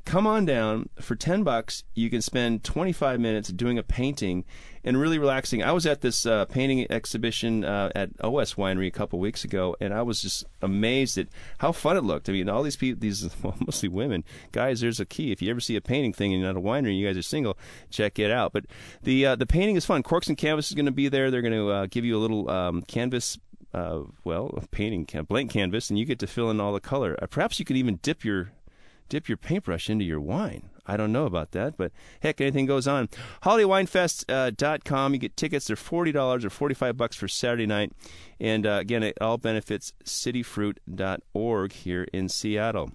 Come 0.06 0.28
on 0.28 0.46
down. 0.46 0.90
For 1.02 1.16
10 1.16 1.42
bucks 1.44 1.84
you 1.96 2.12
can 2.12 2.22
spend 2.22 2.64
25 2.64 3.20
minutes 3.20 3.50
doing 3.50 3.80
a 3.80 3.84
painting 3.84 4.46
and 4.84 5.00
really 5.00 5.18
relaxing. 5.18 5.64
I 5.64 5.72
was 5.72 5.88
at 5.88 6.02
this 6.02 6.28
uh, 6.28 6.46
painting 6.46 6.86
exhibition 6.92 7.66
uh, 7.66 7.90
at 7.96 8.12
os 8.22 8.54
winery 8.54 8.86
a 8.86 8.92
couple 8.92 9.18
weeks 9.18 9.44
ago 9.44 9.76
and 9.82 9.92
i 9.96 10.04
was 10.04 10.22
just 10.22 10.46
amazed 10.62 11.18
at 11.18 11.28
how 11.58 11.72
fun 11.72 11.98
it 11.98 12.04
looked. 12.04 12.30
I 12.30 12.34
mean 12.34 12.50
all 12.50 12.62
these 12.62 12.76
people 12.76 13.00
these 13.02 13.28
well, 13.44 13.56
mostly 13.60 13.90
women. 13.90 14.24
Guys 14.52 14.80
there's 14.80 15.00
a 15.00 15.06
key. 15.06 15.32
If 15.32 15.42
you 15.42 15.50
ever 15.50 15.60
see 15.60 15.76
a 15.76 15.82
painting 15.82 16.14
thing 16.14 16.32
and 16.34 16.42
you're 16.42 16.54
not 16.54 16.60
a 16.60 16.64
winery 16.64 16.90
and 16.90 17.00
you 17.00 17.08
guys 17.08 17.18
are 17.18 17.24
single 17.24 17.58
check 17.90 18.20
it 18.20 18.30
out. 18.30 18.54
But 18.54 18.66
the 19.02 19.26
uh, 19.26 19.36
the 19.36 19.48
painting 19.48 19.76
is 19.76 19.86
fun. 19.86 20.04
Corks 20.04 20.28
and 20.28 20.38
canvas 20.38 20.70
is 20.70 20.76
going 20.76 20.86
to 20.86 20.92
be 20.92 21.08
there. 21.08 21.32
They're 21.32 21.42
going 21.42 21.52
to 21.54 21.70
uh, 21.72 21.86
give 21.88 22.06
you 22.06 22.16
a 22.16 22.22
little 22.22 22.48
um, 22.52 22.84
canvas 22.84 23.40
uh, 23.76 24.04
well, 24.24 24.54
a 24.56 24.66
painting, 24.68 25.06
can 25.06 25.26
blank 25.26 25.52
canvas, 25.52 25.90
and 25.90 26.00
you 26.00 26.06
get 26.06 26.18
to 26.20 26.28
fill 26.28 26.50
in 26.50 26.62
all 26.62 26.72
the 26.72 26.80
color. 26.80 27.18
Uh, 27.22 27.28
perhaps 27.28 27.60
you 27.60 27.66
could 27.66 27.76
even 27.76 28.00
dip 28.02 28.24
your 28.24 28.52
dip 29.10 29.28
your 29.28 29.38
paintbrush 29.38 29.90
into 29.90 30.06
your 30.06 30.20
wine. 30.20 30.70
I 30.88 30.98
don't 30.98 31.12
know 31.12 31.26
about 31.26 31.52
that, 31.52 31.78
but 31.78 31.92
heck, 32.22 32.40
anything 32.40 32.66
goes 32.66 32.88
on. 32.88 33.10
HolidayWinefest.com. 33.44 35.12
Uh, 35.12 35.14
you 35.14 35.20
get 35.20 35.36
tickets. 35.36 35.68
They're 35.68 35.76
$40 35.76 36.44
or 36.44 36.50
45 36.50 36.98
bucks 36.98 37.16
for 37.16 37.28
Saturday 37.28 37.66
night. 37.66 37.92
And 38.40 38.66
uh, 38.66 38.78
again, 38.82 39.04
it 39.04 39.18
all 39.22 39.38
benefits 39.38 39.94
cityfruit.org 40.06 41.74
here 41.74 42.08
in 42.14 42.30
Seattle 42.30 42.92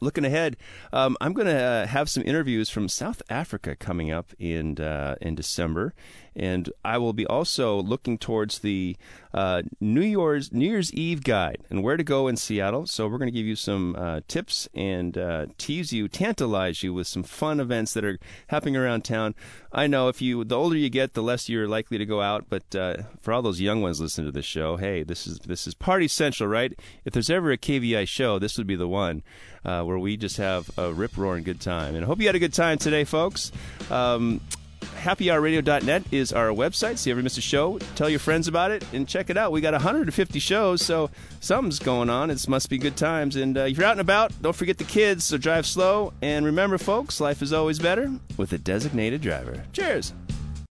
looking 0.00 0.24
ahead, 0.24 0.56
um, 0.92 1.16
I'm 1.20 1.32
going 1.32 1.46
to 1.46 1.60
uh, 1.60 1.86
have 1.86 2.08
some 2.08 2.22
interviews 2.24 2.70
from 2.70 2.88
South 2.88 3.22
Africa 3.28 3.76
coming 3.76 4.10
up 4.10 4.32
in 4.38 4.80
uh, 4.80 5.16
in 5.20 5.34
December, 5.34 5.94
and 6.36 6.70
I 6.84 6.98
will 6.98 7.12
be 7.12 7.26
also 7.26 7.80
looking 7.80 8.18
towards 8.18 8.60
the 8.60 8.96
uh, 9.32 9.62
New 9.80 10.00
Year's 10.00 10.52
New 10.52 10.66
Year's 10.66 10.92
Eve 10.92 11.22
guide 11.22 11.58
and 11.70 11.82
where 11.82 11.96
to 11.96 12.04
go 12.04 12.28
in 12.28 12.36
Seattle. 12.36 12.86
So 12.86 13.06
we're 13.06 13.18
going 13.18 13.32
to 13.32 13.36
give 13.36 13.46
you 13.46 13.56
some 13.56 13.94
uh, 13.96 14.20
tips 14.26 14.68
and 14.74 15.16
uh, 15.16 15.46
tease 15.58 15.92
you, 15.92 16.08
tantalize 16.08 16.82
you 16.82 16.92
with 16.92 17.06
some 17.06 17.22
fun 17.22 17.60
events 17.60 17.94
that 17.94 18.04
are 18.04 18.18
happening 18.48 18.76
around 18.76 19.04
town. 19.04 19.34
I 19.72 19.86
know 19.86 20.08
if 20.08 20.20
you 20.20 20.44
the 20.44 20.56
older 20.56 20.76
you 20.76 20.90
get, 20.90 21.14
the 21.14 21.22
less 21.22 21.48
you're 21.48 21.68
likely 21.68 21.98
to 21.98 22.06
go 22.06 22.20
out. 22.20 22.46
But 22.48 22.74
uh, 22.74 22.96
for 23.20 23.32
all 23.32 23.42
those 23.42 23.60
young 23.60 23.82
ones 23.82 24.00
listening 24.00 24.26
to 24.26 24.32
this 24.32 24.44
show, 24.44 24.76
hey, 24.76 25.02
this 25.02 25.26
is 25.26 25.38
this 25.40 25.66
is 25.66 25.74
party 25.74 26.08
central, 26.08 26.48
right? 26.48 26.72
If 27.04 27.12
there's 27.12 27.30
ever 27.30 27.52
a 27.52 27.58
KVI 27.58 28.08
show, 28.08 28.38
this 28.38 28.58
would 28.58 28.66
be 28.66 28.76
the 28.76 28.88
one 28.88 29.22
uh, 29.64 29.82
where 29.84 29.98
we 29.98 30.16
just 30.16 30.38
have 30.38 30.70
a 30.76 30.92
rip 30.92 31.16
roaring 31.16 31.44
good 31.44 31.60
time. 31.60 31.94
And 31.94 32.04
I 32.04 32.06
hope 32.06 32.20
you 32.20 32.26
had 32.26 32.34
a 32.34 32.40
good 32.40 32.54
time 32.54 32.78
today, 32.78 33.04
folks. 33.04 33.52
Um, 33.90 34.40
happyhourradio.net 34.80 36.04
is 36.10 36.32
our 36.32 36.48
website. 36.48 36.98
So 36.98 37.10
you 37.10 37.14
ever 37.14 37.22
miss 37.22 37.38
a 37.38 37.40
show, 37.40 37.78
tell 37.96 38.08
your 38.08 38.18
friends 38.18 38.48
about 38.48 38.70
it 38.70 38.84
and 38.92 39.06
check 39.08 39.30
it 39.30 39.36
out. 39.36 39.52
We 39.52 39.60
got 39.60 39.72
150 39.72 40.38
shows, 40.38 40.82
so 40.82 41.10
something's 41.40 41.78
going 41.78 42.10
on. 42.10 42.30
It 42.30 42.46
must 42.48 42.68
be 42.70 42.78
good 42.78 42.96
times. 42.96 43.36
And 43.36 43.56
uh, 43.56 43.62
if 43.62 43.76
you're 43.76 43.86
out 43.86 43.92
and 43.92 44.00
about, 44.00 44.32
don't 44.42 44.56
forget 44.56 44.78
the 44.78 44.84
kids, 44.84 45.24
so 45.24 45.36
drive 45.36 45.66
slow. 45.66 46.12
And 46.22 46.44
remember, 46.44 46.78
folks, 46.78 47.20
life 47.20 47.42
is 47.42 47.52
always 47.52 47.78
better 47.78 48.10
with 48.36 48.52
a 48.52 48.58
designated 48.58 49.20
driver. 49.20 49.62
Cheers. 49.72 50.12